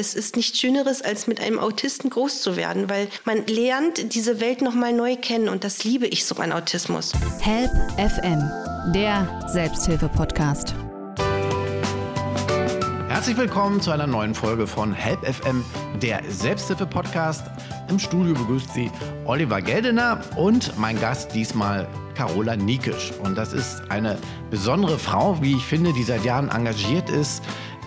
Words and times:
es 0.00 0.14
ist 0.14 0.34
nichts 0.34 0.58
Schöneres, 0.58 1.02
als 1.02 1.26
mit 1.26 1.42
einem 1.42 1.58
Autisten 1.58 2.08
groß 2.08 2.40
zu 2.40 2.56
werden, 2.56 2.88
weil 2.88 3.08
man 3.26 3.46
lernt 3.46 4.14
diese 4.14 4.40
Welt 4.40 4.62
nochmal 4.62 4.94
neu 4.94 5.16
kennen 5.16 5.50
und 5.50 5.62
das 5.62 5.84
liebe 5.84 6.06
ich 6.06 6.24
so 6.24 6.36
an 6.36 6.52
Autismus. 6.52 7.12
Help 7.40 7.70
FM, 7.98 8.50
der 8.94 9.28
Selbsthilfe-Podcast. 9.52 10.74
Herzlich 13.08 13.36
willkommen 13.36 13.82
zu 13.82 13.90
einer 13.90 14.06
neuen 14.06 14.34
Folge 14.34 14.66
von 14.66 14.94
Help 14.94 15.20
FM, 15.22 15.62
der 16.00 16.22
Selbsthilfe-Podcast. 16.26 17.44
Im 17.90 17.98
Studio 17.98 18.32
begrüßt 18.32 18.72
Sie 18.72 18.90
Oliver 19.26 19.60
Geldener 19.60 20.22
und 20.36 20.78
mein 20.78 20.98
Gast 20.98 21.34
diesmal 21.34 21.86
Carola 22.14 22.56
Niekisch. 22.56 23.12
Und 23.22 23.36
das 23.36 23.52
ist 23.52 23.82
eine 23.90 24.16
besondere 24.50 24.98
Frau, 24.98 25.42
wie 25.42 25.56
ich 25.56 25.64
finde, 25.64 25.92
die 25.92 26.04
seit 26.04 26.24
Jahren 26.24 26.48
engagiert 26.48 27.10
ist 27.10 27.42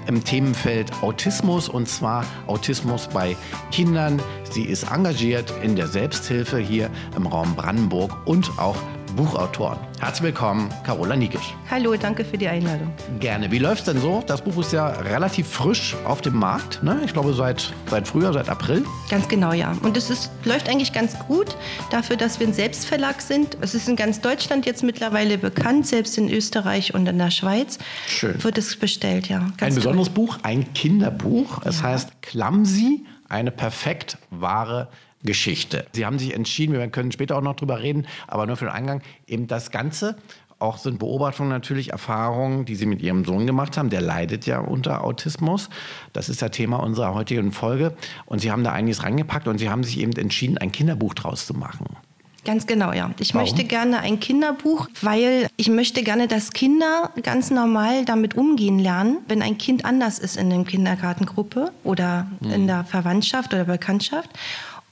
im 0.08 0.24
Themenfeld 0.24 0.92
Autismus 1.02 1.70
und 1.70 1.88
zwar 1.88 2.26
Autismus 2.48 3.08
bei 3.08 3.36
Kindern. 3.72 4.22
Sie 4.50 4.64
ist 4.64 4.92
engagiert 4.92 5.54
in 5.62 5.76
der 5.76 5.88
Selbsthilfe 5.88 6.58
hier 6.58 6.90
im 7.16 7.28
Raum 7.28 7.56
Brandenburg 7.56 8.16
und 8.26 8.52
auch 8.58 8.78
Buchautoren. 9.16 9.78
Herzlich 10.00 10.24
willkommen, 10.24 10.70
Carola 10.84 11.16
Niekisch. 11.16 11.54
Hallo, 11.70 11.96
danke 11.96 12.26
für 12.26 12.38
die 12.38 12.48
Einladung. 12.48 12.92
Gerne. 13.20 13.52
Wie 13.52 13.60
läuft 13.60 13.80
es 13.80 13.94
denn 13.94 14.02
so? 14.02 14.24
Das 14.26 14.42
Buch 14.42 14.60
ist 14.60 14.74
ja 14.74 14.88
relativ 14.88 15.48
frisch 15.48 15.96
auf 16.06 16.22
dem 16.22 16.36
Markt. 16.36 16.82
Ne? 16.82 17.00
Ich 17.06 17.14
glaube, 17.14 17.34
seit, 17.34 17.74
seit 17.90 18.08
Frühjahr, 18.08 18.34
seit 18.34 18.50
April. 18.50 18.84
Ganz 19.10 19.28
genau, 19.28 19.54
ja. 19.54 19.76
Und 19.84 19.98
es 19.98 20.10
ist, 20.10 20.32
läuft 20.46 20.68
eigentlich 20.68 20.94
ganz 20.94 21.18
gut 21.20 21.56
dafür, 21.92 22.18
dass 22.18 22.40
wir 22.40 22.48
ein 22.48 22.54
Selbstverlag 22.54 23.22
sind. 23.22 23.58
Es 23.62 23.76
ist 23.76 23.88
in 23.88 23.96
ganz 23.96 24.20
Deutschland 24.20 24.66
jetzt 24.66 24.84
mittlerweile 24.84 25.38
bekannt, 25.38 25.86
selbst 25.86 26.18
in 26.18 26.30
Österreich 26.30 26.94
und 26.96 27.08
in 27.08 27.20
der 27.20 27.32
Schweiz 27.32 27.78
Schön. 28.08 28.44
wird 28.44 28.58
es 28.58 28.76
bestellt, 28.76 29.30
ja. 29.30 29.40
Ganz 29.58 29.62
ein 29.62 29.76
besonderes 29.76 30.08
toll. 30.08 30.26
Buch, 30.26 30.40
ein 30.42 30.74
Kinderbuch. 30.74 31.62
Es 31.66 31.82
ja. 31.82 31.90
heißt 31.90 32.22
Clumsy, 32.22 33.06
eine 33.30 33.52
perfekt 33.52 34.18
wahre 34.32 34.90
Geschichte. 35.24 35.86
Sie 35.94 36.06
haben 36.06 36.20
sich 36.20 36.34
entschieden, 36.34 36.74
wir 36.74 36.88
können 36.90 37.12
später 37.12 37.38
auch 37.38 37.42
noch 37.42 37.56
drüber 37.56 37.82
reden, 37.82 38.08
aber 38.28 38.46
nur 38.46 38.58
für 38.58 38.66
den 38.66 38.74
Eingang, 38.74 39.02
eben 39.28 39.48
das 39.48 39.72
Ganze 39.72 40.18
auch 40.64 40.78
sind 40.78 40.98
Beobachtungen 41.00 41.50
natürlich 41.50 41.92
Erfahrungen, 41.92 42.64
die 42.64 42.76
Sie 42.76 42.86
mit 42.86 43.02
Ihrem 43.02 43.26
Sohn 43.26 43.46
gemacht 43.46 43.78
haben. 43.78 43.90
Der 43.90 44.00
leidet 44.00 44.46
ja 44.46 44.60
unter 44.60 45.04
Autismus. 45.04 45.70
Das 46.14 46.30
ist 46.30 46.40
ja 46.40 46.48
Thema 46.48 46.78
unserer 46.78 47.14
heutigen 47.14 47.52
Folge. 47.52 47.98
Und 48.26 48.40
Sie 48.40 48.50
haben 48.50 48.64
da 48.64 48.72
einiges 48.72 49.04
reingepackt 49.04 49.48
und 49.50 49.58
Sie 49.58 49.70
haben 49.70 49.84
sich 49.84 50.00
eben 50.00 50.14
entschieden, 50.14 50.58
ein 50.58 50.72
Kinderbuch 50.72 51.16
draus 51.16 51.46
zu 51.48 51.54
machen. 51.54 51.86
Ganz 52.46 52.68
genau, 52.68 52.92
ja. 52.92 53.10
Ich 53.20 53.34
Warum? 53.34 53.46
möchte 53.46 53.64
gerne 53.64 54.00
ein 54.00 54.20
Kinderbuch, 54.20 54.90
weil 55.02 55.48
ich 55.56 55.70
möchte 55.70 56.04
gerne, 56.04 56.28
dass 56.28 56.52
Kinder 56.52 57.12
ganz 57.24 57.52
normal 57.52 58.04
damit 58.04 58.36
umgehen 58.36 58.80
lernen, 58.80 59.20
wenn 59.28 59.42
ein 59.42 59.58
Kind 59.58 59.86
anders 59.86 60.20
ist 60.20 60.36
in 60.36 60.50
der 60.50 60.64
Kindergartengruppe 60.64 61.72
oder 61.84 62.28
hm. 62.42 62.52
in 62.52 62.68
der 62.68 62.84
Verwandtschaft 62.84 63.54
oder 63.54 63.64
Bekanntschaft. 63.64 64.30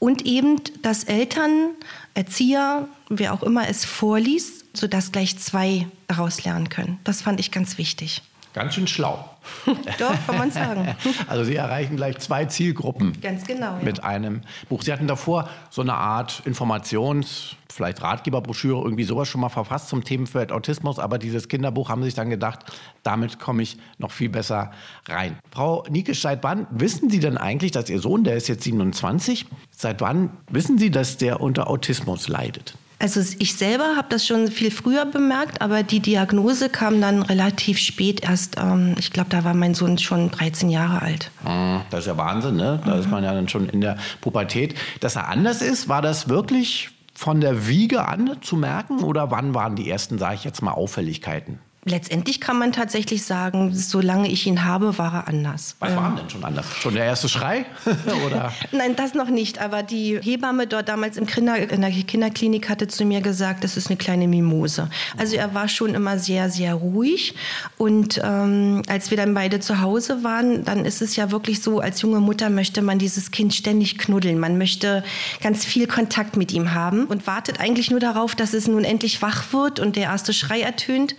Und 0.03 0.25
eben, 0.25 0.59
dass 0.81 1.03
Eltern, 1.03 1.75
Erzieher, 2.15 2.87
wer 3.09 3.35
auch 3.35 3.43
immer 3.43 3.69
es 3.69 3.85
vorliest, 3.85 4.65
sodass 4.75 5.11
gleich 5.11 5.37
zwei 5.37 5.87
daraus 6.07 6.43
lernen 6.43 6.69
können. 6.69 6.97
Das 7.03 7.21
fand 7.21 7.39
ich 7.39 7.51
ganz 7.51 7.77
wichtig. 7.77 8.23
Ganz 8.53 8.75
schön 8.75 8.87
schlau. 8.87 9.29
Doch, 9.97 10.13
kann 10.27 10.37
man 10.37 10.51
sagen. 10.51 10.95
Also 11.27 11.43
Sie 11.43 11.55
erreichen 11.55 11.95
gleich 11.95 12.19
zwei 12.19 12.45
Zielgruppen. 12.45 13.19
Ganz 13.21 13.45
genau. 13.45 13.77
Mit 13.81 13.99
ja. 13.99 14.03
einem 14.03 14.41
Buch. 14.69 14.83
Sie 14.83 14.91
hatten 14.91 15.07
davor 15.07 15.49
so 15.69 15.81
eine 15.81 15.93
Art 15.93 16.43
Informations-, 16.45 17.55
vielleicht 17.69 18.01
Ratgeberbroschüre, 18.01 18.81
irgendwie 18.83 19.03
sowas 19.03 19.27
schon 19.27 19.41
mal 19.41 19.49
verfasst 19.49 19.87
zum 19.89 20.03
Themenfeld 20.03 20.51
Autismus, 20.51 20.99
aber 20.99 21.17
dieses 21.17 21.47
Kinderbuch 21.47 21.89
haben 21.89 22.01
Sie 22.01 22.07
sich 22.07 22.15
dann 22.15 22.29
gedacht, 22.29 22.59
damit 23.03 23.39
komme 23.39 23.63
ich 23.63 23.77
noch 23.97 24.11
viel 24.11 24.29
besser 24.29 24.71
rein. 25.07 25.37
Frau 25.51 25.85
Niekisch, 25.89 26.21
seit 26.21 26.43
wann 26.43 26.67
wissen 26.69 27.09
Sie 27.09 27.19
denn 27.19 27.37
eigentlich, 27.37 27.71
dass 27.71 27.89
Ihr 27.89 27.99
Sohn, 27.99 28.23
der 28.23 28.35
ist 28.35 28.47
jetzt 28.47 28.63
27, 28.63 29.45
seit 29.71 30.01
wann 30.01 30.31
wissen 30.49 30.77
Sie, 30.77 30.91
dass 30.91 31.17
der 31.17 31.41
unter 31.41 31.69
Autismus 31.69 32.27
leidet? 32.27 32.75
Also 33.01 33.19
ich 33.39 33.55
selber 33.55 33.95
habe 33.97 34.09
das 34.09 34.27
schon 34.27 34.49
viel 34.49 34.69
früher 34.69 35.05
bemerkt, 35.05 35.59
aber 35.59 35.81
die 35.81 36.01
Diagnose 36.01 36.69
kam 36.69 37.01
dann 37.01 37.23
relativ 37.23 37.79
spät 37.79 38.21
erst. 38.21 38.57
Ähm, 38.59 38.93
ich 38.99 39.11
glaube, 39.11 39.31
da 39.31 39.43
war 39.43 39.55
mein 39.55 39.73
Sohn 39.73 39.97
schon 39.97 40.29
13 40.29 40.69
Jahre 40.69 41.01
alt. 41.01 41.31
Ah, 41.43 41.81
das 41.89 42.01
ist 42.01 42.05
ja 42.05 42.17
Wahnsinn, 42.17 42.57
ne? 42.57 42.79
Da 42.85 42.93
mhm. 42.93 42.99
ist 42.99 43.09
man 43.09 43.23
ja 43.23 43.33
dann 43.33 43.49
schon 43.49 43.67
in 43.69 43.81
der 43.81 43.97
Pubertät. 44.21 44.75
Dass 44.99 45.15
er 45.15 45.29
anders 45.29 45.63
ist, 45.63 45.89
war 45.89 46.03
das 46.03 46.29
wirklich 46.29 46.91
von 47.15 47.41
der 47.41 47.67
Wiege 47.67 48.07
an 48.07 48.37
zu 48.41 48.55
merken 48.55 49.03
oder 49.03 49.31
wann 49.31 49.55
waren 49.55 49.75
die 49.75 49.89
ersten, 49.89 50.19
sage 50.19 50.35
ich 50.35 50.43
jetzt 50.43 50.61
mal, 50.61 50.71
Auffälligkeiten? 50.71 51.57
Letztendlich 51.83 52.39
kann 52.39 52.59
man 52.59 52.73
tatsächlich 52.73 53.23
sagen, 53.23 53.73
solange 53.73 54.29
ich 54.29 54.45
ihn 54.45 54.65
habe, 54.65 54.99
war 54.99 55.15
er 55.15 55.27
anders. 55.27 55.75
Was 55.79 55.95
war 55.95 56.09
ähm, 56.09 56.15
denn 56.15 56.29
schon 56.29 56.43
anders? 56.43 56.67
Schon 56.79 56.93
der 56.93 57.05
erste 57.05 57.27
Schrei? 57.27 57.65
Oder? 58.27 58.53
Nein, 58.71 58.95
das 58.95 59.15
noch 59.15 59.29
nicht. 59.29 59.59
Aber 59.59 59.81
die 59.81 60.19
Hebamme 60.21 60.67
dort 60.67 60.89
damals 60.89 61.17
im 61.17 61.25
Kinder, 61.25 61.57
in 61.57 61.81
der 61.81 61.89
Kinderklinik 61.89 62.69
hatte 62.69 62.87
zu 62.87 63.03
mir 63.03 63.21
gesagt, 63.21 63.63
das 63.63 63.77
ist 63.77 63.87
eine 63.87 63.97
kleine 63.97 64.27
Mimose. 64.27 64.91
Also 65.17 65.37
er 65.37 65.55
war 65.55 65.67
schon 65.67 65.95
immer 65.95 66.19
sehr, 66.19 66.51
sehr 66.51 66.75
ruhig. 66.75 67.33
Und 67.79 68.21
ähm, 68.23 68.83
als 68.87 69.09
wir 69.09 69.17
dann 69.17 69.33
beide 69.33 69.59
zu 69.59 69.81
Hause 69.81 70.23
waren, 70.23 70.63
dann 70.63 70.85
ist 70.85 71.01
es 71.01 71.15
ja 71.15 71.31
wirklich 71.31 71.63
so, 71.63 71.79
als 71.79 72.03
junge 72.03 72.19
Mutter 72.19 72.51
möchte 72.51 72.83
man 72.83 72.99
dieses 72.99 73.31
Kind 73.31 73.55
ständig 73.55 73.97
knuddeln. 73.97 74.37
Man 74.37 74.59
möchte 74.59 75.03
ganz 75.41 75.65
viel 75.65 75.87
Kontakt 75.87 76.37
mit 76.37 76.51
ihm 76.51 76.75
haben 76.75 77.05
und 77.05 77.25
wartet 77.25 77.59
eigentlich 77.59 77.89
nur 77.89 77.99
darauf, 77.99 78.35
dass 78.35 78.53
es 78.53 78.67
nun 78.67 78.83
endlich 78.83 79.23
wach 79.23 79.51
wird 79.51 79.79
und 79.79 79.95
der 79.95 80.03
erste 80.03 80.31
Schrei 80.31 80.61
ertönt. 80.61 81.15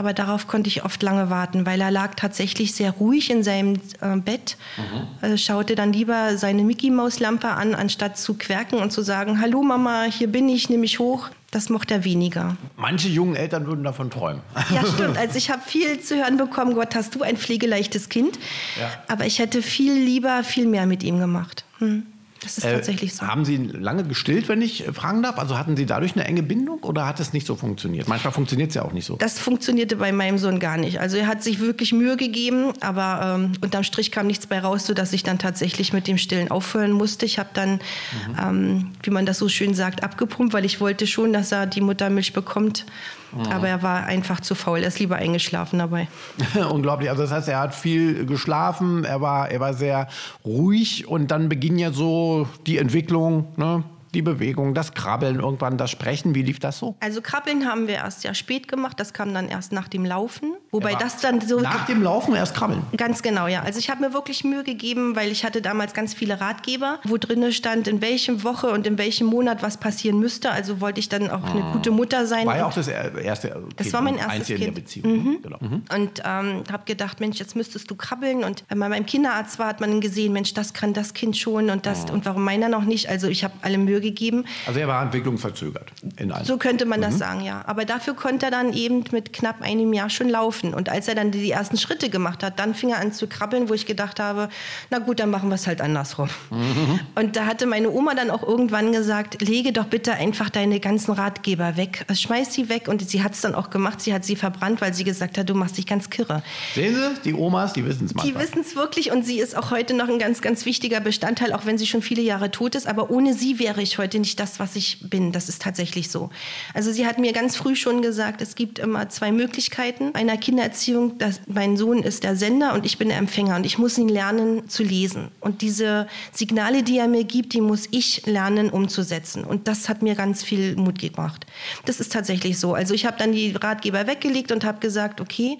Aber 0.00 0.14
darauf 0.14 0.46
konnte 0.46 0.68
ich 0.68 0.82
oft 0.82 1.02
lange 1.02 1.28
warten, 1.28 1.66
weil 1.66 1.78
er 1.78 1.90
lag 1.90 2.14
tatsächlich 2.14 2.72
sehr 2.74 2.90
ruhig 2.90 3.28
in 3.28 3.42
seinem 3.42 3.74
äh, 4.00 4.16
Bett, 4.16 4.56
mhm. 4.78 5.28
äh, 5.28 5.36
schaute 5.36 5.74
dann 5.74 5.92
lieber 5.92 6.38
seine 6.38 6.62
Mickey-Maus-Lampe 6.62 7.48
an, 7.48 7.74
anstatt 7.74 8.16
zu 8.16 8.32
querken 8.32 8.78
und 8.78 8.92
zu 8.92 9.02
sagen, 9.02 9.42
hallo 9.42 9.62
Mama, 9.62 10.04
hier 10.04 10.28
bin 10.28 10.48
ich, 10.48 10.70
nehme 10.70 10.80
mich 10.80 11.00
hoch. 11.00 11.28
Das 11.50 11.68
mochte 11.68 11.92
er 11.92 12.04
weniger. 12.04 12.56
Manche 12.78 13.08
jungen 13.08 13.36
Eltern 13.36 13.66
würden 13.66 13.84
davon 13.84 14.08
träumen. 14.08 14.40
Ja, 14.74 14.86
stimmt. 14.94 15.18
Also 15.18 15.36
ich 15.36 15.50
habe 15.50 15.60
viel 15.66 16.00
zu 16.00 16.16
hören 16.16 16.38
bekommen, 16.38 16.72
Gott, 16.72 16.94
hast 16.94 17.14
du 17.14 17.20
ein 17.20 17.36
pflegeleichtes 17.36 18.08
Kind. 18.08 18.38
Ja. 18.80 18.90
Aber 19.06 19.26
ich 19.26 19.38
hätte 19.38 19.60
viel 19.60 19.92
lieber, 19.92 20.44
viel 20.44 20.66
mehr 20.66 20.86
mit 20.86 21.02
ihm 21.02 21.20
gemacht. 21.20 21.66
Hm. 21.76 22.06
Das 22.42 22.56
ist 22.56 22.64
äh, 22.64 22.72
tatsächlich 22.72 23.14
so. 23.14 23.26
Haben 23.26 23.44
Sie 23.44 23.56
lange 23.56 24.04
gestillt, 24.04 24.48
wenn 24.48 24.62
ich 24.62 24.84
fragen 24.92 25.22
darf? 25.22 25.38
Also 25.38 25.58
hatten 25.58 25.76
Sie 25.76 25.84
dadurch 25.84 26.14
eine 26.14 26.24
enge 26.24 26.42
Bindung 26.42 26.78
oder 26.82 27.06
hat 27.06 27.20
es 27.20 27.32
nicht 27.32 27.46
so 27.46 27.54
funktioniert? 27.54 28.08
Manchmal 28.08 28.32
funktioniert 28.32 28.70
es 28.70 28.74
ja 28.74 28.82
auch 28.82 28.92
nicht 28.92 29.04
so. 29.04 29.16
Das 29.16 29.38
funktionierte 29.38 29.96
bei 29.96 30.10
meinem 30.12 30.38
Sohn 30.38 30.58
gar 30.58 30.78
nicht. 30.78 31.00
Also 31.00 31.18
er 31.18 31.26
hat 31.26 31.42
sich 31.42 31.60
wirklich 31.60 31.92
Mühe 31.92 32.16
gegeben, 32.16 32.72
aber 32.80 33.36
ähm, 33.38 33.52
unterm 33.60 33.84
Strich 33.84 34.10
kam 34.10 34.26
nichts 34.26 34.46
bei 34.46 34.58
raus, 34.58 34.86
sodass 34.86 35.12
ich 35.12 35.22
dann 35.22 35.38
tatsächlich 35.38 35.92
mit 35.92 36.06
dem 36.06 36.16
Stillen 36.16 36.50
aufhören 36.50 36.92
musste. 36.92 37.26
Ich 37.26 37.38
habe 37.38 37.50
dann, 37.52 37.72
mhm. 37.72 38.36
ähm, 38.40 38.92
wie 39.02 39.10
man 39.10 39.26
das 39.26 39.38
so 39.38 39.48
schön 39.48 39.74
sagt, 39.74 40.02
abgepumpt, 40.02 40.54
weil 40.54 40.64
ich 40.64 40.80
wollte 40.80 41.06
schon, 41.06 41.32
dass 41.32 41.52
er 41.52 41.66
die 41.66 41.82
Muttermilch 41.82 42.32
bekommt. 42.32 42.86
Mhm. 43.32 43.52
Aber 43.52 43.68
er 43.68 43.82
war 43.82 44.04
einfach 44.04 44.40
zu 44.40 44.54
faul. 44.54 44.80
Er 44.80 44.88
ist 44.88 44.98
lieber 44.98 45.16
eingeschlafen 45.16 45.78
dabei. 45.78 46.08
Unglaublich. 46.70 47.10
Also 47.10 47.22
das 47.22 47.32
heißt, 47.32 47.48
er 47.48 47.60
hat 47.60 47.74
viel 47.74 48.26
geschlafen, 48.26 49.04
er 49.04 49.20
war, 49.20 49.50
er 49.50 49.60
war 49.60 49.74
sehr 49.74 50.08
ruhig 50.44 51.06
und 51.06 51.30
dann 51.30 51.48
beging 51.48 51.78
ja 51.78 51.92
so 51.92 52.48
die 52.66 52.78
Entwicklung. 52.78 53.46
Ne? 53.56 53.84
Die 54.14 54.22
Bewegung, 54.22 54.74
das 54.74 54.94
Krabbeln, 54.94 55.40
irgendwann 55.40 55.76
das 55.76 55.90
Sprechen. 55.90 56.34
Wie 56.34 56.42
lief 56.42 56.58
das 56.58 56.78
so? 56.78 56.96
Also 57.00 57.20
Krabbeln 57.20 57.66
haben 57.66 57.86
wir 57.86 57.94
erst 57.94 58.24
ja 58.24 58.34
spät 58.34 58.68
gemacht. 58.68 58.98
Das 58.98 59.12
kam 59.12 59.32
dann 59.34 59.48
erst 59.48 59.72
nach 59.72 59.88
dem 59.88 60.04
Laufen. 60.04 60.54
Wobei 60.70 60.94
das 60.94 61.20
dann 61.20 61.40
so... 61.40 61.60
Nach 61.60 61.86
dem 61.86 62.02
Laufen 62.02 62.34
erst 62.34 62.54
Krabbeln? 62.54 62.82
Ganz 62.96 63.22
genau, 63.22 63.46
ja. 63.46 63.62
Also 63.62 63.78
ich 63.78 63.90
habe 63.90 64.00
mir 64.00 64.12
wirklich 64.12 64.44
Mühe 64.44 64.64
gegeben, 64.64 65.16
weil 65.16 65.30
ich 65.30 65.44
hatte 65.44 65.62
damals 65.62 65.94
ganz 65.94 66.14
viele 66.14 66.40
Ratgeber, 66.40 67.00
wo 67.04 67.16
drin 67.16 67.52
stand, 67.52 67.88
in 67.88 68.00
welchem 68.00 68.44
Woche 68.44 68.70
und 68.70 68.86
in 68.86 68.98
welchem 68.98 69.26
Monat 69.26 69.62
was 69.62 69.76
passieren 69.76 70.18
müsste. 70.18 70.50
Also 70.50 70.80
wollte 70.80 71.00
ich 71.00 71.08
dann 71.08 71.30
auch 71.30 71.44
eine 71.44 71.64
ah. 71.64 71.72
gute 71.72 71.90
Mutter 71.90 72.26
sein. 72.26 72.46
War 72.46 72.56
ja 72.56 72.66
auch 72.66 72.74
das 72.74 72.88
erste 72.88 73.50
Kind. 73.50 73.74
Das 73.76 73.92
war 73.92 74.02
mein 74.02 74.16
erstes 74.16 74.48
Kind. 74.48 74.60
In 74.60 74.64
der 74.66 74.72
Beziehung. 74.72 75.24
Mhm. 75.24 75.42
Genau. 75.42 75.58
Mhm. 75.60 75.82
Und 75.94 76.22
ähm, 76.24 76.64
habe 76.70 76.84
gedacht, 76.84 77.20
Mensch, 77.20 77.38
jetzt 77.38 77.56
müsstest 77.56 77.90
du 77.90 77.94
krabbeln. 77.94 78.44
Und 78.44 78.66
bei 78.68 78.74
meinem 78.74 79.06
Kinderarzt 79.06 79.58
war, 79.58 79.68
hat 79.68 79.80
man 79.80 80.00
gesehen, 80.00 80.32
Mensch, 80.32 80.54
das 80.54 80.72
kann 80.72 80.92
das 80.92 81.14
Kind 81.14 81.36
schon 81.36 81.70
und 81.70 81.86
das. 81.86 82.06
Mhm. 82.06 82.14
Und 82.14 82.26
warum 82.26 82.44
meiner 82.44 82.68
noch 82.68 82.84
nicht? 82.84 83.08
Also 83.08 83.28
ich 83.28 83.44
habe 83.44 83.54
alle 83.62 83.78
Mühe 83.78 83.99
gegeben. 84.00 84.44
Also 84.66 84.80
er 84.80 84.88
war 84.88 85.02
entwicklungsverzögert. 85.02 85.90
In 86.16 86.32
so 86.44 86.58
könnte 86.58 86.86
man 86.86 87.00
das 87.00 87.14
mhm. 87.14 87.18
sagen, 87.18 87.40
ja. 87.42 87.62
Aber 87.66 87.84
dafür 87.84 88.14
konnte 88.14 88.46
er 88.46 88.50
dann 88.50 88.72
eben 88.72 89.04
mit 89.12 89.32
knapp 89.32 89.62
einem 89.62 89.92
Jahr 89.92 90.10
schon 90.10 90.28
laufen. 90.28 90.74
Und 90.74 90.88
als 90.88 91.08
er 91.08 91.14
dann 91.14 91.30
die 91.30 91.50
ersten 91.50 91.76
Schritte 91.76 92.10
gemacht 92.10 92.42
hat, 92.42 92.58
dann 92.58 92.74
fing 92.74 92.90
er 92.90 92.98
an 92.98 93.12
zu 93.12 93.26
krabbeln, 93.26 93.68
wo 93.68 93.74
ich 93.74 93.86
gedacht 93.86 94.20
habe, 94.20 94.48
na 94.90 94.98
gut, 94.98 95.20
dann 95.20 95.30
machen 95.30 95.48
wir 95.48 95.54
es 95.54 95.66
halt 95.66 95.80
andersrum. 95.80 96.28
Mhm. 96.50 97.00
Und 97.14 97.36
da 97.36 97.46
hatte 97.46 97.66
meine 97.66 97.90
Oma 97.90 98.14
dann 98.14 98.30
auch 98.30 98.42
irgendwann 98.42 98.92
gesagt, 98.92 99.40
lege 99.42 99.72
doch 99.72 99.86
bitte 99.86 100.14
einfach 100.14 100.50
deine 100.50 100.80
ganzen 100.80 101.12
Ratgeber 101.12 101.76
weg, 101.76 102.06
schmeiß 102.12 102.54
sie 102.54 102.68
weg. 102.68 102.88
Und 102.88 103.08
sie 103.08 103.22
hat 103.22 103.34
es 103.34 103.40
dann 103.40 103.54
auch 103.54 103.70
gemacht, 103.70 104.00
sie 104.00 104.14
hat 104.14 104.24
sie 104.24 104.36
verbrannt, 104.36 104.80
weil 104.80 104.94
sie 104.94 105.04
gesagt 105.04 105.38
hat, 105.38 105.48
du 105.48 105.54
machst 105.54 105.76
dich 105.76 105.86
ganz 105.86 106.10
kirre. 106.10 106.42
Sehen 106.74 106.94
Sie, 106.94 107.30
die 107.30 107.34
Omas, 107.34 107.72
die 107.72 107.84
wissen 107.84 108.06
es 108.06 108.14
mal. 108.14 108.22
Die 108.22 108.34
wissen 108.34 108.60
es 108.60 108.76
wirklich 108.76 109.10
und 109.10 109.24
sie 109.24 109.38
ist 109.40 109.56
auch 109.56 109.70
heute 109.70 109.94
noch 109.94 110.08
ein 110.08 110.18
ganz, 110.18 110.40
ganz 110.40 110.64
wichtiger 110.66 111.00
Bestandteil, 111.00 111.52
auch 111.52 111.66
wenn 111.66 111.78
sie 111.78 111.86
schon 111.86 112.02
viele 112.02 112.22
Jahre 112.22 112.50
tot 112.50 112.74
ist. 112.74 112.86
Aber 112.86 113.10
ohne 113.10 113.34
sie 113.34 113.58
wäre 113.58 113.82
ich 113.82 113.89
ich 113.90 113.98
heute 113.98 114.18
nicht 114.18 114.40
das, 114.40 114.58
was 114.58 114.76
ich 114.76 114.98
bin. 115.08 115.32
Das 115.32 115.48
ist 115.48 115.62
tatsächlich 115.62 116.10
so. 116.10 116.30
Also 116.74 116.92
sie 116.92 117.06
hat 117.06 117.18
mir 117.18 117.32
ganz 117.32 117.56
früh 117.56 117.76
schon 117.76 118.02
gesagt, 118.02 118.40
es 118.40 118.54
gibt 118.54 118.78
immer 118.78 119.08
zwei 119.08 119.32
Möglichkeiten 119.32 120.14
einer 120.14 120.36
Kindererziehung. 120.36 121.18
Das, 121.18 121.40
mein 121.46 121.76
Sohn 121.76 122.02
ist 122.02 122.24
der 122.24 122.36
Sender 122.36 122.74
und 122.74 122.86
ich 122.86 122.98
bin 122.98 123.08
der 123.08 123.18
Empfänger 123.18 123.56
und 123.56 123.66
ich 123.66 123.78
muss 123.78 123.98
ihn 123.98 124.08
lernen 124.08 124.68
zu 124.68 124.82
lesen. 124.82 125.28
Und 125.40 125.62
diese 125.62 126.06
Signale, 126.32 126.82
die 126.82 126.98
er 126.98 127.08
mir 127.08 127.24
gibt, 127.24 127.52
die 127.52 127.60
muss 127.60 127.88
ich 127.90 128.26
lernen 128.26 128.70
umzusetzen. 128.70 129.44
Und 129.44 129.68
das 129.68 129.88
hat 129.88 130.02
mir 130.02 130.14
ganz 130.14 130.42
viel 130.42 130.76
Mut 130.76 130.98
gebracht. 130.98 131.46
Das 131.84 132.00
ist 132.00 132.12
tatsächlich 132.12 132.58
so. 132.58 132.74
Also 132.74 132.94
ich 132.94 133.06
habe 133.06 133.18
dann 133.18 133.32
die 133.32 133.52
Ratgeber 133.52 134.06
weggelegt 134.06 134.52
und 134.52 134.64
habe 134.64 134.80
gesagt, 134.80 135.20
okay, 135.20 135.58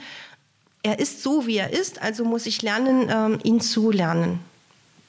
er 0.82 0.98
ist 0.98 1.22
so, 1.22 1.46
wie 1.46 1.58
er 1.58 1.72
ist, 1.72 2.00
also 2.00 2.24
muss 2.24 2.46
ich 2.46 2.62
lernen, 2.62 3.08
ähm, 3.10 3.38
ihn 3.42 3.60
zu 3.60 3.90
lernen. 3.90 4.40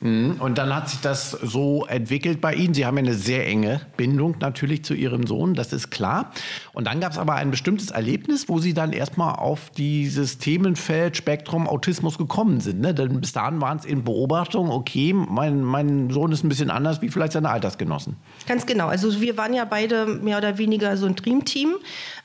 Mhm. 0.01 0.37
Und 0.39 0.57
dann 0.57 0.75
hat 0.75 0.89
sich 0.89 0.99
das 0.99 1.31
so 1.31 1.85
entwickelt 1.85 2.41
bei 2.41 2.53
Ihnen. 2.55 2.73
Sie 2.73 2.85
haben 2.85 2.97
ja 2.97 3.03
eine 3.03 3.13
sehr 3.13 3.47
enge 3.47 3.81
Bindung 3.97 4.35
natürlich 4.39 4.83
zu 4.83 4.93
Ihrem 4.93 5.27
Sohn, 5.27 5.53
das 5.53 5.73
ist 5.73 5.91
klar. 5.91 6.31
Und 6.73 6.87
dann 6.87 6.99
gab 6.99 7.11
es 7.11 7.17
aber 7.17 7.35
ein 7.35 7.51
bestimmtes 7.51 7.91
Erlebnis, 7.91 8.49
wo 8.49 8.59
Sie 8.59 8.73
dann 8.73 8.93
erstmal 8.93 9.35
auf 9.35 9.69
dieses 9.69 10.39
Themenfeld 10.39 11.17
Spektrum 11.17 11.67
Autismus 11.67 12.17
gekommen 12.17 12.59
sind. 12.61 12.81
Ne? 12.81 12.93
Denn 12.93 13.21
bis 13.21 13.31
dahin 13.31 13.61
waren 13.61 13.77
es 13.77 13.85
in 13.85 14.03
Beobachtung, 14.03 14.71
okay, 14.71 15.13
mein, 15.13 15.63
mein 15.63 16.09
Sohn 16.09 16.31
ist 16.31 16.43
ein 16.43 16.49
bisschen 16.49 16.71
anders 16.71 17.01
wie 17.01 17.09
vielleicht 17.09 17.33
seine 17.33 17.49
Altersgenossen. 17.49 18.15
Ganz 18.47 18.65
genau. 18.65 18.87
Also 18.87 19.21
wir 19.21 19.37
waren 19.37 19.53
ja 19.53 19.65
beide 19.65 20.07
mehr 20.07 20.39
oder 20.39 20.57
weniger 20.57 20.97
so 20.97 21.05
ein 21.05 21.15
Dreamteam. 21.15 21.75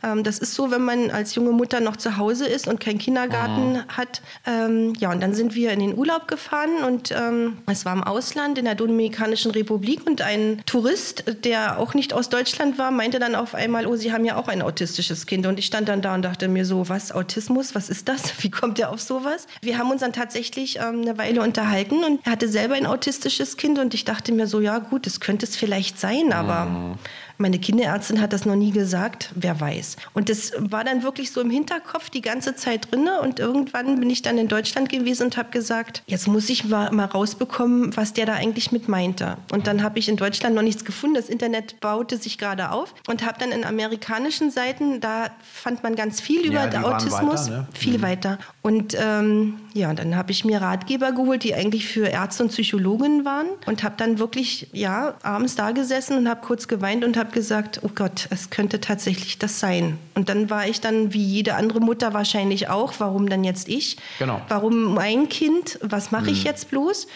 Ähm, 0.02 0.24
das 0.24 0.38
ist 0.38 0.54
so, 0.54 0.70
wenn 0.70 0.82
man 0.82 1.10
als 1.10 1.34
junge 1.34 1.52
Mutter 1.52 1.80
noch 1.80 1.96
zu 1.96 2.16
Hause 2.16 2.46
ist 2.46 2.68
und 2.68 2.80
keinen 2.80 2.98
Kindergarten 2.98 3.74
mhm. 3.74 3.88
hat. 3.88 4.22
Ähm, 4.46 4.94
ja, 4.98 5.12
und 5.12 5.22
dann 5.22 5.34
sind 5.34 5.54
wir 5.54 5.72
in 5.72 5.80
den 5.80 5.96
Urlaub 5.96 6.26
gefahren 6.26 6.84
und 6.86 7.12
ähm, 7.12 7.58
es 7.66 7.84
war 7.84 7.92
im 7.92 8.04
Ausland 8.04 8.58
in 8.58 8.64
der 8.64 8.74
Dominikanischen 8.74 9.50
Republik 9.50 10.06
und 10.06 10.22
ein 10.22 10.62
Tourist, 10.66 11.24
der 11.44 11.78
auch 11.78 11.94
nicht 11.94 12.12
aus 12.12 12.28
Deutschland 12.28 12.78
war, 12.78 12.90
meinte 12.90 13.18
dann 13.18 13.34
auf 13.34 13.54
einmal, 13.54 13.86
oh, 13.86 13.96
Sie 13.96 14.12
haben 14.12 14.24
ja 14.24 14.36
auch 14.36 14.48
ein 14.48 14.62
autistisches 14.62 15.26
Kind. 15.26 15.46
Und 15.46 15.58
ich 15.58 15.66
stand 15.66 15.88
dann 15.88 16.02
da 16.02 16.14
und 16.14 16.22
dachte 16.22 16.48
mir 16.48 16.64
so, 16.64 16.88
was, 16.88 17.12
Autismus, 17.12 17.74
was 17.74 17.90
ist 17.90 18.08
das? 18.08 18.32
Wie 18.42 18.50
kommt 18.50 18.78
der 18.78 18.90
auf 18.90 19.00
sowas? 19.00 19.46
Wir 19.62 19.78
haben 19.78 19.90
uns 19.90 20.00
dann 20.00 20.12
tatsächlich 20.12 20.78
ähm, 20.78 21.02
eine 21.02 21.18
Weile 21.18 21.42
unterhalten 21.42 22.04
und 22.04 22.20
er 22.24 22.32
hatte 22.32 22.48
selber 22.48 22.74
ein 22.74 22.86
autistisches 22.86 23.56
Kind 23.56 23.78
und 23.78 23.94
ich 23.94 24.04
dachte 24.04 24.32
mir 24.32 24.46
so, 24.46 24.60
ja 24.60 24.78
gut, 24.78 25.06
das 25.06 25.20
könnte 25.20 25.46
es 25.46 25.56
vielleicht 25.56 25.98
sein, 25.98 26.32
aber... 26.32 26.66
Mhm. 26.66 26.94
Meine 27.38 27.58
Kinderärztin 27.58 28.20
hat 28.20 28.32
das 28.32 28.46
noch 28.46 28.56
nie 28.56 28.70
gesagt, 28.70 29.30
wer 29.34 29.60
weiß. 29.60 29.96
Und 30.14 30.28
das 30.28 30.52
war 30.58 30.84
dann 30.84 31.02
wirklich 31.02 31.30
so 31.30 31.40
im 31.40 31.50
Hinterkopf 31.50 32.10
die 32.10 32.22
ganze 32.22 32.54
Zeit 32.54 32.90
drinne 32.90 33.20
und 33.20 33.38
irgendwann 33.38 34.00
bin 34.00 34.08
ich 34.10 34.22
dann 34.22 34.38
in 34.38 34.48
Deutschland 34.48 34.88
gewesen 34.88 35.24
und 35.24 35.36
habe 35.36 35.50
gesagt, 35.50 36.02
jetzt 36.06 36.28
muss 36.28 36.48
ich 36.48 36.64
mal, 36.64 36.90
mal 36.92 37.04
rausbekommen, 37.04 37.96
was 37.96 38.12
der 38.12 38.26
da 38.26 38.34
eigentlich 38.34 38.72
mit 38.72 38.88
meinte. 38.88 39.36
Und 39.52 39.66
dann 39.66 39.82
habe 39.82 39.98
ich 39.98 40.08
in 40.08 40.16
Deutschland 40.16 40.54
noch 40.54 40.62
nichts 40.62 40.84
gefunden. 40.84 41.16
Das 41.16 41.28
Internet 41.28 41.80
baute 41.80 42.16
sich 42.16 42.38
gerade 42.38 42.70
auf 42.70 42.94
und 43.06 43.24
habe 43.26 43.38
dann 43.38 43.52
in 43.52 43.64
amerikanischen 43.64 44.50
Seiten, 44.50 45.00
da 45.00 45.28
fand 45.42 45.82
man 45.82 45.94
ganz 45.94 46.20
viel 46.20 46.46
über 46.46 46.70
ja, 46.70 46.82
Autismus, 46.82 47.50
weiter, 47.50 47.58
ne? 47.58 47.68
viel 47.74 47.98
mhm. 47.98 48.02
weiter. 48.02 48.38
Und 48.62 48.96
ähm, 48.98 49.60
ja, 49.74 49.92
dann 49.94 50.16
habe 50.16 50.32
ich 50.32 50.44
mir 50.44 50.60
Ratgeber 50.60 51.12
geholt, 51.12 51.44
die 51.44 51.54
eigentlich 51.54 51.86
für 51.86 52.08
Ärzte 52.08 52.44
und 52.44 52.48
Psychologen 52.48 53.24
waren 53.24 53.46
und 53.66 53.82
habe 53.82 53.94
dann 53.96 54.18
wirklich 54.18 54.68
ja 54.72 55.14
abends 55.22 55.54
da 55.54 55.70
gesessen 55.72 56.16
und 56.16 56.28
habe 56.28 56.40
kurz 56.44 56.66
geweint 56.66 57.04
und 57.04 57.16
habe 57.16 57.25
gesagt, 57.32 57.80
oh 57.82 57.90
Gott, 57.94 58.28
es 58.30 58.50
könnte 58.50 58.80
tatsächlich 58.80 59.38
das 59.38 59.60
sein. 59.60 59.98
Und 60.14 60.28
dann 60.28 60.50
war 60.50 60.66
ich 60.66 60.80
dann 60.80 61.12
wie 61.12 61.22
jede 61.22 61.54
andere 61.54 61.80
Mutter 61.80 62.14
wahrscheinlich 62.14 62.68
auch, 62.68 62.94
warum 62.98 63.28
dann 63.28 63.44
jetzt 63.44 63.68
ich? 63.68 63.96
Genau. 64.18 64.40
Warum 64.48 64.94
mein 64.94 65.28
Kind? 65.28 65.78
Was 65.82 66.10
mache 66.10 66.30
ich 66.30 66.40
mhm. 66.40 66.46
jetzt 66.46 66.70
bloß? 66.70 67.06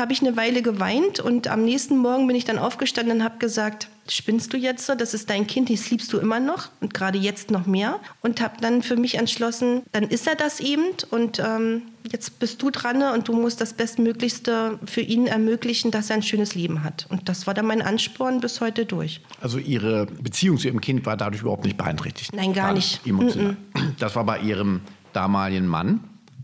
Habe 0.00 0.12
ich 0.12 0.20
eine 0.20 0.36
Weile 0.36 0.62
geweint 0.62 1.20
und 1.20 1.46
am 1.46 1.64
nächsten 1.64 1.98
Morgen 1.98 2.26
bin 2.26 2.34
ich 2.34 2.44
dann 2.44 2.58
aufgestanden 2.58 3.18
und 3.18 3.24
habe 3.24 3.38
gesagt, 3.38 3.88
spinnst 4.08 4.52
du 4.52 4.56
jetzt 4.56 4.86
so? 4.86 4.94
Das 4.94 5.14
ist 5.14 5.30
dein 5.30 5.46
Kind, 5.46 5.70
das 5.70 5.90
liebst 5.90 6.12
du 6.12 6.18
immer 6.18 6.40
noch 6.40 6.70
und 6.80 6.92
gerade 6.92 7.18
jetzt 7.18 7.50
noch 7.50 7.66
mehr. 7.66 8.00
Und 8.20 8.40
habe 8.40 8.54
dann 8.60 8.82
für 8.82 8.96
mich 8.96 9.16
entschlossen, 9.16 9.82
dann 9.92 10.04
ist 10.04 10.26
er 10.26 10.34
das 10.34 10.58
eben 10.60 10.82
und 11.10 11.38
ähm, 11.38 11.82
jetzt 12.10 12.38
bist 12.40 12.60
du 12.62 12.70
dran 12.70 13.02
und 13.14 13.28
du 13.28 13.32
musst 13.32 13.60
das 13.60 13.74
Bestmöglichste 13.74 14.78
für 14.84 15.02
ihn 15.02 15.26
ermöglichen, 15.26 15.90
dass 15.90 16.10
er 16.10 16.16
ein 16.16 16.22
schönes 16.22 16.54
Leben 16.54 16.82
hat. 16.82 17.06
Und 17.10 17.28
das 17.28 17.46
war 17.46 17.54
dann 17.54 17.66
mein 17.66 17.82
Ansporn 17.82 18.40
bis 18.40 18.60
heute 18.60 18.86
durch. 18.86 19.20
Also 19.40 19.58
Ihre 19.58 20.06
Beziehung 20.06 20.58
zu 20.58 20.66
Ihrem 20.66 20.80
Kind 20.80 21.06
war 21.06 21.16
dadurch 21.16 21.42
überhaupt 21.42 21.64
nicht 21.64 21.76
beeinträchtigt? 21.76 22.34
Nein, 22.34 22.52
gar, 22.52 22.66
gar 22.66 22.74
nicht. 22.74 23.06
Emotional. 23.06 23.52
Mm 23.52 23.78
-mm. 23.78 23.92
Das 23.98 24.16
war 24.16 24.24
bei 24.24 24.40
Ihrem 24.40 24.80
damaligen 25.12 25.66
Mann? 25.66 26.00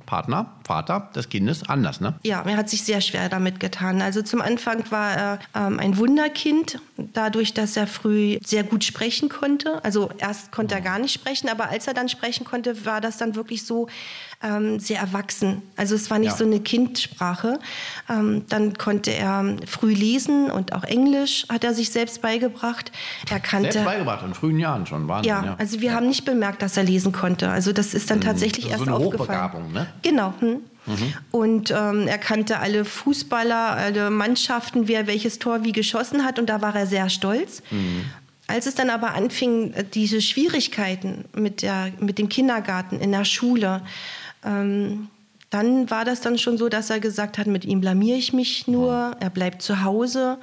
Partner, 0.07 0.53
Vater 0.65 1.11
des 1.15 1.29
Kindes 1.29 1.69
anders, 1.69 2.01
ne? 2.01 2.15
Ja, 2.23 2.43
er 2.43 2.57
hat 2.57 2.71
sich 2.71 2.85
sehr 2.85 3.01
schwer 3.01 3.29
damit 3.29 3.61
getan. 3.61 4.01
Also 4.01 4.23
zum 4.23 4.41
Anfang 4.41 4.85
war 4.91 5.13
er 5.13 5.39
ähm, 5.55 5.79
ein 5.79 5.99
Wunderkind, 5.99 6.81
dadurch, 6.97 7.53
dass 7.53 7.77
er 7.77 7.87
früh 7.87 8.39
sehr 8.45 8.65
gut 8.65 8.85
sprechen 8.85 9.29
konnte. 9.29 9.85
Also 9.85 10.11
erst 10.19 10.53
konnte 10.53 10.75
er 10.75 10.81
gar 10.81 10.99
nicht 10.99 11.13
sprechen, 11.13 11.49
aber 11.49 11.69
als 11.69 11.87
er 11.87 11.95
dann 11.95 12.09
sprechen 12.09 12.45
konnte, 12.45 12.87
war 12.87 13.01
das 13.01 13.19
dann 13.19 13.35
wirklich 13.35 13.67
so 13.67 13.89
ähm, 14.47 14.79
sehr 14.79 15.01
erwachsen. 15.01 15.63
Also 15.77 15.95
es 15.95 16.11
war 16.11 16.19
nicht 16.19 16.33
ja. 16.33 16.37
so 16.37 16.45
eine 16.45 16.61
Kindsprache. 16.61 17.59
Ähm, 18.09 18.45
dann 18.49 18.79
konnte 18.79 19.13
er 19.13 19.57
früh 19.67 19.93
lesen 19.93 20.51
und 20.51 20.73
auch 20.73 20.85
Englisch 20.85 21.47
hat 21.49 21.65
er 21.65 21.75
sich 21.75 21.91
selbst 21.91 22.23
beigebracht. 22.23 22.93
Er 23.31 23.41
kannte 23.41 23.73
selbst 23.73 23.87
beigebracht 23.87 24.25
in 24.25 24.35
frühen 24.35 24.59
Jahren 24.59 24.87
schon. 24.87 25.09
Wahnsinn, 25.09 25.29
ja, 25.29 25.45
ja, 25.45 25.57
also 25.59 25.81
wir 25.81 25.91
ja. 25.91 25.95
haben 25.97 26.07
nicht 26.07 26.25
bemerkt, 26.25 26.63
dass 26.63 26.77
er 26.77 26.85
lesen 26.85 27.13
konnte. 27.13 27.49
Also 27.51 27.73
das 27.73 27.95
ist 27.95 28.11
dann 28.11 28.19
mhm. 28.19 28.25
tatsächlich 28.25 28.67
das 28.67 28.75
ist 28.75 28.81
erst 28.81 28.85
so 28.85 28.97
eine 28.97 29.05
aufgefallen. 29.05 29.43
Hochbegabung, 29.45 29.73
ne? 29.73 29.87
Genau. 30.03 30.35
Hm. 30.41 30.61
Mhm. 30.87 31.15
Und 31.33 31.71
ähm, 31.73 32.07
er 32.07 32.19
kannte 32.19 32.61
alle 32.61 32.85
Fußballer, 32.85 33.73
alle 33.73 34.11
Mannschaften, 34.11 34.87
wer 34.87 35.07
welches 35.07 35.39
Tor 35.41 35.65
wie 35.65 35.73
geschossen 35.73 36.25
hat. 36.25 36.39
Und 36.39 36.49
da 36.49 36.63
war 36.63 36.75
er 36.77 36.87
sehr 36.87 37.09
stolz. 37.09 37.63
Mhm. 37.71 38.05
Als 38.49 38.67
es 38.67 38.77
dann 38.77 38.91
aber 38.91 39.15
anfing, 39.15 39.73
äh, 39.73 39.85
diese 39.85 40.23
Schwierigkeiten 40.23 41.25
mit, 41.35 41.63
der, 41.63 41.93
mit 41.99 42.19
dem 42.19 42.29
Kindergarten 42.29 43.01
in 43.01 43.11
der 43.11 43.25
Schule, 43.25 43.83
ähm, 44.47 45.09
dann 45.51 45.91
war 45.91 46.05
das 46.05 46.21
dann 46.21 46.39
schon 46.39 46.59
so, 46.59 46.69
dass 46.69 46.91
er 46.91 47.01
gesagt 47.01 47.39
hat, 47.39 47.47
mit 47.47 47.65
ihm 47.65 47.81
blamier 47.81 48.17
ich 48.17 48.33
mich 48.33 48.67
nur, 48.67 49.09
mhm. 49.09 49.15
er 49.21 49.31
bleibt 49.31 49.63
zu 49.63 49.85
Hause. 49.85 50.39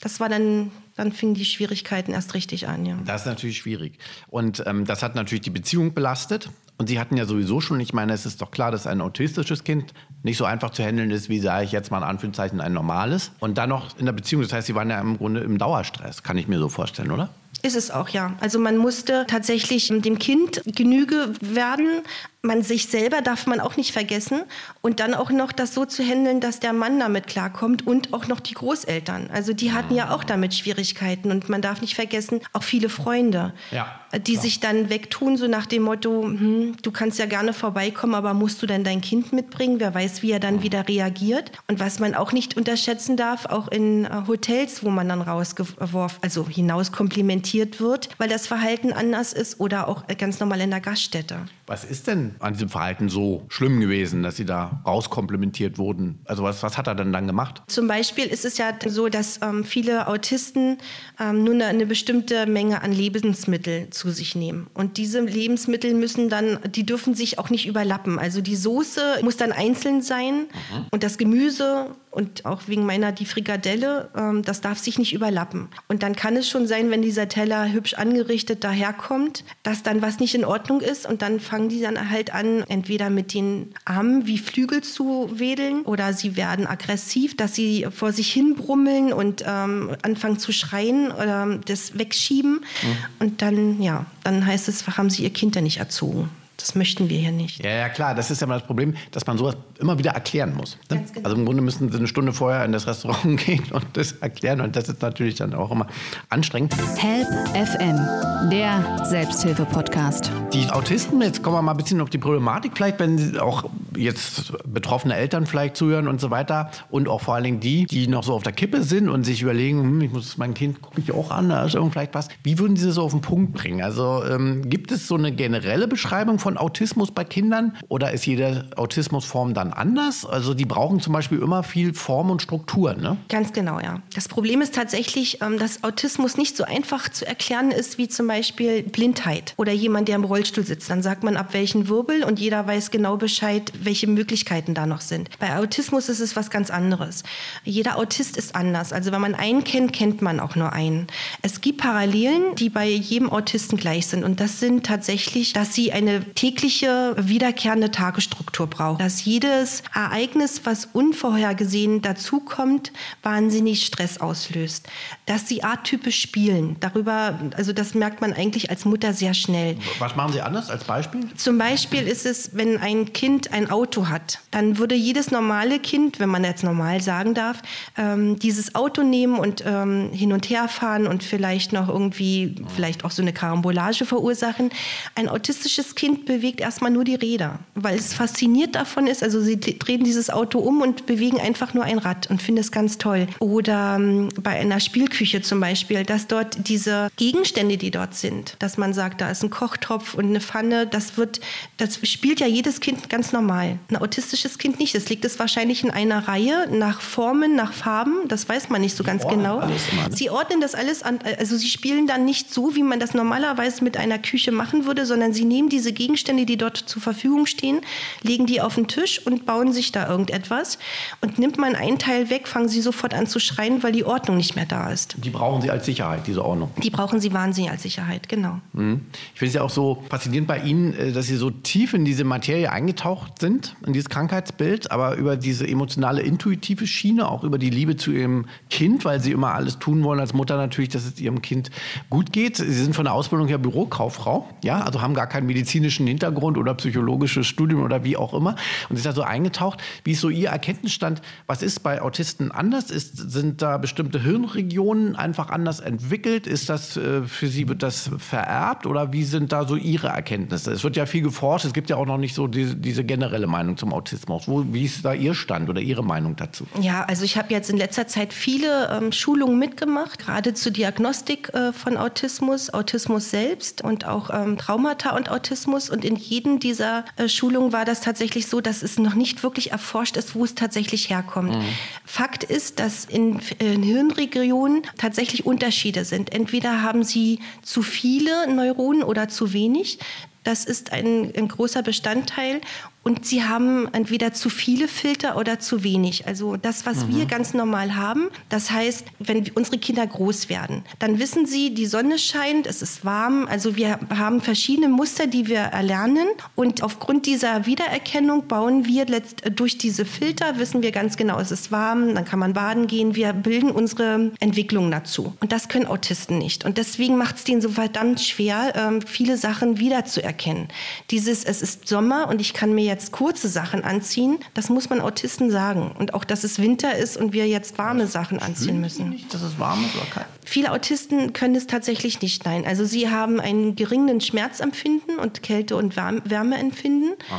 Das 0.00 0.20
war 0.20 0.28
dann 0.28 0.70
dann 1.00 1.12
fingen 1.12 1.34
die 1.34 1.46
Schwierigkeiten 1.46 2.12
erst 2.12 2.34
richtig 2.34 2.68
an. 2.68 2.84
Ja. 2.84 2.98
Das 3.06 3.22
ist 3.22 3.26
natürlich 3.26 3.56
schwierig. 3.56 3.98
Und 4.28 4.62
ähm, 4.66 4.84
das 4.84 5.02
hat 5.02 5.14
natürlich 5.14 5.40
die 5.40 5.50
Beziehung 5.50 5.94
belastet. 5.94 6.50
Und 6.76 6.88
Sie 6.88 7.00
hatten 7.00 7.16
ja 7.16 7.24
sowieso 7.24 7.60
schon, 7.60 7.80
ich 7.80 7.92
meine, 7.92 8.12
es 8.12 8.26
ist 8.26 8.40
doch 8.42 8.50
klar, 8.50 8.70
dass 8.70 8.86
ein 8.86 9.00
autistisches 9.00 9.64
Kind 9.64 9.94
nicht 10.22 10.36
so 10.36 10.44
einfach 10.44 10.70
zu 10.70 10.82
handeln 10.82 11.10
ist, 11.10 11.28
wie 11.28 11.40
sage 11.40 11.64
ich 11.64 11.72
jetzt 11.72 11.90
mal 11.90 11.98
in 11.98 12.04
Anführungszeichen 12.04 12.60
ein 12.60 12.72
normales. 12.72 13.32
Und 13.40 13.56
dann 13.56 13.70
noch 13.70 13.98
in 13.98 14.06
der 14.06 14.12
Beziehung, 14.12 14.42
das 14.42 14.52
heißt, 14.52 14.66
Sie 14.66 14.74
waren 14.74 14.90
ja 14.90 15.00
im 15.00 15.16
Grunde 15.16 15.40
im 15.40 15.56
Dauerstress, 15.56 16.22
kann 16.22 16.36
ich 16.36 16.48
mir 16.48 16.58
so 16.58 16.68
vorstellen, 16.68 17.10
oder? 17.10 17.30
Ist 17.62 17.76
es 17.76 17.90
auch, 17.90 18.08
ja. 18.08 18.34
Also 18.40 18.58
man 18.58 18.78
musste 18.78 19.26
tatsächlich 19.26 19.88
dem 19.88 20.18
Kind 20.18 20.62
Genüge 20.64 21.32
werden, 21.40 22.02
man 22.42 22.62
sich 22.62 22.86
selber 22.86 23.20
darf 23.20 23.46
man 23.46 23.60
auch 23.60 23.76
nicht 23.76 23.92
vergessen 23.92 24.42
und 24.80 25.00
dann 25.00 25.12
auch 25.14 25.30
noch 25.30 25.52
das 25.52 25.74
so 25.74 25.84
zu 25.84 26.02
handeln, 26.02 26.40
dass 26.40 26.58
der 26.58 26.72
Mann 26.72 26.98
damit 26.98 27.26
klarkommt 27.26 27.86
und 27.86 28.14
auch 28.14 28.28
noch 28.28 28.40
die 28.40 28.54
Großeltern. 28.54 29.28
Also 29.32 29.52
die 29.52 29.72
hatten 29.72 29.94
ja 29.94 30.14
auch 30.14 30.24
damit 30.24 30.54
Schwierigkeiten 30.54 31.30
und 31.30 31.48
man 31.50 31.60
darf 31.60 31.82
nicht 31.82 31.94
vergessen, 31.94 32.40
auch 32.52 32.62
viele 32.62 32.88
Freunde, 32.88 33.52
ja, 33.70 34.00
die 34.14 34.32
klar. 34.32 34.42
sich 34.42 34.60
dann 34.60 34.88
wegtun, 34.88 35.36
so 35.36 35.48
nach 35.48 35.66
dem 35.66 35.82
Motto, 35.82 36.22
hm, 36.22 36.76
du 36.82 36.90
kannst 36.90 37.18
ja 37.18 37.26
gerne 37.26 37.52
vorbeikommen, 37.52 38.14
aber 38.14 38.32
musst 38.32 38.62
du 38.62 38.66
denn 38.66 38.84
dein 38.84 39.02
Kind 39.02 39.32
mitbringen? 39.34 39.78
Wer 39.78 39.94
weiß, 39.94 40.22
wie 40.22 40.32
er 40.32 40.40
dann 40.40 40.62
wieder 40.62 40.88
reagiert. 40.88 41.52
Und 41.68 41.78
was 41.78 41.98
man 41.98 42.14
auch 42.14 42.32
nicht 42.32 42.56
unterschätzen 42.56 43.16
darf, 43.18 43.46
auch 43.46 43.68
in 43.68 44.06
äh, 44.06 44.22
Hotels, 44.26 44.82
wo 44.82 44.90
man 44.90 45.08
dann 45.08 45.20
rausgeworfen, 45.20 46.18
also 46.22 46.48
hinaus 46.48 46.90
komplimentiert 46.90 47.80
wird, 47.80 48.08
weil 48.18 48.28
das 48.28 48.46
Verhalten 48.46 48.92
anders 48.92 49.34
ist 49.34 49.60
oder 49.60 49.88
auch 49.88 50.06
ganz 50.18 50.40
normal 50.40 50.62
in 50.62 50.70
der 50.70 50.80
Gaststätte. 50.80 51.40
Was 51.70 51.84
ist 51.84 52.08
denn 52.08 52.34
an 52.40 52.54
diesem 52.54 52.68
Verhalten 52.68 53.08
so 53.08 53.44
schlimm 53.48 53.78
gewesen, 53.78 54.24
dass 54.24 54.36
Sie 54.36 54.44
da 54.44 54.82
rauskomplimentiert 54.84 55.78
wurden? 55.78 56.18
Also 56.24 56.42
was, 56.42 56.64
was 56.64 56.76
hat 56.76 56.88
er 56.88 56.96
denn 56.96 57.12
dann 57.12 57.28
gemacht? 57.28 57.62
Zum 57.68 57.86
Beispiel 57.86 58.24
ist 58.24 58.44
es 58.44 58.58
ja 58.58 58.72
so, 58.88 59.08
dass 59.08 59.38
ähm, 59.40 59.62
viele 59.62 60.08
Autisten 60.08 60.78
ähm, 61.20 61.44
nur 61.44 61.54
eine, 61.54 61.66
eine, 61.66 61.86
bestimmte 61.86 62.46
Menge 62.46 62.82
an 62.82 62.90
Lebensmitteln 62.90 63.92
zu 63.92 64.10
sich 64.10 64.34
nehmen. 64.34 64.66
Und 64.74 64.96
diese 64.96 65.20
Lebensmittel 65.20 65.94
müssen 65.94 66.28
dann, 66.28 66.58
die 66.74 66.84
dürfen 66.84 67.14
sich 67.14 67.38
auch 67.38 67.50
nicht 67.50 67.68
überlappen. 67.68 68.18
Also 68.18 68.40
die 68.40 68.56
Soße 68.56 69.20
muss 69.22 69.36
dann 69.36 69.52
einzeln 69.52 70.02
sein 70.02 70.48
mhm. 70.72 70.86
und 70.90 71.04
das 71.04 71.18
Gemüse 71.18 71.94
und 72.10 72.44
auch 72.44 72.62
wegen 72.66 72.84
meiner 72.84 73.12
die 73.12 73.26
Frikadelle, 73.26 74.10
ähm, 74.16 74.42
das 74.42 74.60
darf 74.60 74.78
sich 74.78 74.98
nicht 74.98 75.12
überlappen. 75.12 75.68
Und 75.86 76.02
dann 76.02 76.16
kann 76.16 76.36
es 76.36 76.48
schon 76.48 76.66
sein, 76.66 76.90
wenn 76.90 77.02
dieser 77.02 77.28
Teller 77.28 77.72
hübsch 77.72 77.94
angerichtet 77.94 78.64
daherkommt, 78.64 79.44
dass 79.62 79.84
dann 79.84 80.02
was 80.02 80.18
nicht 80.18 80.34
in 80.34 80.44
Ordnung 80.44 80.80
ist 80.80 81.08
und 81.08 81.22
dann 81.22 81.38
fangen 81.38 81.59
die 81.68 81.80
dann 81.80 82.10
halt 82.10 82.32
an, 82.32 82.64
entweder 82.68 83.10
mit 83.10 83.34
den 83.34 83.72
Armen 83.84 84.26
wie 84.26 84.38
Flügel 84.38 84.82
zu 84.82 85.30
wedeln 85.34 85.82
oder 85.82 86.12
sie 86.12 86.36
werden 86.36 86.66
aggressiv, 86.66 87.36
dass 87.36 87.54
sie 87.54 87.86
vor 87.90 88.12
sich 88.12 88.32
hin 88.32 88.54
brummeln 88.54 89.12
und 89.12 89.44
ähm, 89.46 89.96
anfangen 90.02 90.38
zu 90.38 90.52
schreien 90.52 91.10
oder 91.10 91.58
das 91.66 91.98
wegschieben. 91.98 92.54
Mhm. 92.54 92.96
Und 93.18 93.42
dann, 93.42 93.82
ja, 93.82 94.06
dann 94.24 94.44
heißt 94.44 94.68
es, 94.68 94.86
haben 94.86 95.10
sie 95.10 95.22
ihr 95.22 95.30
Kind 95.30 95.54
ja 95.56 95.62
nicht 95.62 95.78
erzogen. 95.78 96.30
Das 96.60 96.74
möchten 96.74 97.08
wir 97.08 97.18
hier 97.18 97.32
nicht. 97.32 97.64
Ja, 97.64 97.70
ja, 97.70 97.88
klar. 97.88 98.14
Das 98.14 98.30
ist 98.30 98.40
ja 98.40 98.46
mal 98.46 98.58
das 98.58 98.66
Problem, 98.66 98.94
dass 99.12 99.26
man 99.26 99.38
sowas 99.38 99.56
immer 99.78 99.98
wieder 99.98 100.12
erklären 100.12 100.54
muss. 100.54 100.76
Ne? 100.90 100.98
Ganz 100.98 101.12
genau. 101.12 101.24
Also 101.24 101.36
im 101.36 101.46
Grunde 101.46 101.62
müssen 101.62 101.90
sie 101.90 101.96
eine 101.96 102.06
Stunde 102.06 102.32
vorher 102.32 102.64
in 102.64 102.72
das 102.72 102.86
Restaurant 102.86 103.38
gehen 103.44 103.64
und 103.72 103.84
das 103.94 104.12
erklären. 104.12 104.60
Und 104.60 104.76
das 104.76 104.88
ist 104.88 105.00
natürlich 105.00 105.36
dann 105.36 105.54
auch 105.54 105.70
immer 105.70 105.86
anstrengend. 106.28 106.74
Help 106.98 107.28
FM, 107.54 108.50
der 108.50 109.04
Selbsthilfe-Podcast. 109.04 110.30
Die 110.52 110.68
Autisten, 110.70 111.20
jetzt 111.22 111.42
kommen 111.42 111.56
wir 111.56 111.62
mal 111.62 111.72
ein 111.72 111.76
bisschen 111.78 112.00
auf 112.00 112.10
die 112.10 112.18
Problematik 112.18 112.72
vielleicht, 112.76 113.00
wenn 113.00 113.38
auch 113.38 113.64
jetzt 113.96 114.52
betroffene 114.66 115.14
Eltern 115.14 115.46
vielleicht 115.46 115.76
zuhören 115.76 116.08
und 116.08 116.20
so 116.20 116.30
weiter. 116.30 116.70
Und 116.90 117.08
auch 117.08 117.20
vor 117.20 117.34
allen 117.34 117.44
Dingen 117.44 117.60
die, 117.60 117.86
die 117.86 118.06
noch 118.08 118.24
so 118.24 118.34
auf 118.34 118.42
der 118.42 118.52
Kippe 118.52 118.82
sind 118.82 119.08
und 119.08 119.24
sich 119.24 119.42
überlegen, 119.42 119.82
hm, 119.82 120.00
ich 120.00 120.12
muss 120.12 120.38
mein 120.38 120.54
Kind 120.54 120.80
gucke 120.80 121.00
ich 121.00 121.12
auch 121.12 121.30
an, 121.30 121.48
da 121.48 121.64
ist 121.64 121.74
irgend 121.74 121.92
vielleicht 121.92 122.14
was. 122.14 122.28
Wie 122.42 122.58
würden 122.58 122.76
Sie 122.76 122.86
das 122.86 122.96
so 122.96 123.02
auf 123.02 123.12
den 123.12 123.20
Punkt 123.20 123.52
bringen? 123.52 123.82
Also 123.82 124.22
ähm, 124.24 124.68
gibt 124.68 124.92
es 124.92 125.06
so 125.06 125.16
eine 125.16 125.32
generelle 125.32 125.88
Beschreibung 125.88 126.38
von 126.38 126.56
Autismus 126.56 127.10
bei 127.10 127.24
Kindern 127.24 127.76
oder 127.88 128.12
ist 128.12 128.26
jede 128.26 128.70
Autismusform 128.76 129.54
dann 129.54 129.72
anders? 129.72 130.24
Also 130.24 130.54
die 130.54 130.64
brauchen 130.64 131.00
zum 131.00 131.12
Beispiel 131.12 131.38
immer 131.38 131.62
viel 131.62 131.94
Form 131.94 132.30
und 132.30 132.42
Struktur, 132.42 132.94
ne? 132.94 133.16
Ganz 133.28 133.52
genau, 133.52 133.80
ja. 133.80 134.00
Das 134.14 134.28
Problem 134.28 134.60
ist 134.60 134.74
tatsächlich, 134.74 135.40
ähm, 135.42 135.58
dass 135.58 135.84
Autismus 135.84 136.36
nicht 136.36 136.56
so 136.56 136.64
einfach 136.64 137.08
zu 137.08 137.26
erklären 137.26 137.70
ist 137.70 137.98
wie 137.98 138.08
zum 138.08 138.26
Beispiel 138.26 138.82
Blindheit 138.82 139.54
oder 139.56 139.72
jemand, 139.72 140.08
der 140.08 140.16
im 140.16 140.24
Rollstuhl 140.24 140.64
sitzt. 140.64 140.90
Dann 140.90 141.02
sagt 141.02 141.22
man 141.22 141.36
ab 141.36 141.48
welchen 141.52 141.88
Wirbel 141.88 142.24
und 142.24 142.38
jeder 142.38 142.66
weiß 142.66 142.90
genau 142.90 143.16
Bescheid, 143.16 143.72
welche 143.84 144.06
Möglichkeiten 144.06 144.74
da 144.74 144.86
noch 144.86 145.00
sind. 145.00 145.28
Bei 145.38 145.56
Autismus 145.56 146.08
ist 146.08 146.20
es 146.20 146.36
was 146.36 146.50
ganz 146.50 146.70
anderes. 146.70 147.22
Jeder 147.64 147.98
Autist 147.98 148.36
ist 148.36 148.54
anders. 148.54 148.92
Also 148.92 149.12
wenn 149.12 149.20
man 149.20 149.34
einen 149.34 149.64
kennt, 149.64 149.92
kennt 149.92 150.22
man 150.22 150.40
auch 150.40 150.56
nur 150.56 150.72
einen. 150.72 151.06
Es 151.42 151.60
gibt 151.60 151.78
Parallelen, 151.78 152.54
die 152.56 152.68
bei 152.68 152.88
jedem 152.88 153.30
Autisten 153.30 153.78
gleich 153.78 154.06
sind. 154.06 154.24
Und 154.24 154.40
das 154.40 154.60
sind 154.60 154.84
tatsächlich, 154.84 155.52
dass 155.52 155.74
sie 155.74 155.92
eine 155.92 156.24
tägliche, 156.34 157.14
wiederkehrende 157.18 157.90
Tagesstruktur 157.90 158.66
brauchen. 158.66 158.98
Dass 158.98 159.24
jedes 159.24 159.82
Ereignis, 159.94 160.62
was 160.64 160.86
unvorhergesehen 160.86 162.02
dazukommt, 162.02 162.92
wahnsinnig 163.22 163.86
Stress 163.86 164.18
auslöst. 164.18 164.88
Dass 165.26 165.48
sie 165.48 165.62
atypisch 165.62 166.20
spielen. 166.20 166.76
Darüber, 166.80 167.38
also 167.56 167.72
das 167.72 167.94
merkt 167.94 168.20
man 168.20 168.32
eigentlich 168.32 168.70
als 168.70 168.84
Mutter 168.84 169.12
sehr 169.12 169.34
schnell. 169.34 169.76
Was 169.98 170.16
machen 170.16 170.32
Sie 170.32 170.40
anders 170.40 170.70
als 170.70 170.84
Beispiel? 170.84 171.28
Zum 171.36 171.58
Beispiel 171.58 172.06
ist 172.06 172.26
es, 172.26 172.50
wenn 172.54 172.78
ein 172.78 173.12
Kind 173.12 173.52
ein 173.52 173.69
Auto 173.70 174.08
hat, 174.08 174.40
dann 174.50 174.78
würde 174.78 174.94
jedes 174.94 175.30
normale 175.30 175.78
Kind, 175.78 176.20
wenn 176.20 176.28
man 176.28 176.44
jetzt 176.44 176.64
normal 176.64 177.00
sagen 177.00 177.34
darf, 177.34 177.62
ähm, 177.96 178.38
dieses 178.38 178.74
Auto 178.74 179.02
nehmen 179.02 179.38
und 179.38 179.62
ähm, 179.66 180.10
hin 180.12 180.32
und 180.32 180.48
her 180.50 180.68
fahren 180.68 181.06
und 181.06 181.22
vielleicht 181.22 181.72
noch 181.72 181.88
irgendwie, 181.88 182.54
vielleicht 182.74 183.04
auch 183.04 183.10
so 183.10 183.22
eine 183.22 183.32
Karambolage 183.32 184.04
verursachen. 184.04 184.70
Ein 185.14 185.28
autistisches 185.28 185.94
Kind 185.94 186.26
bewegt 186.26 186.60
erstmal 186.60 186.90
nur 186.90 187.04
die 187.04 187.14
Räder, 187.14 187.58
weil 187.74 187.96
es 187.96 188.14
fasziniert 188.14 188.74
davon 188.74 189.06
ist. 189.06 189.22
Also 189.22 189.40
sie 189.40 189.58
drehen 189.60 190.04
dieses 190.04 190.30
Auto 190.30 190.58
um 190.58 190.82
und 190.82 191.06
bewegen 191.06 191.40
einfach 191.40 191.74
nur 191.74 191.84
ein 191.84 191.98
Rad 191.98 192.28
und 192.30 192.42
finden 192.42 192.60
es 192.60 192.72
ganz 192.72 192.98
toll. 192.98 193.26
Oder 193.38 193.96
ähm, 193.96 194.28
bei 194.42 194.58
einer 194.58 194.80
Spielküche 194.80 195.42
zum 195.42 195.60
Beispiel, 195.60 196.04
dass 196.04 196.26
dort 196.26 196.68
diese 196.68 197.10
Gegenstände, 197.16 197.76
die 197.76 197.90
dort 197.90 198.14
sind, 198.14 198.56
dass 198.58 198.78
man 198.78 198.92
sagt, 198.92 199.20
da 199.20 199.30
ist 199.30 199.42
ein 199.42 199.50
Kochtopf 199.50 200.14
und 200.14 200.26
eine 200.26 200.40
Pfanne, 200.40 200.86
das 200.86 201.16
wird, 201.16 201.40
das 201.76 202.00
spielt 202.08 202.40
ja 202.40 202.46
jedes 202.46 202.80
Kind 202.80 203.08
ganz 203.08 203.32
normal. 203.32 203.59
Ein 203.60 203.96
autistisches 203.96 204.58
Kind 204.58 204.78
nicht. 204.78 204.94
Das 204.94 205.08
liegt 205.08 205.24
es 205.24 205.38
wahrscheinlich 205.38 205.84
in 205.84 205.90
einer 205.90 206.28
Reihe 206.28 206.68
nach 206.70 207.00
Formen, 207.00 207.54
nach 207.54 207.72
Farben. 207.72 208.28
Das 208.28 208.48
weiß 208.48 208.68
man 208.68 208.80
nicht 208.80 208.96
so 208.96 209.04
ganz 209.04 209.24
ordnen 209.24 209.40
genau. 209.42 209.66
ne? 209.66 209.74
Sie 210.10 210.30
ordnen 210.30 210.60
das 210.60 210.74
alles 210.74 211.02
an, 211.02 211.18
also 211.38 211.56
sie 211.56 211.68
spielen 211.68 212.06
dann 212.06 212.24
nicht 212.24 212.52
so, 212.52 212.74
wie 212.74 212.82
man 212.82 213.00
das 213.00 213.14
normalerweise 213.14 213.84
mit 213.84 213.96
einer 213.96 214.18
Küche 214.18 214.52
machen 214.52 214.86
würde, 214.86 215.06
sondern 215.06 215.32
sie 215.32 215.44
nehmen 215.44 215.68
diese 215.68 215.92
Gegenstände, 215.92 216.46
die 216.46 216.56
dort 216.56 216.76
zur 216.76 217.02
Verfügung 217.02 217.46
stehen, 217.46 217.80
legen 218.22 218.46
die 218.46 218.60
auf 218.60 218.74
den 218.74 218.88
Tisch 218.88 219.24
und 219.24 219.46
bauen 219.46 219.72
sich 219.72 219.92
da 219.92 220.08
irgendetwas. 220.08 220.78
Und 221.20 221.38
nimmt 221.38 221.58
man 221.58 221.74
einen 221.74 221.98
Teil 221.98 222.30
weg, 222.30 222.48
fangen 222.48 222.68
sie 222.68 222.80
sofort 222.80 223.14
an 223.14 223.26
zu 223.26 223.40
schreien, 223.40 223.82
weil 223.82 223.92
die 223.92 224.04
Ordnung 224.04 224.36
nicht 224.36 224.56
mehr 224.56 224.66
da 224.66 224.90
ist. 224.90 225.16
Die 225.18 225.30
brauchen 225.30 225.62
Sie 225.62 225.70
als 225.70 225.86
Sicherheit, 225.86 226.26
diese 226.26 226.44
Ordnung. 226.44 226.70
Die 226.82 226.90
brauchen 226.90 227.20
sie 227.20 227.32
wahnsinnig 227.32 227.70
als 227.70 227.82
Sicherheit, 227.82 228.28
genau. 228.28 228.60
Mhm. 228.72 229.02
Ich 229.34 229.38
finde 229.38 229.48
es 229.48 229.54
ja 229.54 229.62
auch 229.62 229.70
so 229.70 230.02
faszinierend 230.08 230.48
bei 230.48 230.58
Ihnen, 230.60 230.94
äh, 230.94 231.12
dass 231.12 231.26
Sie 231.26 231.36
so 231.36 231.50
tief 231.50 231.94
in 231.94 232.04
diese 232.04 232.24
Materie 232.24 232.70
eingetaucht 232.70 233.40
sind, 233.40 233.49
in 233.86 233.92
dieses 233.92 234.08
Krankheitsbild, 234.08 234.90
aber 234.90 235.16
über 235.16 235.36
diese 235.36 235.66
emotionale, 235.66 236.22
intuitive 236.22 236.86
Schiene, 236.86 237.28
auch 237.28 237.44
über 237.44 237.58
die 237.58 237.70
Liebe 237.70 237.96
zu 237.96 238.12
Ihrem 238.12 238.46
Kind, 238.68 239.04
weil 239.04 239.20
Sie 239.20 239.32
immer 239.32 239.54
alles 239.54 239.78
tun 239.78 240.04
wollen 240.04 240.20
als 240.20 240.34
Mutter 240.34 240.56
natürlich, 240.56 240.90
dass 240.90 241.04
es 241.04 241.20
Ihrem 241.20 241.42
Kind 241.42 241.70
gut 242.08 242.32
geht. 242.32 242.56
Sie 242.56 242.72
sind 242.72 242.94
von 242.94 243.04
der 243.04 243.14
Ausbildung 243.14 243.48
her 243.48 243.58
Bürokauffrau, 243.58 244.48
ja, 244.62 244.80
also 244.80 245.00
haben 245.00 245.14
gar 245.14 245.26
keinen 245.26 245.46
medizinischen 245.46 246.06
Hintergrund 246.06 246.58
oder 246.58 246.74
psychologisches 246.74 247.46
Studium 247.46 247.82
oder 247.82 248.04
wie 248.04 248.16
auch 248.16 248.34
immer 248.34 248.56
und 248.88 248.96
sind 248.96 249.06
da 249.06 249.12
so 249.12 249.22
eingetaucht. 249.22 249.80
Wie 250.04 250.12
ist 250.12 250.20
so 250.20 250.28
Ihr 250.28 250.50
Erkenntnisstand? 250.50 251.22
Was 251.46 251.62
ist 251.62 251.80
bei 251.80 252.02
Autisten 252.02 252.52
anders? 252.52 252.90
Ist, 252.90 253.16
sind 253.30 253.62
da 253.62 253.78
bestimmte 253.78 254.22
Hirnregionen 254.22 255.16
einfach 255.16 255.50
anders 255.50 255.80
entwickelt? 255.80 256.46
Ist 256.46 256.68
das 256.68 256.96
äh, 256.96 257.22
für 257.24 257.48
Sie, 257.48 257.68
wird 257.68 257.82
das 257.82 258.10
vererbt 258.18 258.86
oder 258.86 259.12
wie 259.12 259.24
sind 259.24 259.52
da 259.52 259.66
so 259.66 259.76
Ihre 259.76 260.08
Erkenntnisse? 260.08 260.72
Es 260.72 260.84
wird 260.84 260.96
ja 260.96 261.06
viel 261.06 261.22
geforscht, 261.22 261.64
es 261.64 261.72
gibt 261.72 261.90
ja 261.90 261.96
auch 261.96 262.06
noch 262.06 262.18
nicht 262.18 262.34
so 262.34 262.46
diese, 262.46 262.76
diese 262.76 263.04
generelle 263.04 263.39
Meinung 263.46 263.76
zum 263.76 263.92
Autismus. 263.92 264.48
Wo, 264.48 264.64
wie 264.72 264.84
ist 264.84 265.04
da 265.04 265.12
Ihr 265.12 265.34
Stand 265.34 265.68
oder 265.68 265.80
Ihre 265.80 266.04
Meinung 266.04 266.36
dazu? 266.36 266.66
Ja, 266.80 267.04
also 267.04 267.24
ich 267.24 267.36
habe 267.36 267.52
jetzt 267.52 267.70
in 267.70 267.76
letzter 267.76 268.06
Zeit 268.06 268.32
viele 268.32 268.88
ähm, 268.90 269.12
Schulungen 269.12 269.58
mitgemacht, 269.58 270.18
gerade 270.18 270.54
zur 270.54 270.72
Diagnostik 270.72 271.52
äh, 271.54 271.72
von 271.72 271.96
Autismus, 271.96 272.72
Autismus 272.72 273.30
selbst 273.30 273.82
und 273.82 274.06
auch 274.06 274.30
ähm, 274.30 274.58
Traumata 274.58 275.16
und 275.16 275.30
Autismus. 275.30 275.90
Und 275.90 276.04
in 276.04 276.16
jedem 276.16 276.58
dieser 276.58 277.04
äh, 277.16 277.28
Schulungen 277.28 277.72
war 277.72 277.84
das 277.84 278.00
tatsächlich 278.00 278.46
so, 278.46 278.60
dass 278.60 278.82
es 278.82 278.98
noch 278.98 279.14
nicht 279.14 279.42
wirklich 279.42 279.72
erforscht 279.72 280.16
ist, 280.16 280.34
wo 280.34 280.44
es 280.44 280.54
tatsächlich 280.54 281.10
herkommt. 281.10 281.56
Fakt 282.04 282.44
ist, 282.44 282.80
dass 282.80 283.04
in, 283.04 283.40
in 283.58 283.82
Hirnregionen 283.82 284.82
tatsächlich 284.98 285.46
Unterschiede 285.46 286.04
sind. 286.04 286.32
Entweder 286.32 286.82
haben 286.82 287.04
sie 287.04 287.40
zu 287.62 287.82
viele 287.82 288.52
Neuronen 288.52 289.02
oder 289.02 289.28
zu 289.28 289.52
wenig. 289.52 289.98
Das 290.44 290.64
ist 290.64 290.92
ein, 290.92 291.32
ein 291.36 291.48
großer 291.48 291.82
Bestandteil. 291.82 292.62
Und 293.02 293.24
sie 293.24 293.44
haben 293.44 293.88
entweder 293.92 294.34
zu 294.34 294.50
viele 294.50 294.86
Filter 294.86 295.38
oder 295.38 295.58
zu 295.58 295.82
wenig. 295.82 296.26
Also 296.26 296.56
das, 296.56 296.84
was 296.84 297.08
wir 297.08 297.24
ganz 297.24 297.54
normal 297.54 297.96
haben. 297.96 298.28
Das 298.50 298.70
heißt, 298.70 299.06
wenn 299.18 299.50
unsere 299.54 299.78
Kinder 299.78 300.06
groß 300.06 300.50
werden, 300.50 300.84
dann 300.98 301.18
wissen 301.18 301.46
sie, 301.46 301.72
die 301.72 301.86
Sonne 301.86 302.18
scheint, 302.18 302.66
es 302.66 302.82
ist 302.82 303.04
warm. 303.04 303.46
Also 303.48 303.74
wir 303.76 303.98
haben 304.14 304.42
verschiedene 304.42 304.88
Muster, 304.88 305.26
die 305.26 305.46
wir 305.46 305.60
erlernen. 305.60 306.26
Und 306.56 306.82
aufgrund 306.82 307.24
dieser 307.24 307.64
Wiedererkennung 307.64 308.48
bauen 308.48 308.84
wir 308.84 309.06
durch 309.06 309.78
diese 309.78 310.04
Filter, 310.04 310.58
wissen 310.58 310.82
wir 310.82 310.92
ganz 310.92 311.16
genau, 311.16 311.40
es 311.40 311.50
ist 311.50 311.72
warm, 311.72 312.14
dann 312.14 312.26
kann 312.26 312.38
man 312.38 312.52
baden 312.52 312.86
gehen. 312.86 313.14
Wir 313.14 313.32
bilden 313.32 313.70
unsere 313.70 314.32
Entwicklung 314.40 314.90
dazu. 314.90 315.32
Und 315.40 315.52
das 315.52 315.68
können 315.68 315.86
Autisten 315.86 316.36
nicht. 316.36 316.66
Und 316.66 316.76
deswegen 316.76 317.16
macht 317.16 317.36
es 317.36 317.44
denen 317.44 317.62
so 317.62 317.70
verdammt 317.70 318.20
schwer, 318.20 318.74
ähm, 318.76 319.00
viele 319.00 319.38
Sachen 319.38 319.78
wiederzuerkennen. 319.78 320.68
Dieses, 321.10 321.44
es 321.44 321.62
ist 321.62 321.88
Sommer 321.88 322.28
und 322.28 322.42
ich 322.42 322.52
kann 322.52 322.74
mir 322.74 322.89
jetzt 322.90 323.12
kurze 323.12 323.48
Sachen 323.48 323.82
anziehen, 323.84 324.38
das 324.54 324.68
muss 324.68 324.90
man 324.90 325.00
Autisten 325.00 325.50
sagen. 325.50 325.92
Und 325.98 326.12
auch, 326.14 326.24
dass 326.24 326.44
es 326.44 326.58
Winter 326.58 326.94
ist 326.96 327.16
und 327.16 327.32
wir 327.32 327.46
jetzt 327.48 327.78
warme 327.78 328.06
Sachen 328.06 328.38
anziehen 328.40 328.80
müssen. 328.80 329.08
nicht, 329.08 329.32
dass 329.32 329.42
es 329.42 329.58
warm 329.58 329.82
ist 329.84 329.96
oder 329.96 330.06
kalt? 330.12 330.26
Viele 330.44 330.72
Autisten 330.72 331.32
können 331.32 331.54
es 331.54 331.66
tatsächlich 331.66 332.20
nicht, 332.20 332.44
nein. 332.44 332.66
Also 332.66 332.84
sie 332.84 333.08
haben 333.08 333.40
einen 333.40 333.76
geringen 333.76 334.20
Schmerzempfinden 334.20 335.18
und 335.18 335.42
Kälte- 335.42 335.76
und 335.76 335.96
Wärme- 335.96 336.22
Wärmeempfinden. 336.24 337.10
Ähm, 337.30 337.36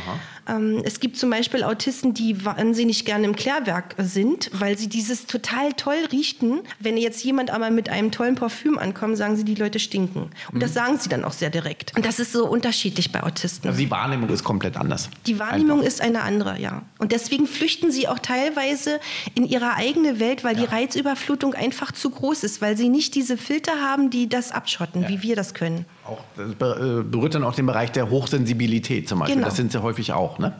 es 0.84 1.00
gibt 1.00 1.16
zum 1.16 1.30
Beispiel 1.30 1.62
Autisten, 1.62 2.14
die 2.14 2.44
wahnsinnig 2.44 3.04
gerne 3.04 3.26
im 3.26 3.36
Klärwerk 3.36 3.94
sind, 3.98 4.50
weil 4.52 4.76
sie 4.76 4.88
dieses 4.88 5.26
total 5.26 5.72
toll 5.74 5.96
riechen. 6.10 6.60
Wenn 6.80 6.96
jetzt 6.96 7.22
jemand 7.22 7.50
aber 7.50 7.70
mit 7.70 7.88
einem 7.88 8.10
tollen 8.10 8.34
Parfüm 8.34 8.78
ankommt, 8.78 9.16
sagen 9.16 9.36
sie, 9.36 9.44
die 9.44 9.54
Leute 9.54 9.78
stinken. 9.78 10.30
Und 10.52 10.62
das 10.62 10.74
sagen 10.74 10.98
sie 10.98 11.08
dann 11.08 11.24
auch 11.24 11.32
sehr 11.32 11.50
direkt. 11.50 11.96
Und 11.96 12.04
das 12.04 12.18
ist 12.18 12.32
so 12.32 12.46
unterschiedlich 12.46 13.12
bei 13.12 13.22
Autisten. 13.22 13.68
Also 13.68 13.80
die 13.80 13.90
Wahrnehmung 13.90 14.28
ist 14.30 14.42
komplett 14.42 14.76
anders. 14.76 15.08
Die 15.26 15.38
Wahrnehmung 15.38 15.82
ist 15.82 16.00
eine 16.00 16.22
andere, 16.22 16.58
ja. 16.60 16.82
Und 16.98 17.12
deswegen 17.12 17.46
flüchten 17.46 17.92
sie 17.92 18.08
auch 18.08 18.18
teilweise 18.18 19.00
in 19.34 19.44
ihre 19.44 19.74
eigene 19.74 20.18
Welt, 20.18 20.44
weil 20.44 20.56
die 20.56 20.64
Reizüberflutung 20.64 21.54
einfach 21.54 21.92
zu 21.92 22.10
groß 22.10 22.44
ist, 22.44 22.60
weil 22.60 22.76
sie 22.76 22.88
nicht 22.88 23.14
diese 23.14 23.36
Filter 23.36 23.80
haben, 23.80 24.10
die 24.10 24.28
das 24.28 24.52
abschotten, 24.52 25.08
wie 25.08 25.22
wir 25.22 25.36
das 25.36 25.54
können. 25.54 25.86
Auch, 26.04 26.18
das 26.36 26.50
äh, 26.50 27.02
berührt 27.02 27.34
dann 27.34 27.44
auch 27.44 27.54
den 27.54 27.66
Bereich 27.66 27.92
der 27.92 28.10
Hochsensibilität 28.10 29.08
zum 29.08 29.20
Beispiel. 29.20 29.36
Genau. 29.36 29.46
Das 29.46 29.56
sind 29.56 29.70
sie 29.70 29.82
häufig 29.82 30.12
auch, 30.12 30.31
ne? 30.38 30.54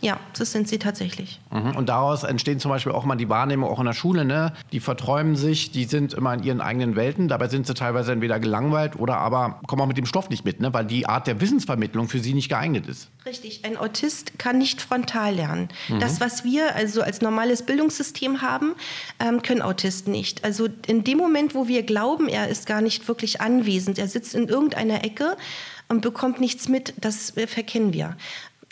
Ja, 0.00 0.18
das 0.36 0.52
sind 0.52 0.68
sie 0.68 0.78
tatsächlich. 0.78 1.40
Mhm. 1.50 1.76
Und 1.76 1.88
daraus 1.88 2.24
entstehen 2.24 2.58
zum 2.58 2.70
Beispiel 2.70 2.92
auch 2.92 3.04
mal 3.04 3.16
die 3.16 3.28
Wahrnehmung, 3.28 3.70
auch 3.70 3.78
in 3.78 3.86
der 3.86 3.92
Schule, 3.92 4.24
ne? 4.24 4.52
Die 4.72 4.80
verträumen 4.80 5.36
sich, 5.36 5.70
die 5.70 5.84
sind 5.84 6.12
immer 6.14 6.34
in 6.34 6.42
ihren 6.42 6.60
eigenen 6.60 6.96
Welten. 6.96 7.28
Dabei 7.28 7.48
sind 7.48 7.66
sie 7.66 7.74
teilweise 7.74 8.12
entweder 8.12 8.40
gelangweilt 8.40 8.98
oder 8.98 9.18
aber 9.18 9.60
kommen 9.66 9.82
auch 9.82 9.86
mit 9.86 9.96
dem 9.96 10.06
Stoff 10.06 10.28
nicht 10.30 10.44
mit, 10.44 10.60
ne? 10.60 10.74
Weil 10.74 10.86
die 10.86 11.06
Art 11.06 11.26
der 11.26 11.40
Wissensvermittlung 11.40 12.08
für 12.08 12.18
sie 12.18 12.34
nicht 12.34 12.48
geeignet 12.48 12.86
ist. 12.86 13.10
Richtig, 13.24 13.64
ein 13.64 13.76
Autist 13.76 14.38
kann 14.38 14.58
nicht 14.58 14.82
frontal 14.82 15.34
lernen. 15.34 15.68
Das, 16.00 16.20
was 16.20 16.42
wir 16.42 16.74
also 16.74 17.02
als 17.02 17.20
normales 17.20 17.62
Bildungssystem 17.62 18.42
haben, 18.42 18.74
ähm, 19.20 19.42
können 19.42 19.62
Autisten 19.62 20.12
nicht. 20.12 20.44
Also 20.44 20.68
in 20.86 21.04
dem 21.04 21.18
Moment, 21.18 21.54
wo 21.54 21.68
wir 21.68 21.84
glauben, 21.84 22.28
er 22.28 22.48
ist 22.48 22.66
gar 22.66 22.80
nicht 22.80 23.06
wirklich 23.06 23.40
anwesend, 23.40 23.98
er 23.98 24.08
sitzt 24.08 24.34
in 24.34 24.48
irgendeiner 24.48 25.04
Ecke 25.04 25.36
und 25.88 26.00
bekommt 26.00 26.40
nichts 26.40 26.68
mit, 26.68 26.94
das 27.00 27.36
äh, 27.36 27.46
verkennen 27.46 27.92
wir. 27.92 28.16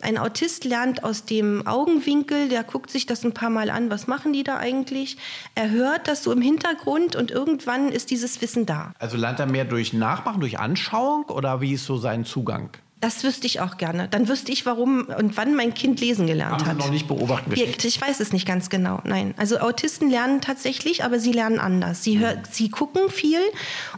Ein 0.03 0.19
Autist 0.19 0.65
lernt 0.65 1.05
aus 1.05 1.25
dem 1.25 1.67
Augenwinkel, 1.67 2.49
der 2.49 2.65
guckt 2.65 2.91
sich 2.91 3.07
das 3.07 3.25
ein 3.25 3.35
paar 3.35 3.51
Mal 3.51 3.71
an, 3.71 3.91
was 3.91 4.07
machen 4.07 4.33
die 4.33 4.45
da 4.45 4.57
eigentlich? 4.57 5.19
Er 5.55 5.71
hört 5.71 6.09
das 6.09 6.23
so 6.23 6.33
im 6.33 6.41
Hintergrund 6.41 7.17
und 7.17 7.31
irgendwann 7.31 7.91
ist 7.91 8.11
dieses 8.11 8.41
Wissen 8.41 8.67
da. 8.67 8.93
Also 8.99 9.17
lernt 9.17 9.41
er 9.41 9.47
mehr 9.47 9.65
durch 9.65 9.93
Nachmachen, 9.93 10.41
durch 10.41 10.59
Anschauung 10.59 11.25
oder 11.25 11.61
wie 11.61 11.75
ist 11.75 11.85
so 11.85 11.99
sein 11.99 12.25
Zugang? 12.25 12.71
Das 13.01 13.25
wüsste 13.25 13.47
ich 13.47 13.61
auch 13.61 13.79
gerne. 13.79 14.09
Dann 14.09 14.29
wüsste 14.29 14.53
ich, 14.53 14.67
warum 14.67 15.07
und 15.07 15.39
wann 15.39 15.55
mein 15.55 15.73
Kind 15.73 16.01
lesen 16.01 16.27
gelernt 16.27 16.61
Haben 16.61 16.67
hat. 16.67 16.77
Sie 16.77 16.83
noch 16.83 16.91
nicht 16.91 17.09
beobachtet? 17.09 17.57
Ich, 17.57 17.83
ich 17.85 18.01
weiß 18.01 18.21
es 18.21 18.35
nicht 18.35 18.47
ganz 18.47 18.69
genau. 18.69 19.01
Nein. 19.05 19.33
Also 19.39 19.59
Autisten 19.59 20.11
lernen 20.11 20.43
tatsächlich, 20.43 21.03
aber 21.03 21.19
sie 21.19 21.33
lernen 21.33 21.59
anders. 21.59 22.05
Sie, 22.05 22.19
hör, 22.19 22.37
sie 22.51 22.69
gucken 22.69 23.09
viel 23.09 23.41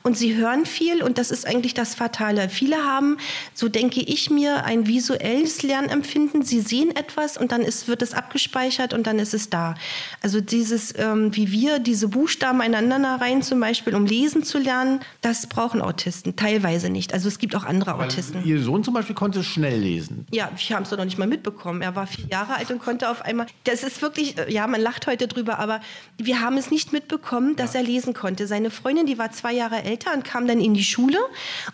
und 0.04 0.16
sie 0.16 0.37
hören 0.37 0.66
viel 0.66 1.02
und 1.02 1.18
das 1.18 1.32
ist 1.32 1.49
eigentlich 1.49 1.75
das 1.75 1.97
Fatale. 1.97 2.49
Viele 2.49 2.76
haben, 2.85 3.16
so 3.54 3.68
denke 3.68 4.00
ich 4.00 4.30
mir, 4.30 4.64
ein 4.64 4.87
visuelles 4.87 5.64
Lernempfinden. 5.64 6.42
Sie 6.42 6.61
sehen 6.61 6.94
etwas 6.94 7.37
und 7.37 7.50
dann 7.50 7.62
ist, 7.62 7.88
wird 7.88 8.02
es 8.02 8.14
abgespeichert 8.14 8.94
und 8.94 9.09
dann 9.09 9.18
ist 9.18 9.35
es 9.35 9.50
da. 9.50 9.75
Also 10.23 10.40
dieses, 10.40 10.97
ähm, 10.97 11.35
wie 11.35 11.50
wir 11.50 11.80
diese 11.80 12.06
Buchstaben 12.06 12.61
einander 12.61 13.21
rein 13.21 13.42
zum 13.42 13.59
Beispiel, 13.59 13.97
um 13.97 14.06
lesen 14.06 14.44
zu 14.44 14.59
lernen, 14.59 15.00
das 15.23 15.49
brauchen 15.49 15.82
Autisten. 15.82 16.37
Teilweise 16.37 16.88
nicht. 16.88 17.14
Also 17.14 17.26
es 17.26 17.40
gibt 17.40 17.56
auch 17.56 17.64
andere 17.64 17.94
Autisten. 17.94 18.44
Ihr 18.44 18.62
Sohn 18.62 18.85
zum 18.92 18.99
Beispiel 18.99 19.14
konnte 19.14 19.42
schnell 19.42 19.80
lesen. 19.80 20.26
Ja, 20.32 20.50
wir 20.54 20.76
haben 20.76 20.82
es 20.82 20.90
doch 20.90 20.99
noch 20.99 21.06
nicht 21.06 21.16
mal 21.16 21.26
mitbekommen. 21.26 21.80
Er 21.80 21.96
war 21.96 22.06
vier 22.06 22.26
Jahre 22.26 22.56
alt 22.56 22.70
und 22.70 22.78
konnte 22.78 23.08
auf 23.08 23.22
einmal. 23.22 23.46
Das 23.64 23.82
ist 23.84 24.02
wirklich, 24.02 24.37
äh, 24.37 24.52
ja, 24.52 24.66
man 24.66 24.82
lacht 24.82 25.06
heute 25.06 25.28
drüber, 25.28 25.58
aber 25.58 25.80
wir 26.18 26.42
haben 26.42 26.58
es 26.58 26.70
nicht 26.70 26.92
mitbekommen, 26.92 27.56
dass 27.56 27.75
er 27.75 27.82
lesen 27.82 28.12
konnte. 28.12 28.46
Seine 28.46 28.68
Freundin, 28.68 29.06
die 29.06 29.16
war 29.16 29.32
zwei 29.32 29.54
Jahre 29.54 29.82
älter 29.82 30.12
und 30.12 30.25
kam 30.25 30.46
dann 30.46 30.61
in 30.61 30.75
die 30.75 30.84
Schule 30.84 31.16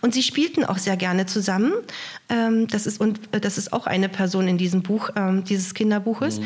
und 0.01 0.15
sie 0.15 0.23
spielten 0.23 0.65
auch 0.65 0.79
sehr 0.79 0.97
gerne 0.97 1.27
zusammen. 1.27 1.73
Ähm, 2.29 2.69
das, 2.69 2.87
ist, 2.87 3.01
und, 3.01 3.19
äh, 3.33 3.41
das 3.41 3.59
ist 3.59 3.73
auch 3.73 3.89
eine 3.89 4.09
Person 4.09 4.47
in 4.47 4.57
diesem 4.57 4.83
Buch, 4.83 5.11
ähm, 5.17 5.43
dieses 5.43 5.75
Kinderbuches. 5.75 6.41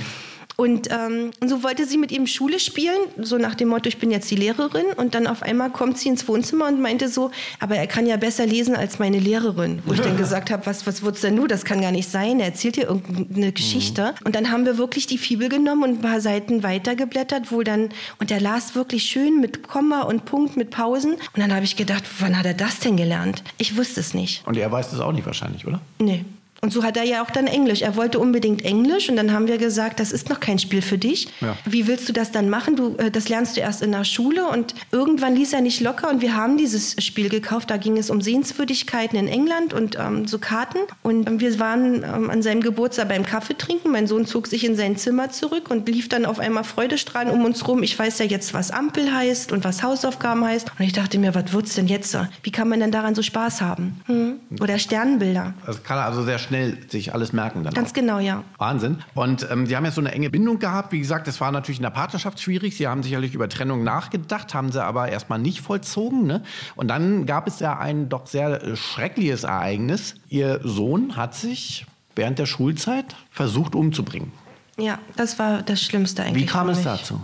Und 0.62 0.88
ähm, 0.92 1.32
so 1.44 1.64
wollte 1.64 1.86
sie 1.86 1.98
mit 1.98 2.12
ihm 2.12 2.28
Schule 2.28 2.60
spielen, 2.60 3.00
so 3.20 3.36
nach 3.36 3.56
dem 3.56 3.66
Motto, 3.66 3.88
ich 3.88 3.98
bin 3.98 4.12
jetzt 4.12 4.30
die 4.30 4.36
Lehrerin. 4.36 4.86
Und 4.96 5.16
dann 5.16 5.26
auf 5.26 5.42
einmal 5.42 5.70
kommt 5.70 5.98
sie 5.98 6.08
ins 6.08 6.28
Wohnzimmer 6.28 6.68
und 6.68 6.80
meinte 6.80 7.08
so, 7.08 7.32
aber 7.58 7.74
er 7.74 7.88
kann 7.88 8.06
ja 8.06 8.16
besser 8.16 8.46
lesen 8.46 8.76
als 8.76 9.00
meine 9.00 9.18
Lehrerin. 9.18 9.82
Wo 9.84 9.92
ich 9.92 10.00
dann 10.00 10.16
gesagt 10.18 10.52
habe, 10.52 10.64
was, 10.64 10.86
was 10.86 11.02
wird's 11.02 11.20
denn 11.22 11.34
du? 11.34 11.48
Das 11.48 11.64
kann 11.64 11.80
gar 11.80 11.90
nicht 11.90 12.08
sein. 12.08 12.38
Er 12.38 12.46
erzählt 12.46 12.76
dir 12.76 12.84
irgendeine 12.84 13.50
Geschichte. 13.50 14.14
Und 14.24 14.36
dann 14.36 14.52
haben 14.52 14.64
wir 14.64 14.78
wirklich 14.78 15.08
die 15.08 15.18
Fibel 15.18 15.48
genommen 15.48 15.82
und 15.82 15.90
ein 15.98 16.00
paar 16.00 16.20
Seiten 16.20 16.62
weitergeblättert, 16.62 17.50
wo 17.50 17.64
dann, 17.64 17.88
und 18.20 18.30
er 18.30 18.38
las 18.38 18.76
wirklich 18.76 19.02
schön 19.02 19.40
mit 19.40 19.66
Komma 19.66 20.02
und 20.02 20.26
Punkt, 20.26 20.56
mit 20.56 20.70
Pausen. 20.70 21.14
Und 21.14 21.38
dann 21.38 21.52
habe 21.52 21.64
ich 21.64 21.74
gedacht, 21.74 22.04
wann 22.20 22.38
hat 22.38 22.46
er 22.46 22.54
das 22.54 22.78
denn 22.78 22.96
gelernt? 22.96 23.42
Ich 23.58 23.76
wusste 23.76 23.98
es 23.98 24.14
nicht. 24.14 24.46
Und 24.46 24.56
er 24.56 24.70
weiß 24.70 24.92
das 24.92 25.00
auch 25.00 25.10
nicht 25.10 25.26
wahrscheinlich, 25.26 25.66
oder? 25.66 25.80
Nee. 25.98 26.24
Und 26.64 26.72
so 26.72 26.84
hat 26.84 26.96
er 26.96 27.02
ja 27.02 27.24
auch 27.24 27.30
dann 27.32 27.48
Englisch. 27.48 27.82
Er 27.82 27.96
wollte 27.96 28.20
unbedingt 28.20 28.64
Englisch 28.64 29.08
und 29.08 29.16
dann 29.16 29.32
haben 29.32 29.48
wir 29.48 29.58
gesagt, 29.58 29.98
das 29.98 30.12
ist 30.12 30.28
noch 30.28 30.38
kein 30.38 30.60
Spiel 30.60 30.80
für 30.80 30.96
dich. 30.96 31.26
Ja. 31.40 31.56
Wie 31.64 31.88
willst 31.88 32.08
du 32.08 32.12
das 32.12 32.30
dann 32.30 32.48
machen? 32.48 32.76
Du, 32.76 32.94
äh, 32.98 33.10
das 33.10 33.28
lernst 33.28 33.56
du 33.56 33.60
erst 33.60 33.82
in 33.82 33.90
der 33.90 34.04
Schule 34.04 34.46
und 34.46 34.72
irgendwann 34.92 35.34
ließ 35.34 35.54
er 35.54 35.60
nicht 35.60 35.80
locker 35.80 36.08
und 36.08 36.22
wir 36.22 36.36
haben 36.36 36.56
dieses 36.58 36.94
Spiel 37.04 37.28
gekauft. 37.28 37.68
Da 37.68 37.78
ging 37.78 37.98
es 37.98 38.10
um 38.10 38.20
Sehenswürdigkeiten 38.20 39.18
in 39.18 39.26
England 39.26 39.74
und 39.74 39.98
ähm, 39.98 40.28
so 40.28 40.38
Karten. 40.38 40.78
Und 41.02 41.28
ähm, 41.28 41.40
wir 41.40 41.58
waren 41.58 42.04
ähm, 42.04 42.30
an 42.30 42.42
seinem 42.42 42.60
Geburtstag 42.60 43.08
beim 43.08 43.26
Kaffee 43.26 43.54
trinken. 43.54 43.90
Mein 43.90 44.06
Sohn 44.06 44.24
zog 44.24 44.46
sich 44.46 44.64
in 44.64 44.76
sein 44.76 44.96
Zimmer 44.96 45.30
zurück 45.30 45.68
und 45.68 45.88
lief 45.88 46.08
dann 46.08 46.24
auf 46.24 46.38
einmal 46.38 46.62
freudestrahlend 46.62 47.34
um 47.34 47.44
uns 47.44 47.66
rum. 47.66 47.82
Ich 47.82 47.98
weiß 47.98 48.20
ja 48.20 48.26
jetzt, 48.26 48.54
was 48.54 48.70
Ampel 48.70 49.12
heißt 49.12 49.50
und 49.50 49.64
was 49.64 49.82
Hausaufgaben 49.82 50.44
heißt. 50.44 50.70
Und 50.78 50.84
ich 50.84 50.92
dachte 50.92 51.18
mir, 51.18 51.34
was 51.34 51.52
wird's 51.52 51.74
denn 51.74 51.88
jetzt? 51.88 52.16
Wie 52.44 52.52
kann 52.52 52.68
man 52.68 52.78
denn 52.78 52.92
daran 52.92 53.16
so 53.16 53.22
Spaß 53.22 53.62
haben? 53.62 54.00
Hm? 54.06 54.34
Oder 54.60 54.78
Sternenbilder. 54.78 55.54
Das 55.66 55.82
kann 55.82 55.98
also 55.98 56.22
sehr 56.22 56.38
schnell 56.38 56.51
sich 56.88 57.14
alles 57.14 57.32
merken 57.32 57.64
dann. 57.64 57.74
Ganz 57.74 57.90
auch. 57.90 57.94
genau, 57.94 58.18
ja. 58.18 58.44
Wahnsinn. 58.58 58.98
Und 59.14 59.46
ähm, 59.50 59.66
Sie 59.66 59.76
haben 59.76 59.84
ja 59.84 59.90
so 59.90 60.00
eine 60.00 60.12
enge 60.12 60.30
Bindung 60.30 60.58
gehabt. 60.58 60.92
Wie 60.92 60.98
gesagt, 60.98 61.28
es 61.28 61.40
war 61.40 61.52
natürlich 61.52 61.78
in 61.78 61.84
der 61.84 61.90
Partnerschaft 61.90 62.40
schwierig. 62.40 62.76
Sie 62.76 62.86
haben 62.86 63.02
sicherlich 63.02 63.34
über 63.34 63.48
Trennung 63.48 63.84
nachgedacht, 63.84 64.54
haben 64.54 64.72
sie 64.72 64.82
aber 64.82 65.08
erstmal 65.08 65.38
nicht 65.38 65.60
vollzogen. 65.60 66.26
Ne? 66.26 66.42
Und 66.76 66.88
dann 66.88 67.26
gab 67.26 67.46
es 67.46 67.60
ja 67.60 67.78
ein 67.78 68.08
doch 68.08 68.26
sehr 68.26 68.62
äh, 68.62 68.76
schreckliches 68.76 69.44
Ereignis. 69.44 70.14
Ihr 70.28 70.60
Sohn 70.62 71.16
hat 71.16 71.34
sich 71.34 71.86
während 72.14 72.38
der 72.38 72.46
Schulzeit 72.46 73.16
versucht 73.30 73.74
umzubringen. 73.74 74.32
Ja, 74.78 74.98
das 75.16 75.38
war 75.38 75.62
das 75.62 75.82
Schlimmste 75.82 76.22
eigentlich. 76.22 76.44
Wie 76.44 76.46
kam 76.46 76.68
es 76.68 76.82
dazu? 76.82 77.20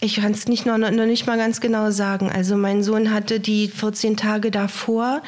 Ich 0.00 0.16
kann 0.16 0.32
es 0.32 0.46
nicht 0.46 0.64
noch, 0.64 0.78
noch 0.78 0.90
nicht 0.90 1.26
mal 1.26 1.36
ganz 1.36 1.60
genau 1.60 1.90
sagen. 1.90 2.30
Also 2.30 2.56
mein 2.56 2.82
Sohn 2.84 3.12
hatte 3.12 3.40
die 3.40 3.68
14 3.68 4.16
Tage 4.16 4.50
davor 4.50 5.22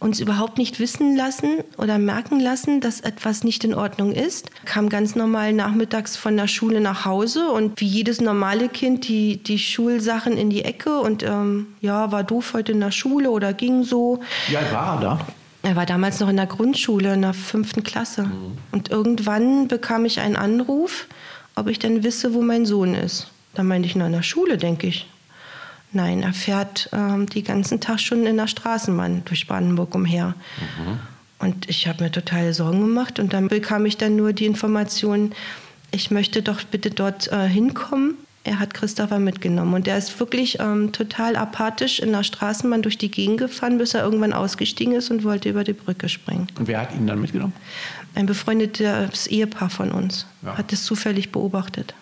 uns 0.00 0.20
überhaupt 0.20 0.58
nicht 0.58 0.80
wissen 0.80 1.16
lassen 1.16 1.64
oder 1.78 1.98
merken 1.98 2.40
lassen, 2.40 2.80
dass 2.80 3.00
etwas 3.00 3.44
nicht 3.44 3.64
in 3.64 3.74
Ordnung 3.74 4.12
ist. 4.12 4.50
Kam 4.64 4.88
ganz 4.88 5.14
normal 5.14 5.52
nachmittags 5.52 6.16
von 6.16 6.36
der 6.36 6.48
Schule 6.48 6.80
nach 6.80 7.04
Hause 7.04 7.48
und 7.50 7.80
wie 7.80 7.86
jedes 7.86 8.20
normale 8.20 8.68
Kind 8.68 9.08
die, 9.08 9.42
die 9.42 9.58
Schulsachen 9.58 10.36
in 10.36 10.50
die 10.50 10.64
Ecke 10.64 11.00
und 11.00 11.22
ähm, 11.22 11.68
ja, 11.80 12.12
war 12.12 12.24
doof 12.24 12.52
heute 12.54 12.72
in 12.72 12.80
der 12.80 12.92
Schule 12.92 13.30
oder 13.30 13.52
ging 13.52 13.82
so. 13.84 14.20
Alt 14.54 14.72
war 14.72 14.96
er 14.96 15.00
da? 15.00 15.26
Er 15.62 15.74
war 15.74 15.86
damals 15.86 16.20
noch 16.20 16.28
in 16.28 16.36
der 16.36 16.46
Grundschule, 16.46 17.14
in 17.14 17.22
der 17.22 17.34
fünften 17.34 17.82
Klasse. 17.82 18.30
Und 18.70 18.90
irgendwann 18.90 19.66
bekam 19.66 20.04
ich 20.04 20.20
einen 20.20 20.36
Anruf, 20.36 21.08
ob 21.56 21.66
ich 21.68 21.80
denn 21.80 22.04
wisse, 22.04 22.34
wo 22.34 22.42
mein 22.42 22.66
Sohn 22.66 22.94
ist. 22.94 23.32
Da 23.54 23.64
meinte 23.64 23.88
ich, 23.88 23.96
na, 23.96 24.06
in 24.06 24.12
der 24.12 24.22
Schule, 24.22 24.58
denke 24.58 24.86
ich. 24.86 25.08
Nein, 25.96 26.22
er 26.22 26.34
fährt 26.34 26.90
ähm, 26.92 27.24
die 27.24 27.42
ganzen 27.42 27.80
Tag 27.80 28.00
schon 28.00 28.26
in 28.26 28.36
der 28.36 28.48
Straßenbahn 28.48 29.22
durch 29.24 29.46
Brandenburg 29.46 29.94
umher. 29.94 30.34
Und 31.38 31.70
ich 31.70 31.88
habe 31.88 32.04
mir 32.04 32.12
total 32.12 32.52
Sorgen 32.52 32.80
gemacht. 32.80 33.18
Und 33.18 33.32
dann 33.32 33.48
bekam 33.48 33.86
ich 33.86 33.96
dann 33.96 34.14
nur 34.14 34.34
die 34.34 34.44
Information, 34.44 35.32
ich 35.92 36.10
möchte 36.10 36.42
doch 36.42 36.62
bitte 36.64 36.90
dort 36.90 37.32
äh, 37.32 37.48
hinkommen. 37.48 38.18
Er 38.44 38.58
hat 38.58 38.74
Christopher 38.74 39.18
mitgenommen 39.18 39.72
und 39.72 39.88
er 39.88 39.96
ist 39.96 40.20
wirklich 40.20 40.60
ähm, 40.60 40.92
total 40.92 41.34
apathisch 41.34 41.98
in 41.98 42.12
der 42.12 42.24
Straßenbahn 42.24 42.82
durch 42.82 42.98
die 42.98 43.10
Gegend 43.10 43.38
gefahren, 43.38 43.78
bis 43.78 43.94
er 43.94 44.04
irgendwann 44.04 44.34
ausgestiegen 44.34 44.92
ist 44.92 45.10
und 45.10 45.24
wollte 45.24 45.48
über 45.48 45.64
die 45.64 45.72
Brücke 45.72 46.10
springen. 46.10 46.46
Und 46.58 46.68
wer 46.68 46.82
hat 46.82 46.94
ihn 46.94 47.06
dann 47.06 47.22
mitgenommen? 47.22 47.54
Ein 48.14 48.26
befreundetes 48.26 49.26
Ehepaar 49.28 49.70
von 49.70 49.90
uns 49.92 50.26
Ja. 50.44 50.58
hat 50.58 50.72
es 50.74 50.84
zufällig 50.84 51.32
beobachtet. 51.32 51.94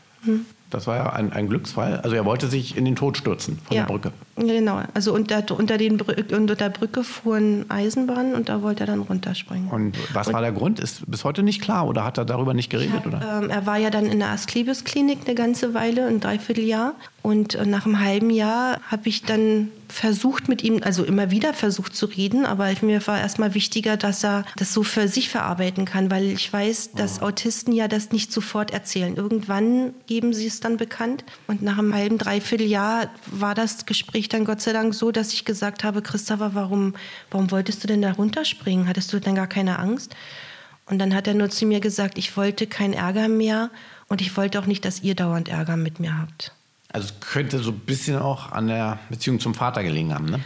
Das 0.75 0.89
war 0.89 0.97
ja 0.97 1.13
ein, 1.13 1.33
ein 1.33 1.49
Glücksfall. 1.49 2.01
Also 2.01 2.17
er 2.17 2.25
wollte 2.25 2.49
sich 2.49 2.77
in 2.77 2.85
den 2.85 2.97
Tod 2.97 3.17
stürzen 3.17 3.59
von 3.65 3.77
ja, 3.77 3.85
der 3.85 3.93
Brücke. 3.93 4.13
genau. 4.37 4.83
Also 4.93 5.15
unter, 5.15 5.45
unter, 5.57 5.79
den 5.79 5.97
Brü 5.97 6.15
unter 6.35 6.57
der 6.57 6.71
Brücke 6.71 7.05
fuhren 7.05 7.71
Eisenbahnen 7.71 8.35
und 8.35 8.49
da 8.49 8.61
wollte 8.61 8.83
er 8.83 8.87
dann 8.89 9.01
runterspringen. 9.01 9.71
Und 9.71 9.97
was 10.13 10.33
war 10.33 10.41
der 10.41 10.53
Grund? 10.53 10.81
Ist 10.81 11.09
bis 11.09 11.23
heute 11.25 11.45
nicht 11.45 11.63
klar 11.63 11.87
oder 11.87 12.05
hat 12.05 12.19
er 12.19 12.25
darüber 12.25 12.55
nicht 12.55 12.71
geredet? 12.71 13.07
Oder? 13.07 13.41
Ähm, 13.43 13.51
er 13.51 13.67
war 13.67 13.79
ja 13.79 13.91
dann 13.91 14.07
in 14.07 14.19
der 14.19 14.31
Asklepios-Klinik 14.31 15.21
eine 15.27 15.35
ganze 15.37 15.75
Weile, 15.75 16.07
ein 16.07 16.19
Dreivierteljahr. 16.19 16.95
Und 17.27 17.57
nach 17.67 17.87
einem 17.87 18.01
halben 18.01 18.29
Jahr 18.29 18.83
habe 18.87 19.09
ich 19.09 19.23
dann 19.23 19.71
versucht 19.89 20.47
mit 20.51 20.63
ihm, 20.63 20.83
also 20.85 21.05
immer 21.05 21.31
wieder 21.31 21.55
versucht 21.55 21.97
zu 21.97 22.05
reden, 22.05 22.45
aber 22.45 22.71
mir 22.83 23.07
war 23.07 23.19
erstmal 23.19 23.55
wichtiger, 23.55 23.97
dass 23.97 24.23
er 24.23 24.45
das 24.57 24.75
so 24.75 24.83
für 24.83 25.09
sich 25.09 25.31
verarbeiten 25.31 25.87
kann, 25.87 26.11
weil 26.11 26.25
ich 26.25 26.53
weiß, 26.53 26.93
dass 26.93 27.23
Autisten 27.23 27.73
ja 27.73 27.89
das 27.89 28.13
nicht 28.13 28.31
sofort 28.31 28.73
erzählen. 28.73 29.17
Irgendwann 29.17 29.95
geben 30.07 30.35
sie 30.35 30.47
es 30.47 30.61
dann 30.61 30.77
bekannt. 30.77 31.25
Und 31.47 31.63
nach 31.63 31.79
einem 31.79 31.95
halben, 31.95 32.19
dreiviertel 32.19 32.67
Jahr 32.67 33.09
war 33.25 33.55
das 33.55 33.87
Gespräch 33.87 34.29
dann 34.29 34.45
Gott 34.45 34.61
sei 34.61 34.75
Dank 34.75 34.95
so, 34.95 35.11
dass 35.11 35.33
ich 35.33 35.47
gesagt 35.47 35.83
habe, 35.83 36.03
Christopher, 36.03 36.55
warum, 36.55 36.93
warum 37.31 37.51
wolltest 37.51 37.83
du 37.83 37.87
denn 37.87 38.03
da 38.03 38.13
runterspringen? 38.13 38.87
Hattest 38.87 39.11
du 39.15 39.19
denn 39.19 39.35
gar 39.35 39.47
keine 39.47 39.79
Angst? 39.79 40.15
Und 40.85 40.99
dann 40.99 41.15
hat 41.15 41.27
er 41.27 41.33
nur 41.33 41.49
zu 41.49 41.65
mir 41.65 41.81
gesagt, 41.81 42.19
ich 42.19 42.37
wollte 42.37 42.67
keinen 42.67 42.93
Ärger 42.93 43.29
mehr 43.29 43.71
und 44.09 44.21
ich 44.21 44.37
wollte 44.37 44.59
auch 44.59 44.67
nicht, 44.67 44.85
dass 44.85 45.03
ihr 45.03 45.15
dauernd 45.15 45.49
Ärger 45.49 45.79
mit 45.79 46.01
mir 46.01 46.19
habt. 46.19 46.53
Also 46.95 47.13
könnte 47.19 47.59
so 47.59 47.73
ein 47.73 47.81
bisschen 47.81 48.19
auch 48.19 48.53
an 48.53 48.69
der 48.69 49.01
Beziehung 49.11 49.41
zum 49.41 49.53
Vater 49.53 49.83
gelegen 49.83 50.15
haben, 50.15 50.27
ne? 50.27 50.41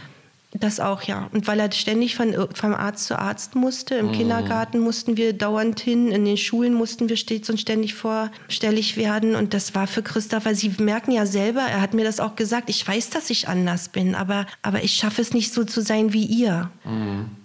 Das 0.53 0.79
auch, 0.79 1.03
ja. 1.03 1.29
Und 1.31 1.45
weil 1.45 1.59
er 1.59 1.71
ständig 1.71 2.15
von, 2.15 2.33
vom 2.55 2.73
Arzt 2.73 3.05
zu 3.05 3.19
Arzt 3.19 3.53
musste, 3.53 3.93
im 3.95 4.11
Kindergarten 4.11 4.79
mussten 4.79 5.15
wir 5.15 5.33
dauernd 5.33 5.79
hin, 5.79 6.11
in 6.11 6.25
den 6.25 6.37
Schulen 6.37 6.73
mussten 6.73 7.07
wir 7.07 7.17
stets 7.17 7.51
und 7.51 7.59
ständig 7.59 7.93
vorstellig 7.93 8.97
werden. 8.97 9.35
Und 9.35 9.53
das 9.53 9.75
war 9.75 9.85
für 9.85 10.01
Christopher, 10.01 10.55
Sie 10.55 10.73
merken 10.79 11.11
ja 11.11 11.27
selber, 11.27 11.61
er 11.61 11.81
hat 11.81 11.93
mir 11.93 12.03
das 12.03 12.19
auch 12.19 12.35
gesagt, 12.35 12.71
ich 12.71 12.85
weiß, 12.85 13.11
dass 13.11 13.29
ich 13.29 13.47
anders 13.47 13.89
bin, 13.89 14.15
aber, 14.15 14.47
aber 14.63 14.83
ich 14.83 14.93
schaffe 14.95 15.21
es 15.21 15.35
nicht 15.35 15.53
so 15.53 15.65
zu 15.65 15.81
sein 15.81 16.13
wie 16.13 16.25
ihr. 16.25 16.71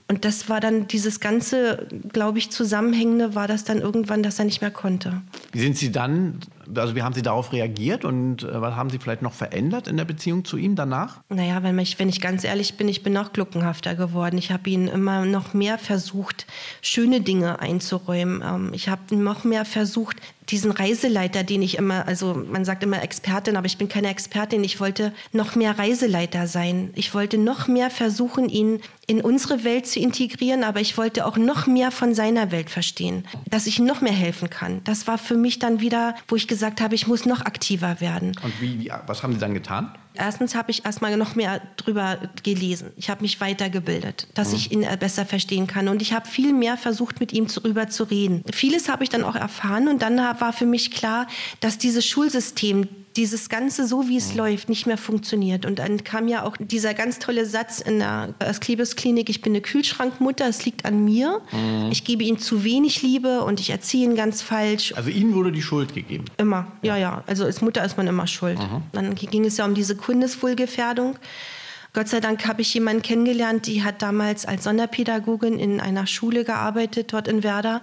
Und 0.08 0.24
das 0.24 0.48
war 0.48 0.60
dann 0.60 0.88
dieses 0.88 1.20
ganze, 1.20 1.86
glaube 2.10 2.38
ich, 2.38 2.50
Zusammenhängende, 2.50 3.34
war 3.34 3.48
das 3.48 3.64
dann 3.64 3.82
irgendwann, 3.82 4.22
dass 4.22 4.38
er 4.38 4.46
nicht 4.46 4.62
mehr 4.62 4.70
konnte. 4.70 5.20
Wie 5.52 5.60
sind 5.60 5.76
Sie 5.76 5.92
dann, 5.92 6.40
also 6.74 6.94
wie 6.94 7.02
haben 7.02 7.14
Sie 7.14 7.22
darauf 7.22 7.52
reagiert 7.52 8.04
und 8.04 8.42
äh, 8.42 8.60
was 8.60 8.74
haben 8.74 8.90
Sie 8.90 8.98
vielleicht 8.98 9.22
noch 9.22 9.32
verändert 9.32 9.88
in 9.88 9.96
der 9.96 10.04
Beziehung 10.04 10.44
zu 10.44 10.56
ihm 10.56 10.76
danach? 10.76 11.20
Naja, 11.28 11.62
wenn 11.62 11.78
ich, 11.78 11.98
wenn 11.98 12.08
ich 12.08 12.20
ganz 12.20 12.44
ehrlich 12.44 12.76
bin, 12.76 12.88
ich 12.88 13.02
bin 13.02 13.12
noch 13.12 13.32
gluckenhafter 13.32 13.94
geworden. 13.94 14.38
Ich 14.38 14.50
habe 14.50 14.68
ihn 14.70 14.88
immer 14.88 15.24
noch 15.24 15.54
mehr 15.54 15.78
versucht, 15.78 16.46
schöne 16.82 17.20
Dinge 17.20 17.60
einzuräumen. 17.60 18.42
Ähm, 18.44 18.70
Ich 18.72 18.88
habe 18.88 19.16
noch 19.16 19.44
mehr 19.44 19.64
versucht, 19.64 20.16
diesen 20.50 20.70
Reiseleiter, 20.70 21.42
den 21.42 21.62
ich 21.62 21.78
immer, 21.78 22.06
also 22.06 22.34
man 22.34 22.64
sagt 22.64 22.82
immer 22.82 23.02
Expertin, 23.02 23.56
aber 23.56 23.66
ich 23.66 23.78
bin 23.78 23.88
keine 23.88 24.08
Expertin. 24.08 24.62
Ich 24.64 24.80
wollte 24.80 25.12
noch 25.32 25.54
mehr 25.54 25.78
Reiseleiter 25.78 26.46
sein. 26.46 26.90
Ich 26.94 27.14
wollte 27.14 27.38
noch 27.38 27.66
mehr 27.68 27.90
versuchen, 27.90 28.48
ihn 28.48 28.80
in 29.06 29.20
unsere 29.20 29.64
Welt 29.64 29.86
zu 29.86 30.00
integrieren, 30.00 30.64
aber 30.64 30.80
ich 30.80 30.96
wollte 30.96 31.26
auch 31.26 31.36
noch 31.36 31.66
mehr 31.66 31.90
von 31.90 32.14
seiner 32.14 32.50
Welt 32.50 32.70
verstehen, 32.70 33.26
dass 33.48 33.66
ich 33.66 33.78
noch 33.78 34.00
mehr 34.00 34.12
helfen 34.12 34.50
kann. 34.50 34.82
Das 34.84 35.06
war 35.06 35.18
für 35.18 35.36
mich 35.36 35.58
dann 35.58 35.80
wieder, 35.80 36.14
wo 36.28 36.36
ich 36.36 36.48
gesagt 36.48 36.80
habe, 36.80 36.94
ich 36.94 37.06
muss 37.06 37.26
noch 37.26 37.40
aktiver 37.40 38.00
werden. 38.00 38.32
Und 38.42 38.60
wie, 38.60 38.80
wie 38.80 38.92
was 39.06 39.22
haben 39.22 39.32
Sie 39.32 39.38
dann 39.38 39.54
getan? 39.54 39.94
Erstens 40.14 40.54
habe 40.54 40.70
ich 40.70 40.84
erstmal 40.84 41.16
noch 41.16 41.34
mehr 41.34 41.60
drüber 41.76 42.18
gelesen. 42.42 42.92
Ich 42.96 43.10
habe 43.10 43.22
mich 43.22 43.40
weitergebildet, 43.40 44.28
dass 44.34 44.50
mhm. 44.50 44.54
ich 44.54 44.72
ihn 44.72 44.82
äh, 44.82 44.96
besser 44.98 45.26
verstehen 45.26 45.66
kann. 45.66 45.88
Und 45.88 46.02
ich 46.02 46.12
habe 46.12 46.28
viel 46.28 46.52
mehr 46.52 46.76
versucht, 46.76 47.20
mit 47.20 47.32
ihm 47.32 47.46
darüber 47.48 47.88
zu 47.88 48.04
reden. 48.04 48.44
Vieles 48.52 48.88
habe 48.88 49.02
ich 49.02 49.10
dann 49.10 49.24
auch 49.24 49.36
erfahren 49.36 49.88
und 49.88 50.02
dann 50.02 50.16
war 50.16 50.52
für 50.52 50.66
mich 50.66 50.92
klar, 50.92 51.26
dass 51.60 51.78
dieses 51.78 52.06
Schulsystem, 52.06 52.88
dieses 53.16 53.48
Ganze, 53.48 53.86
so 53.86 54.08
wie 54.08 54.16
es 54.16 54.32
mhm. 54.32 54.38
läuft, 54.38 54.68
nicht 54.68 54.86
mehr 54.86 54.98
funktioniert. 54.98 55.66
Und 55.66 55.78
dann 55.78 56.02
kam 56.02 56.28
ja 56.28 56.44
auch 56.44 56.56
dieser 56.58 56.94
ganz 56.94 57.18
tolle 57.18 57.46
Satz 57.46 57.80
in 57.80 58.00
der 58.00 58.34
Asklepios-Klinik, 58.40 59.28
ich 59.28 59.40
bin 59.40 59.52
eine 59.52 59.60
Kühlschrankmutter, 59.60 60.46
es 60.46 60.64
liegt 60.64 60.84
an 60.84 61.04
mir. 61.04 61.40
Mhm. 61.52 61.90
Ich 61.92 62.04
gebe 62.04 62.24
ihnen 62.24 62.38
zu 62.38 62.64
wenig 62.64 63.02
Liebe 63.02 63.42
und 63.42 63.60
ich 63.60 63.70
erziehe 63.70 64.04
ihn 64.04 64.16
ganz 64.16 64.42
falsch. 64.42 64.92
Also 64.96 65.10
ihnen 65.10 65.34
wurde 65.34 65.52
die 65.52 65.62
Schuld 65.62 65.94
gegeben? 65.94 66.24
Immer, 66.38 66.66
ja, 66.82 66.96
ja. 66.96 67.22
Also 67.26 67.44
als 67.44 67.60
Mutter 67.60 67.84
ist 67.84 67.96
man 67.96 68.06
immer 68.06 68.26
schuld. 68.26 68.58
Mhm. 68.58 68.82
Dann 68.92 69.14
ging 69.14 69.44
es 69.44 69.56
ja 69.56 69.64
um 69.64 69.74
diese 69.74 69.96
Kindeswohlgefährdung. 69.96 71.16
Gott 71.94 72.08
sei 72.08 72.18
Dank 72.18 72.44
habe 72.48 72.60
ich 72.60 72.74
jemanden 72.74 73.02
kennengelernt, 73.02 73.68
die 73.68 73.84
hat 73.84 74.02
damals 74.02 74.46
als 74.46 74.64
Sonderpädagogin 74.64 75.60
in 75.60 75.80
einer 75.80 76.08
Schule 76.08 76.42
gearbeitet, 76.42 77.12
dort 77.12 77.28
in 77.28 77.44
Werder. 77.44 77.82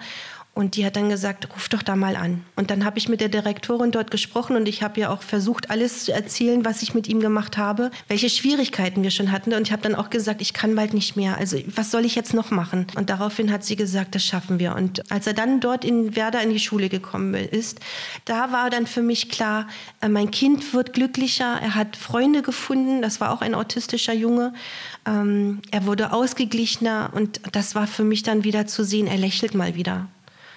Und 0.53 0.75
die 0.75 0.85
hat 0.85 0.97
dann 0.97 1.07
gesagt, 1.07 1.47
ruf 1.53 1.69
doch 1.69 1.81
da 1.81 1.95
mal 1.95 2.17
an. 2.17 2.43
Und 2.57 2.71
dann 2.71 2.83
habe 2.83 2.97
ich 2.97 3.07
mit 3.07 3.21
der 3.21 3.29
Direktorin 3.29 3.91
dort 3.91 4.11
gesprochen 4.11 4.57
und 4.57 4.67
ich 4.67 4.83
habe 4.83 4.99
ja 4.99 5.09
auch 5.09 5.21
versucht, 5.21 5.69
alles 5.69 6.03
zu 6.03 6.11
erzählen, 6.11 6.65
was 6.65 6.81
ich 6.81 6.93
mit 6.93 7.07
ihm 7.07 7.21
gemacht 7.21 7.57
habe, 7.57 7.89
welche 8.09 8.29
Schwierigkeiten 8.29 9.01
wir 9.01 9.11
schon 9.11 9.31
hatten. 9.31 9.53
Und 9.53 9.67
ich 9.67 9.71
habe 9.71 9.81
dann 9.81 9.95
auch 9.95 10.09
gesagt, 10.09 10.41
ich 10.41 10.53
kann 10.53 10.75
bald 10.75 10.93
nicht 10.93 11.15
mehr. 11.15 11.37
Also 11.37 11.57
was 11.67 11.89
soll 11.89 12.03
ich 12.03 12.15
jetzt 12.15 12.33
noch 12.33 12.51
machen? 12.51 12.87
Und 12.97 13.09
daraufhin 13.09 13.49
hat 13.49 13.63
sie 13.63 13.77
gesagt, 13.77 14.13
das 14.13 14.25
schaffen 14.25 14.59
wir. 14.59 14.75
Und 14.75 15.09
als 15.09 15.25
er 15.25 15.33
dann 15.33 15.61
dort 15.61 15.85
in 15.85 16.17
Werder 16.17 16.41
in 16.41 16.49
die 16.49 16.59
Schule 16.59 16.89
gekommen 16.89 17.33
ist, 17.33 17.79
da 18.25 18.51
war 18.51 18.69
dann 18.69 18.87
für 18.87 19.01
mich 19.01 19.29
klar, 19.29 19.69
äh, 20.01 20.09
mein 20.09 20.31
Kind 20.31 20.73
wird 20.73 20.91
glücklicher. 20.91 21.59
Er 21.61 21.75
hat 21.75 21.95
Freunde 21.95 22.41
gefunden. 22.41 23.01
Das 23.01 23.21
war 23.21 23.31
auch 23.31 23.41
ein 23.41 23.55
autistischer 23.55 24.13
Junge. 24.13 24.53
Ähm, 25.05 25.61
er 25.71 25.85
wurde 25.85 26.11
ausgeglichener 26.11 27.11
und 27.15 27.39
das 27.53 27.73
war 27.73 27.87
für 27.87 28.03
mich 28.03 28.23
dann 28.23 28.43
wieder 28.43 28.67
zu 28.67 28.83
sehen, 28.83 29.07
er 29.07 29.17
lächelt 29.17 29.55
mal 29.55 29.75
wieder. 29.75 30.09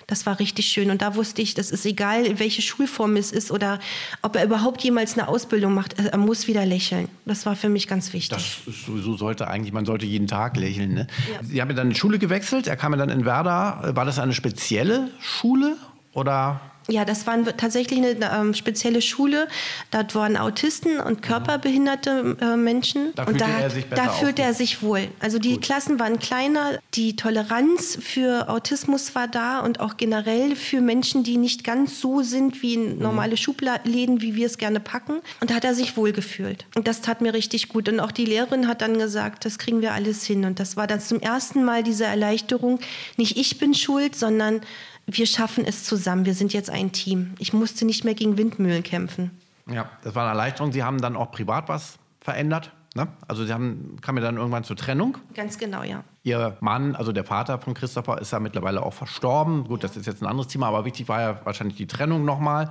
Das 0.07 0.27
war 0.27 0.39
richtig 0.39 0.67
schön. 0.67 0.91
Und 0.91 1.03
da 1.03 1.17
wusste 1.17 1.43
ich, 1.43 1.55
das 1.55 1.71
ist 1.71 1.87
egal, 1.87 2.39
welche 2.39 2.63
Schulform 2.63 3.17
es 3.17 3.33
ist 3.33 3.51
oder 3.51 3.81
ob 4.23 4.37
er 4.37 4.45
überhaupt 4.45 4.83
jemals 4.83 5.17
eine 5.17 5.29
Ausbildung 5.29 5.75
macht, 5.75 5.99
er 5.99 6.19
muss 6.19 6.47
wieder 6.47 6.67
lächeln. 6.67 7.09
Das 7.25 7.47
war 7.47 7.57
für 7.57 7.69
mich 7.69 7.89
ganz 7.89 8.13
wichtig. 8.13 8.63
Das 8.67 8.85
sowieso 8.87 9.17
sollte 9.17 9.49
eigentlich, 9.49 9.73
man 9.73 9.87
sollte 9.87 10.07
jeden 10.07 10.27
Tag 10.27 10.57
lächeln. 10.57 10.95
Ne? 10.95 11.07
Ja. 11.33 11.41
Sie 11.43 11.61
haben 11.61 11.71
ja 11.71 11.77
dann 11.77 11.91
die 11.91 11.97
Schule 11.97 12.19
gewechselt, 12.19 12.67
er 12.67 12.77
kam 12.77 12.93
ja 12.93 12.99
dann 12.99 13.11
in 13.11 13.25
Werder. 13.25 13.93
War 13.95 14.05
das 14.05 14.19
eine 14.19 14.33
spezielle 14.33 15.11
Schule 15.21 15.77
oder? 16.13 16.61
Ja, 16.89 17.05
das 17.05 17.27
war 17.27 17.43
tatsächlich 17.57 17.99
eine 17.99 18.31
ähm, 18.33 18.55
spezielle 18.55 19.01
Schule. 19.01 19.49
Dort 19.91 20.15
waren 20.15 20.37
Autisten 20.37 21.01
und 21.01 21.23
körperbehinderte 21.23 22.37
äh, 22.41 22.57
Menschen. 22.57 23.13
Da 23.15 23.25
und 23.25 23.41
da, 23.41 23.47
er 23.47 23.71
sich 23.71 23.87
da 23.89 24.11
fühlte 24.11 24.43
er 24.43 24.53
sich 24.53 24.83
wohl. 24.83 25.09
Also 25.21 25.39
die 25.39 25.55
Gut. 25.55 25.63
Klassen 25.63 25.99
waren 25.99 26.19
kleiner, 26.19 26.79
die 26.95 27.17
Toleranz 27.17 27.99
für 28.01 28.49
Autismus 28.49 29.15
war 29.15 29.29
da 29.29 29.61
und 29.61 29.81
auch 29.81 29.97
generell 29.97 30.57
für 30.57 30.81
Menschen, 30.81 31.25
die 31.25 31.39
nicht 31.39 31.65
ganz 31.65 32.01
so 32.01 32.23
sind 32.23 32.63
wie 32.63 32.77
mhm. 32.77 32.99
normale 32.99 33.37
Schubläden, 33.37 34.21
wie 34.21 34.35
wir 34.35 34.47
es 34.47 34.59
gerne 34.59 34.81
packen. 34.81 35.21
Und 35.41 35.51
da 35.51 35.55
hat 35.55 35.65
er 35.65 35.75
sich 35.75 35.97
wohl 35.97 36.13
gefühlt. 36.13 36.67
Und 36.75 36.87
das 36.87 37.01
tat 37.01 37.23
mir 37.23 37.33
richtig 37.33 37.69
gut. 37.71 37.89
Und 37.89 38.01
auch 38.01 38.13
die 38.13 38.27
Lehrerin 38.27 38.69
hat 38.69 38.83
dann 38.83 38.99
gesagt, 38.99 39.45
das 39.47 39.59
kriegen 39.59 39.81
wir 39.81 39.95
alles 39.95 40.25
hin. 40.25 40.45
Und 40.45 40.61
das 40.61 40.77
war 40.77 40.87
dann 40.87 41.01
zum 41.01 41.21
ersten 41.21 41.65
Mal 41.65 41.83
diese 41.83 42.05
Erleichterung. 42.05 42.81
Nicht 43.17 43.39
ich 43.39 43.59
bin 43.59 43.73
schuld, 43.75 44.17
sondern 44.17 44.61
wir 45.07 45.27
schaffen 45.27 45.65
es 45.65 45.85
zusammen, 45.85 46.25
wir 46.27 46.35
sind 46.35 46.53
jetzt 46.53 46.71
ein 46.71 46.93
Team. 46.93 47.35
Ich 47.39 47.53
musste 47.53 47.85
nicht 47.85 48.05
mehr 48.05 48.15
gegen 48.15 48.39
Windmühlen 48.39 48.83
kämpfen. 48.83 49.31
Ja, 49.71 49.89
das 50.03 50.15
war 50.15 50.23
eine 50.23 50.31
Erleichterung. 50.31 50.73
Sie 50.73 50.83
haben 50.83 51.01
dann 51.01 51.17
auch 51.17 51.31
privat 51.31 51.69
was 51.69 51.99
verändert. 52.21 52.71
Ne? 52.95 53.09
Also 53.29 53.45
Sie 53.45 53.53
haben, 53.53 53.97
kam 54.01 54.17
ja 54.17 54.23
dann 54.23 54.37
irgendwann 54.37 54.65
zur 54.65 54.77
Trennung. 54.77 55.19
Ganz 55.35 55.59
genau, 55.59 55.83
ja. 55.83 56.05
Ihr 56.25 56.57
Mann, 56.61 56.97
also 56.97 57.13
der 57.13 57.25
Vater 57.25 57.59
von 57.59 57.75
Christopher, 57.75 58.19
ist 58.19 58.33
ja 58.33 58.41
mittlerweile 58.41 58.83
auch 58.83 58.95
verstorben. 58.95 59.65
Gut, 59.65 59.85
das 59.85 59.95
ist 59.95 60.07
jetzt 60.07 60.23
ein 60.23 60.27
anderes 60.27 60.49
Thema, 60.49 60.69
aber 60.69 60.87
wichtig 60.87 61.07
war 61.07 61.21
ja 61.21 61.41
wahrscheinlich 61.45 61.77
die 61.77 61.87
Trennung 61.87 62.25
nochmal 62.25 62.71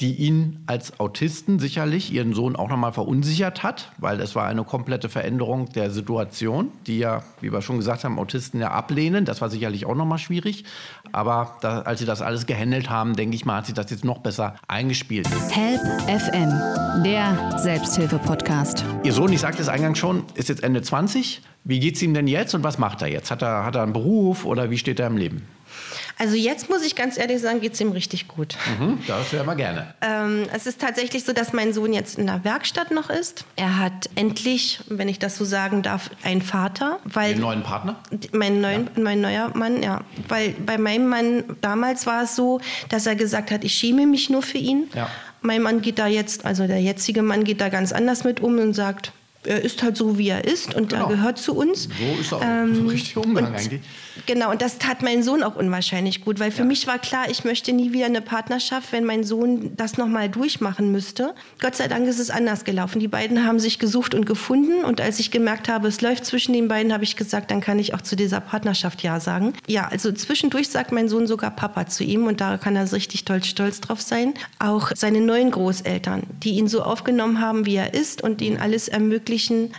die 0.00 0.14
ihn 0.14 0.62
als 0.66 0.98
Autisten 0.98 1.58
sicherlich, 1.58 2.12
ihren 2.12 2.32
Sohn 2.32 2.56
auch 2.56 2.68
nochmal 2.68 2.92
verunsichert 2.92 3.62
hat, 3.62 3.92
weil 3.98 4.18
es 4.20 4.34
war 4.34 4.46
eine 4.46 4.64
komplette 4.64 5.10
Veränderung 5.10 5.70
der 5.72 5.90
Situation, 5.90 6.70
die 6.86 6.98
ja, 6.98 7.22
wie 7.40 7.52
wir 7.52 7.60
schon 7.60 7.76
gesagt 7.76 8.04
haben, 8.04 8.18
Autisten 8.18 8.60
ja 8.60 8.70
ablehnen. 8.70 9.26
Das 9.26 9.42
war 9.42 9.50
sicherlich 9.50 9.84
auch 9.84 9.94
nochmal 9.94 10.18
schwierig. 10.18 10.64
Aber 11.12 11.56
da, 11.60 11.82
als 11.82 12.00
sie 12.00 12.06
das 12.06 12.22
alles 12.22 12.46
gehandelt 12.46 12.88
haben, 12.88 13.14
denke 13.14 13.34
ich 13.36 13.44
mal, 13.44 13.58
hat 13.58 13.66
sich 13.66 13.74
das 13.74 13.90
jetzt 13.90 14.04
noch 14.04 14.18
besser 14.18 14.54
eingespielt. 14.68 15.28
Help 15.50 15.80
FM, 16.08 17.02
der 17.04 17.58
Selbsthilfe-Podcast. 17.58 18.84
Ihr 19.04 19.12
Sohn, 19.12 19.32
ich 19.32 19.40
sagte 19.40 19.60
es 19.60 19.68
eingangs 19.68 19.98
schon, 19.98 20.24
ist 20.34 20.48
jetzt 20.48 20.62
Ende 20.62 20.80
20. 20.80 21.42
Wie 21.62 21.78
geht 21.78 21.96
es 21.96 22.02
ihm 22.02 22.14
denn 22.14 22.26
jetzt 22.26 22.54
und 22.54 22.64
was 22.64 22.78
macht 22.78 22.89
er 23.02 23.08
jetzt? 23.08 23.30
Hat 23.30 23.42
er, 23.42 23.64
hat 23.64 23.74
er 23.74 23.82
einen 23.82 23.92
Beruf 23.92 24.44
oder 24.44 24.70
wie 24.70 24.78
steht 24.78 25.00
er 25.00 25.06
im 25.06 25.16
Leben? 25.16 25.46
Also 26.18 26.36
jetzt 26.36 26.68
muss 26.68 26.84
ich 26.84 26.96
ganz 26.96 27.16
ehrlich 27.16 27.40
sagen, 27.40 27.60
geht 27.60 27.72
es 27.72 27.80
ihm 27.80 27.92
richtig 27.92 28.28
gut. 28.28 28.56
Mhm, 28.78 28.98
das 29.06 29.32
hören 29.32 29.46
wir 29.46 29.56
gerne. 29.56 29.94
Ähm, 30.02 30.46
es 30.52 30.66
ist 30.66 30.80
tatsächlich 30.80 31.24
so, 31.24 31.32
dass 31.32 31.54
mein 31.54 31.72
Sohn 31.72 31.92
jetzt 31.92 32.18
in 32.18 32.26
der 32.26 32.44
Werkstatt 32.44 32.90
noch 32.90 33.08
ist. 33.08 33.46
Er 33.56 33.78
hat 33.78 34.10
endlich, 34.16 34.80
wenn 34.88 35.08
ich 35.08 35.18
das 35.18 35.36
so 35.36 35.46
sagen 35.46 35.82
darf, 35.82 36.10
einen 36.22 36.42
Vater. 36.42 36.98
Weil 37.04 37.32
Den 37.32 37.40
neuen 37.40 37.62
Partner? 37.62 37.96
Mein, 38.32 38.60
neuen, 38.60 38.90
ja. 38.94 39.02
mein 39.02 39.20
neuer 39.22 39.50
Mann, 39.54 39.82
ja. 39.82 40.02
Weil 40.28 40.50
bei 40.50 40.76
meinem 40.76 41.08
Mann 41.08 41.44
damals 41.62 42.06
war 42.06 42.24
es 42.24 42.36
so, 42.36 42.60
dass 42.90 43.06
er 43.06 43.16
gesagt 43.16 43.50
hat, 43.50 43.64
ich 43.64 43.72
schäme 43.72 44.06
mich 44.06 44.28
nur 44.28 44.42
für 44.42 44.58
ihn. 44.58 44.90
Ja. 44.94 45.08
Mein 45.40 45.62
Mann 45.62 45.80
geht 45.80 45.98
da 45.98 46.06
jetzt, 46.06 46.44
also 46.44 46.66
der 46.66 46.82
jetzige 46.82 47.22
Mann 47.22 47.44
geht 47.44 47.62
da 47.62 47.70
ganz 47.70 47.92
anders 47.92 48.24
mit 48.24 48.40
um 48.40 48.58
und 48.58 48.74
sagt, 48.74 49.12
er 49.44 49.62
ist 49.62 49.82
halt 49.82 49.96
so, 49.96 50.18
wie 50.18 50.28
er 50.28 50.44
ist 50.44 50.74
und 50.74 50.90
genau. 50.90 51.04
er 51.04 51.08
gehört 51.08 51.38
zu 51.38 51.54
uns. 51.54 51.84
So 51.84 52.20
ist 52.20 52.32
er 52.32 52.38
auch. 52.38 52.42
Ähm, 52.42 52.74
so 52.74 52.86
richtig 52.88 53.16
Umgang 53.16 53.54
eigentlich. 53.54 53.80
Genau, 54.26 54.50
und 54.50 54.60
das 54.60 54.78
tat 54.78 55.02
mein 55.02 55.22
Sohn 55.22 55.42
auch 55.42 55.56
unwahrscheinlich 55.56 56.22
gut, 56.22 56.40
weil 56.40 56.50
für 56.50 56.58
ja. 56.58 56.64
mich 56.66 56.86
war 56.86 56.98
klar, 56.98 57.30
ich 57.30 57.44
möchte 57.44 57.72
nie 57.72 57.92
wieder 57.92 58.06
eine 58.06 58.20
Partnerschaft, 58.20 58.92
wenn 58.92 59.04
mein 59.04 59.24
Sohn 59.24 59.74
das 59.76 59.96
nochmal 59.96 60.28
durchmachen 60.28 60.92
müsste. 60.92 61.34
Gott 61.60 61.74
sei 61.74 61.88
Dank 61.88 62.06
ist 62.06 62.18
es 62.18 62.28
anders 62.28 62.64
gelaufen. 62.64 63.00
Die 63.00 63.08
beiden 63.08 63.46
haben 63.46 63.58
sich 63.58 63.78
gesucht 63.78 64.14
und 64.14 64.26
gefunden 64.26 64.84
und 64.84 65.00
als 65.00 65.18
ich 65.20 65.30
gemerkt 65.30 65.68
habe, 65.68 65.88
es 65.88 66.02
läuft 66.02 66.26
zwischen 66.26 66.52
den 66.52 66.68
beiden, 66.68 66.92
habe 66.92 67.04
ich 67.04 67.16
gesagt, 67.16 67.50
dann 67.50 67.62
kann 67.62 67.78
ich 67.78 67.94
auch 67.94 68.02
zu 68.02 68.16
dieser 68.16 68.40
Partnerschaft 68.40 69.02
Ja 69.02 69.20
sagen. 69.20 69.54
Ja, 69.66 69.88
also 69.88 70.12
zwischendurch 70.12 70.68
sagt 70.68 70.92
mein 70.92 71.08
Sohn 71.08 71.26
sogar 71.26 71.50
Papa 71.50 71.86
zu 71.86 72.04
ihm 72.04 72.26
und 72.26 72.42
da 72.42 72.58
kann 72.58 72.76
er 72.76 72.90
richtig 72.92 73.24
toll 73.24 73.42
stolz 73.42 73.80
drauf 73.80 74.02
sein. 74.02 74.34
Auch 74.58 74.90
seine 74.94 75.20
neuen 75.20 75.50
Großeltern, 75.50 76.24
die 76.42 76.52
ihn 76.52 76.68
so 76.68 76.82
aufgenommen 76.82 77.40
haben, 77.40 77.64
wie 77.64 77.76
er 77.76 77.94
ist 77.94 78.22
und 78.22 78.42
ihn 78.42 78.58
alles 78.58 78.88
ermöglichen. 78.88 79.29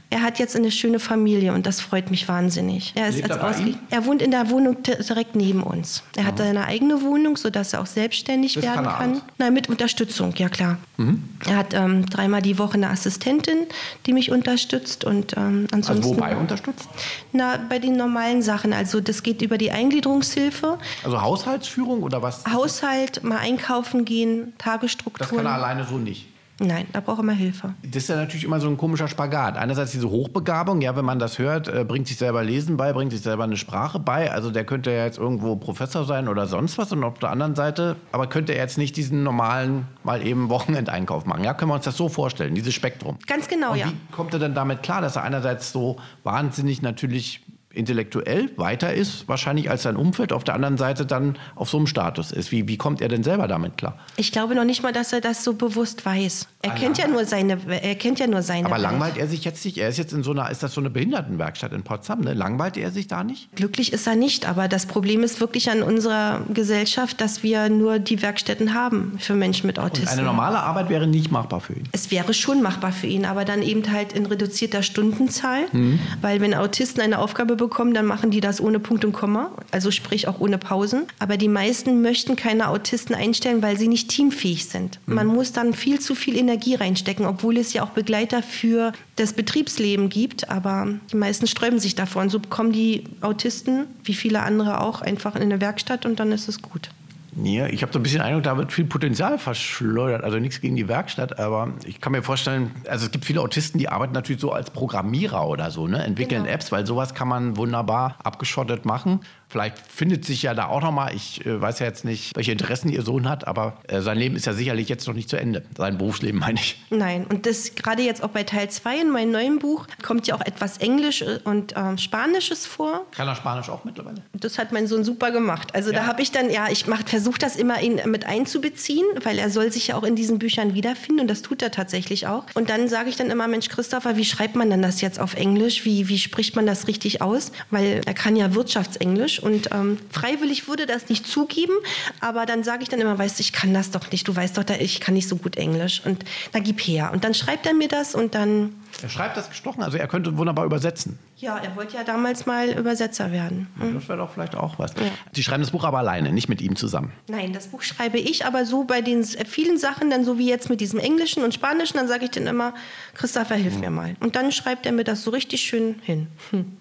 Er 0.10 0.22
hat 0.22 0.40
jetzt 0.40 0.56
eine 0.56 0.72
schöne 0.72 1.00
Familie 1.00 1.54
und 1.54 1.66
das 1.66 1.82
freut 1.82 2.12
mich 2.12 2.28
wahnsinnig. 2.28 2.94
Er, 2.96 3.10
ist 3.10 3.30
als 3.30 3.62
er 3.90 4.06
wohnt 4.06 4.22
in 4.22 4.32
der 4.32 4.50
Wohnung 4.50 4.78
direkt 4.84 5.36
neben 5.36 5.64
uns. 5.64 6.04
Er 6.16 6.26
hat 6.26 6.38
seine 6.38 6.66
eigene 6.66 7.02
Wohnung, 7.02 7.38
sodass 7.38 7.74
er 7.74 7.82
auch 7.82 7.86
selbstständig 7.86 8.54
das 8.54 8.64
werden 8.64 8.86
kann. 8.86 9.22
Nein, 9.38 9.54
mit 9.54 9.70
Unterstützung, 9.70 10.34
ja 10.38 10.50
klar. 10.50 10.78
Mhm. 10.98 11.24
Er 11.46 11.58
hat 11.58 11.74
ähm, 11.74 12.06
dreimal 12.06 12.42
die 12.42 12.58
Woche 12.58 12.76
eine 12.76 12.90
Assistentin, 12.90 13.68
die 14.06 14.14
mich 14.14 14.32
unterstützt 14.32 15.04
und 15.04 15.36
ähm, 15.38 15.68
ansonsten. 15.72 16.06
Also 16.06 16.16
wobei 16.16 16.36
unterstützt? 16.36 16.88
Na, 17.32 17.58
bei 17.70 17.80
den 17.80 17.98
normalen 17.98 18.42
Sachen. 18.42 18.74
Also 18.74 19.02
das 19.02 19.24
geht 19.24 19.42
über 19.42 19.58
die 19.58 19.72
Eingliederungshilfe. 19.72 20.78
Also 21.04 21.22
Haushaltsführung 21.22 22.04
oder 22.04 22.22
was? 22.22 22.44
Haushalt, 22.46 23.24
mal 23.24 23.38
einkaufen 23.38 24.06
gehen, 24.06 24.54
Tagesstruktur. 24.58 25.20
Das 25.20 25.36
kann 25.36 25.46
er 25.46 25.54
alleine 25.54 25.86
so 25.86 25.98
nicht. 25.98 26.31
Nein, 26.64 26.86
da 26.94 27.00
braucht 27.00 27.20
er 27.20 27.24
mal 27.24 27.36
Hilfe. 27.36 27.74
Das 27.84 28.04
ist 28.04 28.10
ja 28.10 28.16
natürlich 28.16 28.44
immer 28.44 28.60
so 28.60 28.68
ein 28.68 28.78
komischer 28.78 29.08
Spagat. 29.08 29.58
Einerseits 29.58 29.92
diese 29.92 30.10
Hochbegabung, 30.10 30.82
ja, 30.82 30.96
wenn 30.96 31.06
man 31.06 31.18
das 31.18 31.40
hört, 31.40 31.68
äh, 31.68 31.84
bringt 31.84 32.08
sich 32.08 32.18
selber 32.18 32.44
Lesen 32.44 32.78
bei, 32.78 32.94
bringt 32.94 33.12
sich 33.12 33.22
selber 33.22 33.46
eine 33.46 33.58
Sprache 33.58 33.98
bei. 34.00 34.32
Also 34.32 34.52
der 34.52 34.64
könnte 34.64 34.92
ja 34.92 35.04
jetzt 35.04 35.18
irgendwo 35.18 35.56
Professor 35.56 36.06
sein 36.06 36.28
oder 36.28 36.46
sonst 36.46 36.78
was. 36.78 36.92
Und 36.92 37.04
auf 37.04 37.18
der 37.18 37.32
anderen 37.32 37.56
Seite, 37.56 37.96
aber 38.12 38.28
könnte 38.28 38.54
er 38.54 38.60
jetzt 38.64 38.78
nicht 38.78 38.96
diesen 38.96 39.24
normalen, 39.24 39.88
mal 40.04 40.26
eben 40.26 40.50
Wochenendeinkauf 40.50 41.26
machen. 41.26 41.44
Ja, 41.44 41.56
können 41.56 41.72
wir 41.72 41.76
uns 41.76 41.86
das 41.86 41.98
so 41.98 42.10
vorstellen, 42.10 42.54
dieses 42.54 42.76
Spektrum. 42.76 43.18
Ganz 43.26 43.48
genau, 43.48 43.72
Und 43.72 43.80
ja. 43.80 43.88
Wie 43.88 44.16
kommt 44.16 44.34
er 44.34 44.40
denn 44.40 44.54
damit 44.54 44.84
klar, 44.84 45.02
dass 45.02 45.16
er 45.16 45.24
einerseits 45.24 45.72
so 45.72 45.98
wahnsinnig 46.24 46.84
natürlich 46.84 47.42
intellektuell 47.74 48.50
weiter 48.58 48.94
ist, 48.94 49.28
wahrscheinlich 49.28 49.70
als 49.70 49.84
sein 49.84 49.96
Umfeld, 49.96 50.34
auf 50.34 50.44
der 50.44 50.56
anderen 50.56 50.78
Seite 50.78 51.06
dann 51.06 51.38
auf 51.56 51.70
so 51.70 51.78
einem 51.78 51.88
Status 51.88 52.32
ist. 52.32 52.52
Wie, 52.52 52.68
wie 52.68 52.78
kommt 52.78 53.02
er 53.02 53.08
denn 53.08 53.24
selber 53.24 53.48
damit 53.48 53.78
klar? 53.78 53.98
Ich 54.18 54.32
glaube 54.32 54.56
noch 54.56 54.66
nicht 54.66 54.84
mal, 54.84 54.94
dass 54.94 55.14
er 55.14 55.22
das 55.22 55.44
so 55.44 55.54
bewusst 55.54 56.06
weiß. 56.06 56.48
Er 56.64 56.72
ah, 56.72 56.76
kennt 56.76 56.98
ja 56.98 57.08
nur 57.08 57.26
seine, 57.26 57.58
er 57.68 57.96
kennt 57.96 58.20
ja 58.20 58.28
nur 58.28 58.42
seine. 58.42 58.66
Aber 58.66 58.76
Welt. 58.76 58.84
langweilt 58.84 59.18
er 59.18 59.28
sich 59.28 59.44
jetzt 59.44 59.64
nicht? 59.66 59.78
Er 59.78 59.90
ist 59.90 59.98
jetzt 59.98 60.14
in 60.14 60.24
so 60.24 60.32
einer, 60.32 60.50
ist 60.50 60.64
das 60.64 60.74
so 60.74 60.82
eine 60.82 60.90
Behindertenwerkstatt 60.90 61.74
in 61.74 61.84
Potsdam? 61.84 62.22
Ne? 62.22 62.34
Langweilt 62.34 62.78
er 62.78 62.92
sich 62.92 63.08
da 63.08 63.24
nicht? 63.24 63.56
Glücklich 63.56 63.94
ist 63.94 64.08
er 64.08 64.16
nicht, 64.16 64.48
aber 64.48 64.68
das 64.68 64.86
Problem 64.86 65.24
ist 65.24 65.40
wirklich 65.40 65.70
an 65.72 65.82
unserer 65.82 66.42
Gesellschaft, 66.54 67.22
dass 67.22 67.44
wir 67.44 67.70
nur 67.70 68.00
die 68.00 68.22
Werkstätten 68.22 68.74
haben 68.74 69.18
für 69.20 69.34
Menschen 69.34 69.68
mit 69.68 69.80
Autismus. 69.80 70.12
Und 70.12 70.20
eine 70.20 70.28
normale 70.28 70.60
Arbeit 70.60 70.90
wäre 70.90 71.08
nicht 71.08 71.32
machbar 71.32 71.62
für 71.62 71.74
ihn. 71.74 71.88
Es 71.92 72.12
wäre 72.12 72.34
schon 72.34 72.62
machbar 72.62 72.92
für 72.92 73.08
ihn, 73.08 73.26
aber 73.26 73.46
dann 73.46 73.62
eben 73.62 73.92
halt 73.92 74.14
in 74.14 74.26
reduzierter 74.26 74.84
Stundenzahl, 74.84 75.66
mhm. 75.72 76.00
weil 76.22 76.42
wenn 76.42 76.54
Autisten 76.54 77.02
eine 77.02 77.20
Aufgabe 77.20 77.56
bekommen, 77.62 77.94
dann 77.94 78.08
machen 78.08 78.32
die 78.32 78.42
das 78.42 78.60
ohne 78.60 78.80
Punkt 78.80 79.06
und 79.06 79.14
Komma, 79.14 79.52
also 79.70 79.92
sprich 79.92 80.28
auch 80.28 80.40
ohne 80.40 80.58
Pausen. 80.58 81.04
Aber 81.20 81.38
die 81.38 81.48
meisten 81.48 82.02
möchten 82.02 82.36
keine 82.36 82.70
Autisten 82.70 83.14
einstellen, 83.16 83.62
weil 83.62 83.78
sie 83.78 83.88
nicht 83.88 84.10
teamfähig 84.10 84.66
sind. 84.66 85.00
Mhm. 85.06 85.16
Man 85.16 85.28
muss 85.28 85.54
dann 85.54 85.74
viel 85.74 86.00
zu 86.00 86.16
viel 86.16 86.36
Energie 86.36 86.74
reinstecken, 86.74 87.26
obwohl 87.26 87.58
es 87.58 87.72
ja 87.74 87.84
auch 87.84 87.92
Begleiter 87.92 88.42
für 88.42 88.94
das 89.16 89.34
Betriebsleben 89.34 90.10
gibt. 90.10 90.50
Aber 90.50 90.88
die 91.12 91.18
meisten 91.18 91.46
sträuben 91.46 91.80
sich 91.80 91.94
davon. 91.94 92.30
So 92.30 92.40
kommen 92.40 92.72
die 92.72 93.04
Autisten, 93.22 93.86
wie 94.04 94.16
viele 94.16 94.42
andere 94.42 94.82
auch, 94.82 95.02
einfach 95.02 95.36
in 95.36 95.44
eine 95.44 95.62
Werkstatt 95.62 96.06
und 96.08 96.20
dann 96.20 96.32
ist 96.32 96.50
es 96.50 96.62
gut. 96.64 96.90
Ja, 97.36 97.68
ich 97.68 97.82
habe 97.82 97.94
so 97.94 98.00
ein 98.00 98.04
bisschen 98.04 98.22
Eindruck, 98.22 98.44
da 98.44 98.58
wird 98.58 98.74
viel 98.74 98.86
Potenzial 98.86 99.38
verschleudert. 99.38 100.24
Also 100.24 100.38
nichts 100.38 100.60
gegen 100.60 100.76
die 100.76 100.88
Werkstatt, 100.88 101.40
aber 101.40 101.74
ich 101.86 102.02
kann 102.02 102.12
mir 102.12 102.24
vorstellen, 102.24 102.72
also 102.90 103.06
es 103.06 103.12
gibt 103.12 103.26
viele 103.26 103.42
Autisten, 103.42 103.80
die 103.80 103.90
arbeiten 103.90 104.14
natürlich 104.14 104.42
so 104.42 104.52
als 104.52 104.70
Programmierer 104.70 105.48
oder 105.48 105.72
so, 105.72 105.88
ne? 105.88 106.04
entwickeln 106.04 106.44
genau. 106.44 106.54
Apps, 106.54 106.72
weil 106.72 106.86
sowas 106.86 107.14
kann 107.14 107.28
man 107.28 107.58
wunderbar 107.58 108.18
abgeschottet 108.24 108.86
machen. 108.86 109.22
Vielleicht 109.52 109.80
findet 109.80 110.24
sich 110.24 110.44
ja 110.44 110.54
da 110.54 110.68
auch 110.68 110.82
noch 110.82 110.94
mal, 110.94 111.14
ich 111.14 111.46
äh, 111.46 111.60
weiß 111.60 111.80
ja 111.80 111.86
jetzt 111.86 112.06
nicht, 112.06 112.36
welche 112.38 112.54
Interessen 112.54 112.88
Ihr 112.88 113.02
Sohn 113.02 113.28
hat, 113.28 113.48
aber 113.48 113.78
äh, 113.88 114.00
sein 114.00 114.18
Leben 114.18 114.38
ist 114.38 114.46
ja 114.46 114.54
sicherlich 114.54 114.88
jetzt 114.88 115.06
noch 115.08 115.14
nicht 115.14 115.30
zu 115.30 115.38
Ende. 115.38 115.64
Sein 115.78 115.98
Berufsleben 115.98 116.40
meine 116.40 116.58
ich. 116.58 116.82
Nein, 116.90 117.26
und 117.30 117.46
das 117.46 117.76
gerade 117.76 118.02
jetzt 118.02 118.24
auch 118.24 118.30
bei 118.30 118.44
Teil 118.44 118.70
2 118.70 119.02
in 119.02 119.10
meinem 119.10 119.32
neuen 119.32 119.60
Buch 119.60 119.88
kommt 120.04 120.26
ja 120.28 120.36
auch 120.36 120.42
etwas 120.42 120.78
Englisch 120.78 121.22
und 121.44 121.76
äh, 121.76 121.98
Spanisches 121.98 122.66
vor. 122.66 123.06
Kann 123.12 123.28
er 123.28 123.36
Spanisch 123.36 123.70
auch 123.70 123.84
mittlerweile? 123.84 124.24
Das 124.32 124.58
hat 124.58 124.72
mein 124.72 124.88
Sohn 124.88 125.04
super 125.04 125.32
gemacht. 125.32 125.76
Also 125.76 125.92
ja. 125.92 126.00
da 126.00 126.06
habe 126.08 126.22
ich 126.22 126.32
dann, 126.32 126.50
ja, 126.50 126.68
ich 126.70 126.88
versuche 127.22 127.40
das 127.40 127.56
immer 127.56 127.80
ihn 127.82 128.02
mit 128.06 128.26
einzubeziehen, 128.26 129.06
weil 129.24 129.38
er 129.38 129.52
soll 129.52 129.72
sich 129.72 129.88
ja 129.88 129.96
auch 129.96 130.04
in 130.04 130.16
diesen 130.16 130.40
Büchern 130.40 130.74
wiederfinden 130.74 131.22
und 131.22 131.28
das 131.28 131.44
tut 131.44 131.62
er 131.62 131.70
tatsächlich 131.70 132.26
auch. 132.26 132.46
Und 132.56 132.72
dann 132.72 132.88
sage 132.88 133.10
ich 133.10 133.16
dann 133.16 133.30
immer, 133.30 133.48
Mensch, 133.48 133.70
Christopher, 133.70 134.18
wie 134.18 134.26
schreibt 134.26 134.56
man 134.56 134.72
denn 134.72 134.82
das 134.82 135.02
jetzt 135.02 135.20
auf 135.20 135.36
Englisch? 135.36 135.86
Wie, 135.86 136.08
wie 136.08 136.18
spricht 136.18 136.56
man 136.56 136.66
das 136.66 136.88
richtig 136.88 137.22
aus? 137.22 137.52
Weil 137.70 138.02
er 138.04 138.14
kann 138.16 138.36
ja 138.36 138.56
Wirtschaftsenglisch 138.56 139.40
und 139.40 139.70
ähm, 139.72 140.00
freiwillig 140.10 140.68
würde 140.68 140.88
das 140.88 141.10
nicht 141.10 141.28
zugeben, 141.28 141.74
aber 142.22 142.48
dann 142.48 142.64
sage 142.64 142.82
ich 142.82 142.90
dann 142.90 143.00
immer, 143.00 143.20
weißt 143.20 143.38
du, 143.38 143.42
ich 143.42 143.54
kann 143.54 143.72
das 143.72 143.92
doch 143.92 144.12
nicht, 144.12 144.28
du 144.28 144.36
weißt 144.36 144.58
doch, 144.58 144.64
ich 144.80 145.00
kann 145.00 145.14
nicht 145.14 145.28
so 145.28 145.36
gut 145.36 145.58
Englisch 145.58 146.02
und 146.04 146.26
na 146.54 146.60
gib 146.60 146.80
her. 146.80 147.12
Und 147.14 147.24
dann 147.24 147.36
schreibt 147.36 147.68
er 147.68 147.76
mir 147.76 147.88
das 147.88 148.16
und 148.16 148.34
dann... 148.34 148.74
Er 149.04 149.10
schreibt 149.10 149.38
das 149.38 149.48
gestochen, 149.48 149.84
also 149.84 149.98
er 149.98 150.08
könnte 150.08 150.38
wunderbar 150.38 150.66
übersetzen. 150.66 151.20
Ja, 151.42 151.58
er 151.58 151.76
wollte 151.76 151.98
ja 151.98 152.04
damals 152.04 152.46
mal 152.46 152.70
Übersetzer 152.70 153.32
werden. 153.32 153.68
Mhm. 153.76 153.96
Das 153.96 154.08
wäre 154.08 154.20
doch 154.20 154.32
vielleicht 154.32 154.56
auch 154.56 154.80
was. 154.80 154.94
Ja. 154.94 155.12
Sie 155.34 155.44
schreiben 155.44 155.62
das 155.62 155.72
Buch 155.72 155.84
aber 155.84 156.00
alleine, 156.00 156.32
nicht 156.32 156.50
mit 156.50 156.62
ihm 156.62 156.76
zusammen. 156.76 157.12
Nein, 157.28 157.52
das 157.52 157.68
Buch 157.68 157.82
schreibe 157.82 158.18
ich, 158.18 158.46
aber 158.46 158.66
so 158.66 158.84
bei 158.84 159.02
den 159.02 159.24
vielen 159.24 159.78
Sachen, 159.78 160.10
dann 160.10 160.24
so 160.24 160.38
wie 160.38 160.48
jetzt 160.48 160.70
mit 160.70 160.80
diesem 160.82 161.00
Englischen 161.00 161.44
und 161.44 161.54
Spanischen, 161.54 161.98
dann 161.98 162.08
sage 162.08 162.26
ich 162.26 162.32
dann 162.32 162.48
immer, 162.48 162.74
Christopher, 163.16 163.56
hilf 163.56 163.76
mhm. 163.76 163.80
mir 163.82 163.90
mal. 163.90 164.16
Und 164.20 164.36
dann 164.36 164.52
schreibt 164.52 164.86
er 164.86 164.92
mir 164.92 165.04
das 165.04 165.24
so 165.24 165.32
richtig 165.32 165.62
schön 165.62 165.96
hin. 166.04 166.28
Hm. 166.52 166.78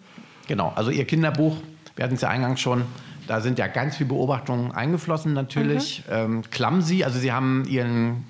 Genau, 0.47 0.73
also 0.77 0.91
Ihr 0.91 1.05
Kinderbuch 1.05 1.57
wir 2.01 2.05
hatten 2.05 2.15
es 2.15 2.23
ja 2.23 2.31
eingangs 2.31 2.63
schon, 2.63 2.85
da 3.27 3.43
sind 3.43 3.59
ja 3.59 3.67
ganz 3.67 3.99
viele 3.99 4.09
Beobachtungen 4.09 4.73
eingeflossen 4.73 5.35
natürlich. 5.35 6.03
Mhm. 6.09 6.15
Ähm, 6.15 6.43
Clumsy, 6.51 7.05
also 7.05 7.19
Sie 7.19 7.31
haben 7.31 7.67
Ihren 7.69 8.25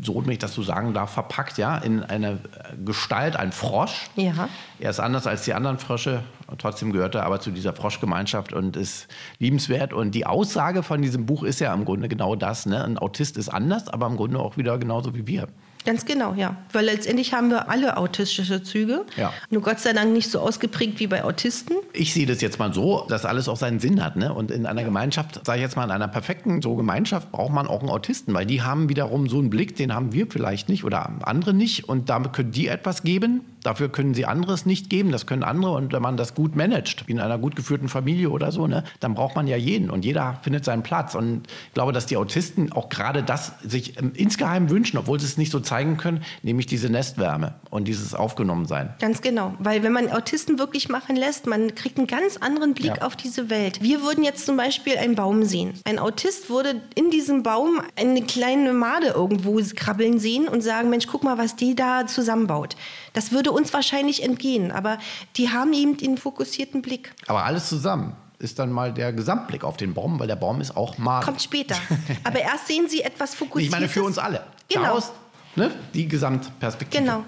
Sohn, 0.00 0.26
wenn 0.26 0.32
ich 0.32 0.38
das 0.38 0.54
so 0.54 0.62
sagen 0.62 0.94
darf, 0.94 1.10
verpackt, 1.10 1.58
ja, 1.58 1.76
in 1.78 2.04
eine 2.04 2.38
Gestalt, 2.84 3.34
ein 3.34 3.50
Frosch. 3.50 4.08
Ja. 4.14 4.48
Er 4.78 4.90
ist 4.90 5.00
anders 5.00 5.26
als 5.26 5.42
die 5.42 5.54
anderen 5.54 5.78
Frösche, 5.78 6.22
trotzdem 6.58 6.92
gehört 6.92 7.16
er 7.16 7.24
aber 7.24 7.40
zu 7.40 7.50
dieser 7.50 7.72
Froschgemeinschaft 7.72 8.52
und 8.52 8.76
ist 8.76 9.08
liebenswert. 9.40 9.92
Und 9.92 10.12
die 10.14 10.24
Aussage 10.24 10.84
von 10.84 11.02
diesem 11.02 11.26
Buch 11.26 11.42
ist 11.42 11.58
ja 11.58 11.74
im 11.74 11.84
Grunde 11.84 12.08
genau 12.08 12.36
das. 12.36 12.66
Ne? 12.66 12.84
Ein 12.84 12.96
Autist 12.98 13.36
ist 13.36 13.48
anders, 13.48 13.88
aber 13.88 14.06
im 14.06 14.16
Grunde 14.16 14.38
auch 14.38 14.56
wieder 14.56 14.78
genauso 14.78 15.14
wie 15.16 15.26
wir. 15.26 15.48
Ganz 15.86 16.04
genau, 16.04 16.34
ja. 16.34 16.56
Weil 16.72 16.86
letztendlich 16.86 17.32
haben 17.32 17.48
wir 17.48 17.70
alle 17.70 17.96
autistische 17.96 18.60
Züge. 18.60 19.04
Ja. 19.16 19.32
Nur 19.50 19.62
Gott 19.62 19.78
sei 19.78 19.92
Dank 19.92 20.12
nicht 20.12 20.28
so 20.28 20.40
ausgeprägt 20.40 20.98
wie 20.98 21.06
bei 21.06 21.22
Autisten. 21.22 21.76
Ich 21.92 22.12
sehe 22.12 22.26
das 22.26 22.40
jetzt 22.40 22.58
mal 22.58 22.74
so, 22.74 23.06
dass 23.08 23.24
alles 23.24 23.48
auch 23.48 23.56
seinen 23.56 23.78
Sinn 23.78 24.02
hat. 24.02 24.16
Ne? 24.16 24.34
Und 24.34 24.50
in 24.50 24.66
einer 24.66 24.82
Gemeinschaft, 24.82 25.46
sage 25.46 25.58
ich 25.58 25.62
jetzt 25.62 25.76
mal, 25.76 25.84
in 25.84 25.92
einer 25.92 26.08
perfekten 26.08 26.60
so 26.60 26.74
Gemeinschaft 26.74 27.30
braucht 27.30 27.52
man 27.52 27.68
auch 27.68 27.80
einen 27.80 27.90
Autisten, 27.90 28.34
weil 28.34 28.46
die 28.46 28.62
haben 28.62 28.88
wiederum 28.88 29.28
so 29.28 29.38
einen 29.38 29.48
Blick, 29.48 29.76
den 29.76 29.94
haben 29.94 30.12
wir 30.12 30.26
vielleicht 30.26 30.68
nicht 30.68 30.82
oder 30.82 31.08
andere 31.22 31.54
nicht. 31.54 31.88
Und 31.88 32.08
damit 32.10 32.32
können 32.32 32.50
die 32.50 32.66
etwas 32.66 33.04
geben, 33.04 33.42
Dafür 33.66 33.88
können 33.88 34.14
sie 34.14 34.26
anderes 34.26 34.64
nicht 34.64 34.90
geben, 34.90 35.10
das 35.10 35.26
können 35.26 35.42
andere. 35.42 35.72
Und 35.72 35.92
wenn 35.92 36.00
man 36.00 36.16
das 36.16 36.36
gut 36.36 36.54
managt, 36.54 37.08
wie 37.08 37.12
in 37.12 37.18
einer 37.18 37.36
gut 37.36 37.56
geführten 37.56 37.88
Familie 37.88 38.30
oder 38.30 38.52
so, 38.52 38.68
ne, 38.68 38.84
dann 39.00 39.14
braucht 39.14 39.34
man 39.34 39.48
ja 39.48 39.56
jeden 39.56 39.90
und 39.90 40.04
jeder 40.04 40.38
findet 40.42 40.64
seinen 40.64 40.84
Platz. 40.84 41.16
Und 41.16 41.48
ich 41.66 41.74
glaube, 41.74 41.90
dass 41.90 42.06
die 42.06 42.16
Autisten 42.16 42.70
auch 42.70 42.88
gerade 42.88 43.24
das 43.24 43.54
sich 43.64 43.98
insgeheim 44.14 44.70
wünschen, 44.70 44.98
obwohl 44.98 45.18
sie 45.18 45.26
es 45.26 45.36
nicht 45.36 45.50
so 45.50 45.58
zeigen 45.58 45.96
können, 45.96 46.22
nämlich 46.44 46.66
diese 46.66 46.88
Nestwärme 46.90 47.54
und 47.70 47.88
dieses 47.88 48.14
Aufgenommensein. 48.14 48.94
Ganz 49.00 49.20
genau, 49.20 49.54
weil 49.58 49.82
wenn 49.82 49.92
man 49.92 50.12
Autisten 50.12 50.60
wirklich 50.60 50.88
machen 50.88 51.16
lässt, 51.16 51.48
man 51.48 51.74
kriegt 51.74 51.98
einen 51.98 52.06
ganz 52.06 52.36
anderen 52.36 52.72
Blick 52.72 52.98
ja. 52.98 53.02
auf 53.02 53.16
diese 53.16 53.50
Welt. 53.50 53.82
Wir 53.82 54.02
würden 54.02 54.22
jetzt 54.22 54.46
zum 54.46 54.56
Beispiel 54.56 54.96
einen 54.96 55.16
Baum 55.16 55.42
sehen. 55.42 55.72
Ein 55.84 55.98
Autist 55.98 56.50
würde 56.50 56.82
in 56.94 57.10
diesem 57.10 57.42
Baum 57.42 57.80
eine 57.96 58.22
kleine 58.22 58.72
Made 58.72 59.08
irgendwo 59.08 59.60
krabbeln 59.74 60.20
sehen 60.20 60.46
und 60.46 60.62
sagen, 60.62 60.88
Mensch, 60.88 61.08
guck 61.08 61.24
mal, 61.24 61.36
was 61.36 61.56
die 61.56 61.74
da 61.74 62.06
zusammenbaut. 62.06 62.76
Das 63.12 63.32
würde 63.32 63.55
uns 63.56 63.72
wahrscheinlich 63.72 64.22
entgehen, 64.22 64.70
aber 64.70 64.98
die 65.36 65.50
haben 65.50 65.72
eben 65.72 65.96
den 65.96 66.18
fokussierten 66.18 66.82
Blick. 66.82 67.12
Aber 67.26 67.44
alles 67.44 67.68
zusammen 67.68 68.14
ist 68.38 68.58
dann 68.58 68.70
mal 68.70 68.92
der 68.92 69.12
Gesamtblick 69.12 69.64
auf 69.64 69.76
den 69.78 69.94
Baum, 69.94 70.20
weil 70.20 70.26
der 70.26 70.36
Baum 70.36 70.60
ist 70.60 70.76
auch 70.76 70.98
mal. 70.98 71.22
Kommt 71.22 71.40
später. 71.40 71.74
Aber 72.24 72.38
erst 72.38 72.66
sehen 72.66 72.86
Sie 72.86 73.00
etwas 73.00 73.34
fokussiert. 73.34 73.64
Ich 73.64 73.70
meine, 73.70 73.88
für 73.88 74.02
uns 74.02 74.18
alle. 74.18 74.44
Genau. 74.68 74.84
Daraus, 74.84 75.12
ne, 75.54 75.70
die 75.94 76.06
Gesamtperspektive. 76.06 77.02
Genau. 77.02 77.24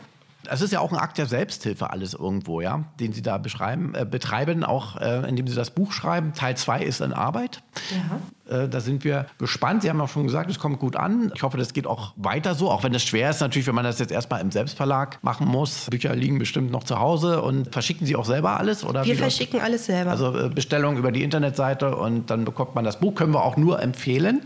Es 0.50 0.61
ist 0.61 0.72
ja 0.72 0.80
auch 0.80 0.92
ein 0.92 0.98
Akt 0.98 1.18
der 1.18 1.26
Selbsthilfe 1.26 1.90
alles 1.90 2.14
irgendwo, 2.14 2.61
ja, 2.61 2.84
den 3.00 3.12
Sie 3.12 3.22
da 3.22 3.38
beschreiben, 3.38 3.94
äh, 3.94 4.04
betreiben, 4.04 4.64
auch 4.64 4.96
äh, 4.96 5.28
indem 5.28 5.46
Sie 5.46 5.54
das 5.54 5.70
Buch 5.70 5.92
schreiben. 5.92 6.32
Teil 6.34 6.56
2 6.56 6.82
ist 6.82 7.00
in 7.00 7.12
Arbeit. 7.12 7.62
Ja. 7.90 8.20
Äh, 8.48 8.68
da 8.68 8.80
sind 8.80 9.04
wir 9.04 9.26
gespannt. 9.38 9.82
Sie 9.82 9.90
haben 9.90 10.00
auch 10.00 10.08
schon 10.08 10.24
gesagt, 10.24 10.50
es 10.50 10.58
kommt 10.58 10.78
gut 10.78 10.96
an. 10.96 11.32
Ich 11.34 11.42
hoffe, 11.42 11.58
das 11.58 11.72
geht 11.72 11.87
auch 11.87 12.12
weiter 12.16 12.54
so, 12.54 12.70
auch 12.70 12.82
wenn 12.82 12.94
es 12.94 13.02
schwer 13.02 13.30
ist 13.30 13.40
natürlich, 13.40 13.66
wenn 13.66 13.74
man 13.74 13.84
das 13.84 13.98
jetzt 13.98 14.12
erstmal 14.12 14.40
im 14.40 14.50
Selbstverlag 14.50 15.18
machen 15.22 15.46
muss. 15.46 15.87
Bücher 15.90 16.14
liegen 16.14 16.38
bestimmt 16.38 16.70
noch 16.70 16.84
zu 16.84 16.98
Hause 16.98 17.42
und 17.42 17.72
verschicken 17.72 18.06
Sie 18.06 18.16
auch 18.16 18.24
selber 18.24 18.58
alles? 18.58 18.84
Oder 18.84 19.04
wir 19.04 19.16
verschicken 19.16 19.61
alles 19.61 19.87
selber. 19.87 20.11
Also 20.11 20.37
äh, 20.37 20.48
Bestellung 20.48 20.96
über 20.96 21.12
die 21.12 21.22
Internetseite 21.22 21.96
und 21.96 22.30
dann 22.30 22.44
bekommt 22.44 22.74
man 22.74 22.84
das 22.84 23.00
Buch. 23.00 23.14
Können 23.14 23.34
wir 23.34 23.44
auch 23.44 23.56
nur 23.56 23.82
empfehlen. 23.82 24.42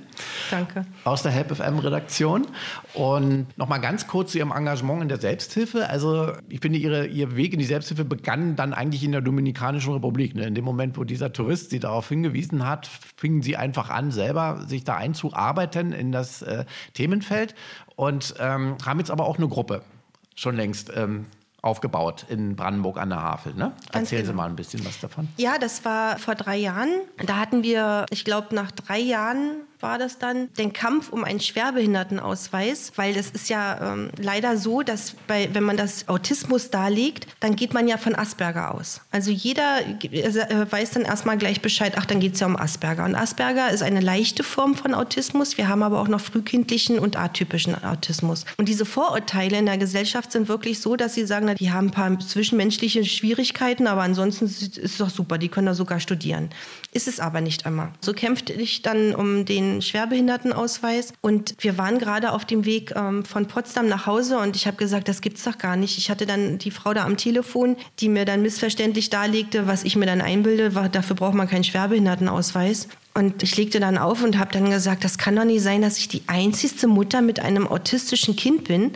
Danke. 0.51 0.85
Aus 1.05 1.23
der 1.23 1.33
HelpFM-Redaktion. 1.33 2.47
Und 2.95 3.47
nochmal 3.57 3.81
ganz 3.81 4.07
kurz 4.07 4.33
zu 4.33 4.39
Ihrem 4.39 4.53
Engagement 4.53 5.03
in 5.03 5.09
der 5.09 5.19
Selbsthilfe. 5.19 5.89
Also 5.93 6.33
ich 6.49 6.61
finde, 6.61 6.79
Ihre, 6.79 7.07
Ihr 7.07 7.37
Weg 7.37 7.53
in 7.53 7.59
die 7.59 7.67
Selbsthilfe 7.67 8.07
begann 8.07 8.57
dann 8.57 8.73
eigentlich 8.73 9.05
in 9.05 9.13
der 9.13 9.21
Dominikanischen 9.21 9.93
Republik. 9.93 10.35
Ne? 10.35 10.47
In 10.47 10.55
dem 10.55 10.65
Moment, 10.65 10.97
wo 10.97 11.05
dieser 11.05 11.35
Tourist 11.35 11.69
Sie 11.69 11.81
darauf 11.81 12.09
hingewiesen 12.09 12.67
hat, 12.67 12.89
fingen 13.17 13.43
Sie 13.43 13.59
einfach 13.59 13.91
an, 13.91 14.11
selber 14.11 14.65
sich 14.67 14.85
da 14.85 14.97
einzuarbeiten 14.97 15.93
in 15.93 16.11
das 16.11 16.41
äh, 16.41 16.65
Themenfeld 16.95 17.55
und 17.95 18.35
ähm, 18.39 18.79
haben 18.87 19.01
jetzt 19.01 19.11
aber 19.11 19.27
auch 19.27 19.37
eine 19.37 19.49
Gruppe 19.49 19.83
schon 20.35 20.57
längst 20.57 20.91
ähm, 20.97 21.27
aufgebaut 21.61 22.25
in 22.31 22.57
Brandenburg 22.57 22.97
an 22.97 23.11
der 23.11 23.23
Havel. 23.23 23.53
Ne? 23.53 23.73
Erzählen 23.93 24.23
genau. 24.23 24.33
Sie 24.33 24.37
mal 24.37 24.49
ein 24.49 24.57
bisschen 24.57 24.83
was 24.87 24.99
davon. 24.99 25.29
Ja, 25.37 25.59
das 25.59 25.85
war 25.85 26.19
vor 26.19 26.37
drei 26.37 26.57
Jahren. 26.57 26.89
Da 27.27 27.37
hatten 27.37 27.63
wir, 27.63 28.07
ich 28.09 28.25
glaube, 28.25 28.55
nach 28.55 28.71
drei 28.71 28.99
Jahren 28.99 29.61
war 29.83 29.99
das 29.99 30.19
dann, 30.19 30.53
den 30.55 30.73
Kampf 30.73 31.11
um 31.11 31.25
einen 31.25 31.41
Schwerbehindertenausweis, 31.41 32.93
weil 32.97 33.15
das 33.15 33.31
ist 33.31 33.49
ja 33.49 33.93
ähm, 33.93 34.11
leider 34.17 34.57
so, 34.57 34.83
dass 34.83 35.15
bei, 35.27 35.49
wenn 35.53 35.65
man 35.65 35.77
das 35.77 36.09
Autismus 36.09 36.71
darlegt, 36.71 37.27
dann 37.41 37.57
geht 37.57 37.75
man 37.75 37.89
ja 37.89 37.97
von 37.97 38.15
Asperger 38.15 38.75
aus. 38.75 39.01
Also 39.11 39.31
jeder 39.31 39.81
äh, 39.87 40.67
weiß 40.71 40.93
dann 40.93 41.03
erstmal 41.03 41.39
gleich 41.39 41.61
Bescheid, 41.61 41.95
ach, 41.97 42.07
dann 42.07 42.21
geht 42.21 42.35
es 42.35 42.41
ja 42.41 42.47
um 42.47 42.57
Asperger. 42.57 43.05
Und 43.05 43.15
Asperger 43.15 43.71
ist 43.71 43.83
eine 43.83 44.01
leichte 44.01 44.43
Form 44.43 44.75
von 44.75 44.95
Autismus. 44.95 45.59
Wir 45.59 45.69
haben 45.69 45.83
aber 45.83 46.01
auch 46.01 46.09
noch 46.09 46.21
frühkindlichen 46.21 46.99
und 46.99 47.17
atypischen 47.17 47.83
Autismus. 47.83 48.45
Und 48.57 48.69
diese 48.69 48.85
Vorurteile 48.85 49.59
in 49.59 49.67
der 49.67 49.79
Gesellschaft 49.79 50.33
sind 50.33 50.49
wirklich 50.49 50.81
so, 50.81 50.97
dass 50.97 51.15
sie 51.15 51.27
sagen, 51.27 51.47
na, 51.47 51.55
die 51.55 51.73
haben 51.73 51.89
ein 51.89 51.91
paar 51.91 52.19
zwischenmenschliche 52.21 53.05
Schwierigkeiten, 53.05 53.87
aber 53.87 54.03
ansonsten 54.03 54.47
ist 54.47 54.79
es 54.79 54.99
doch 54.99 55.11
super, 55.11 55.39
die 55.39 55.49
können 55.49 55.67
da 55.67 55.75
sogar 55.75 56.01
studieren. 56.01 56.51
Ist 56.93 57.09
es 57.09 57.21
aber 57.21 57.41
nicht 57.41 57.65
immer. 57.67 57.93
So 58.01 58.13
kämpfte 58.13 58.53
ich 58.53 58.83
dann 58.83 59.15
um 59.15 59.45
den 59.45 59.72
Schwerbehindertenausweis. 59.81 61.13
Und 61.21 61.55
wir 61.61 61.79
waren 61.79 61.99
gerade 61.99 62.33
auf 62.33 62.45
dem 62.45 62.65
Weg 62.65 62.93
ähm, 62.95 63.25
von 63.25 63.47
Potsdam 63.47 63.89
nach 63.89 64.07
Hause 64.07 64.39
und 64.39 64.57
ich 64.57 64.67
habe 64.67 64.77
gesagt, 64.77 65.09
das 65.09 65.21
gibt's 65.21 65.45
doch 65.45 65.57
gar 65.57 65.77
nicht. 65.77 65.97
Ich 65.97 66.11
hatte 66.11 66.27
dann 66.27 66.59
die 66.59 66.71
Frau 66.71 66.93
da 66.93 67.05
am 67.05 67.17
Telefon, 67.17 67.77
die 68.01 68.09
mir 68.09 68.25
dann 68.25 68.43
missverständlich 68.43 69.09
darlegte, 69.09 69.67
was 69.67 69.85
ich 69.85 69.97
mir 69.97 70.07
dann 70.07 70.21
einbilde, 70.21 70.75
war, 70.75 70.89
dafür 70.89 71.17
braucht 71.17 71.35
man 71.35 71.49
keinen 71.49 71.65
Schwerbehindertenausweis. 71.65 72.89
Und 73.15 73.43
ich 73.43 73.57
legte 73.57 73.79
dann 73.79 73.99
auf 73.99 74.23
und 74.23 74.39
habe 74.39 74.53
dann 74.53 74.71
gesagt, 74.71 75.05
das 75.05 75.19
kann 75.19 75.37
doch 75.37 75.45
nicht 75.45 75.63
sein, 75.63 75.83
dass 75.83 75.99
ich 75.99 76.09
die 76.09 76.23
einzigste 76.27 76.89
Mutter 76.89 77.23
mit 77.23 77.41
einem 77.41 77.67
autistischen 77.67 78.37
Kind 78.37 78.65
bin. 78.65 78.93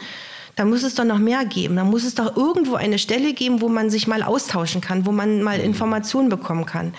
Da 0.57 0.65
muss 0.65 0.83
es 0.83 0.95
doch 0.95 1.05
noch 1.05 1.19
mehr 1.19 1.45
geben. 1.45 1.77
Da 1.77 1.85
muss 1.85 2.03
es 2.03 2.15
doch 2.15 2.35
irgendwo 2.35 2.77
eine 2.77 2.99
Stelle 2.99 3.35
geben, 3.35 3.61
wo 3.61 3.69
man 3.69 3.91
sich 3.91 4.07
mal 4.07 4.23
austauschen 4.23 4.81
kann, 4.81 5.05
wo 5.05 5.12
man 5.12 5.43
mal 5.43 5.61
Informationen 5.61 6.31
bekommen 6.31 6.65
kann. 6.65 6.95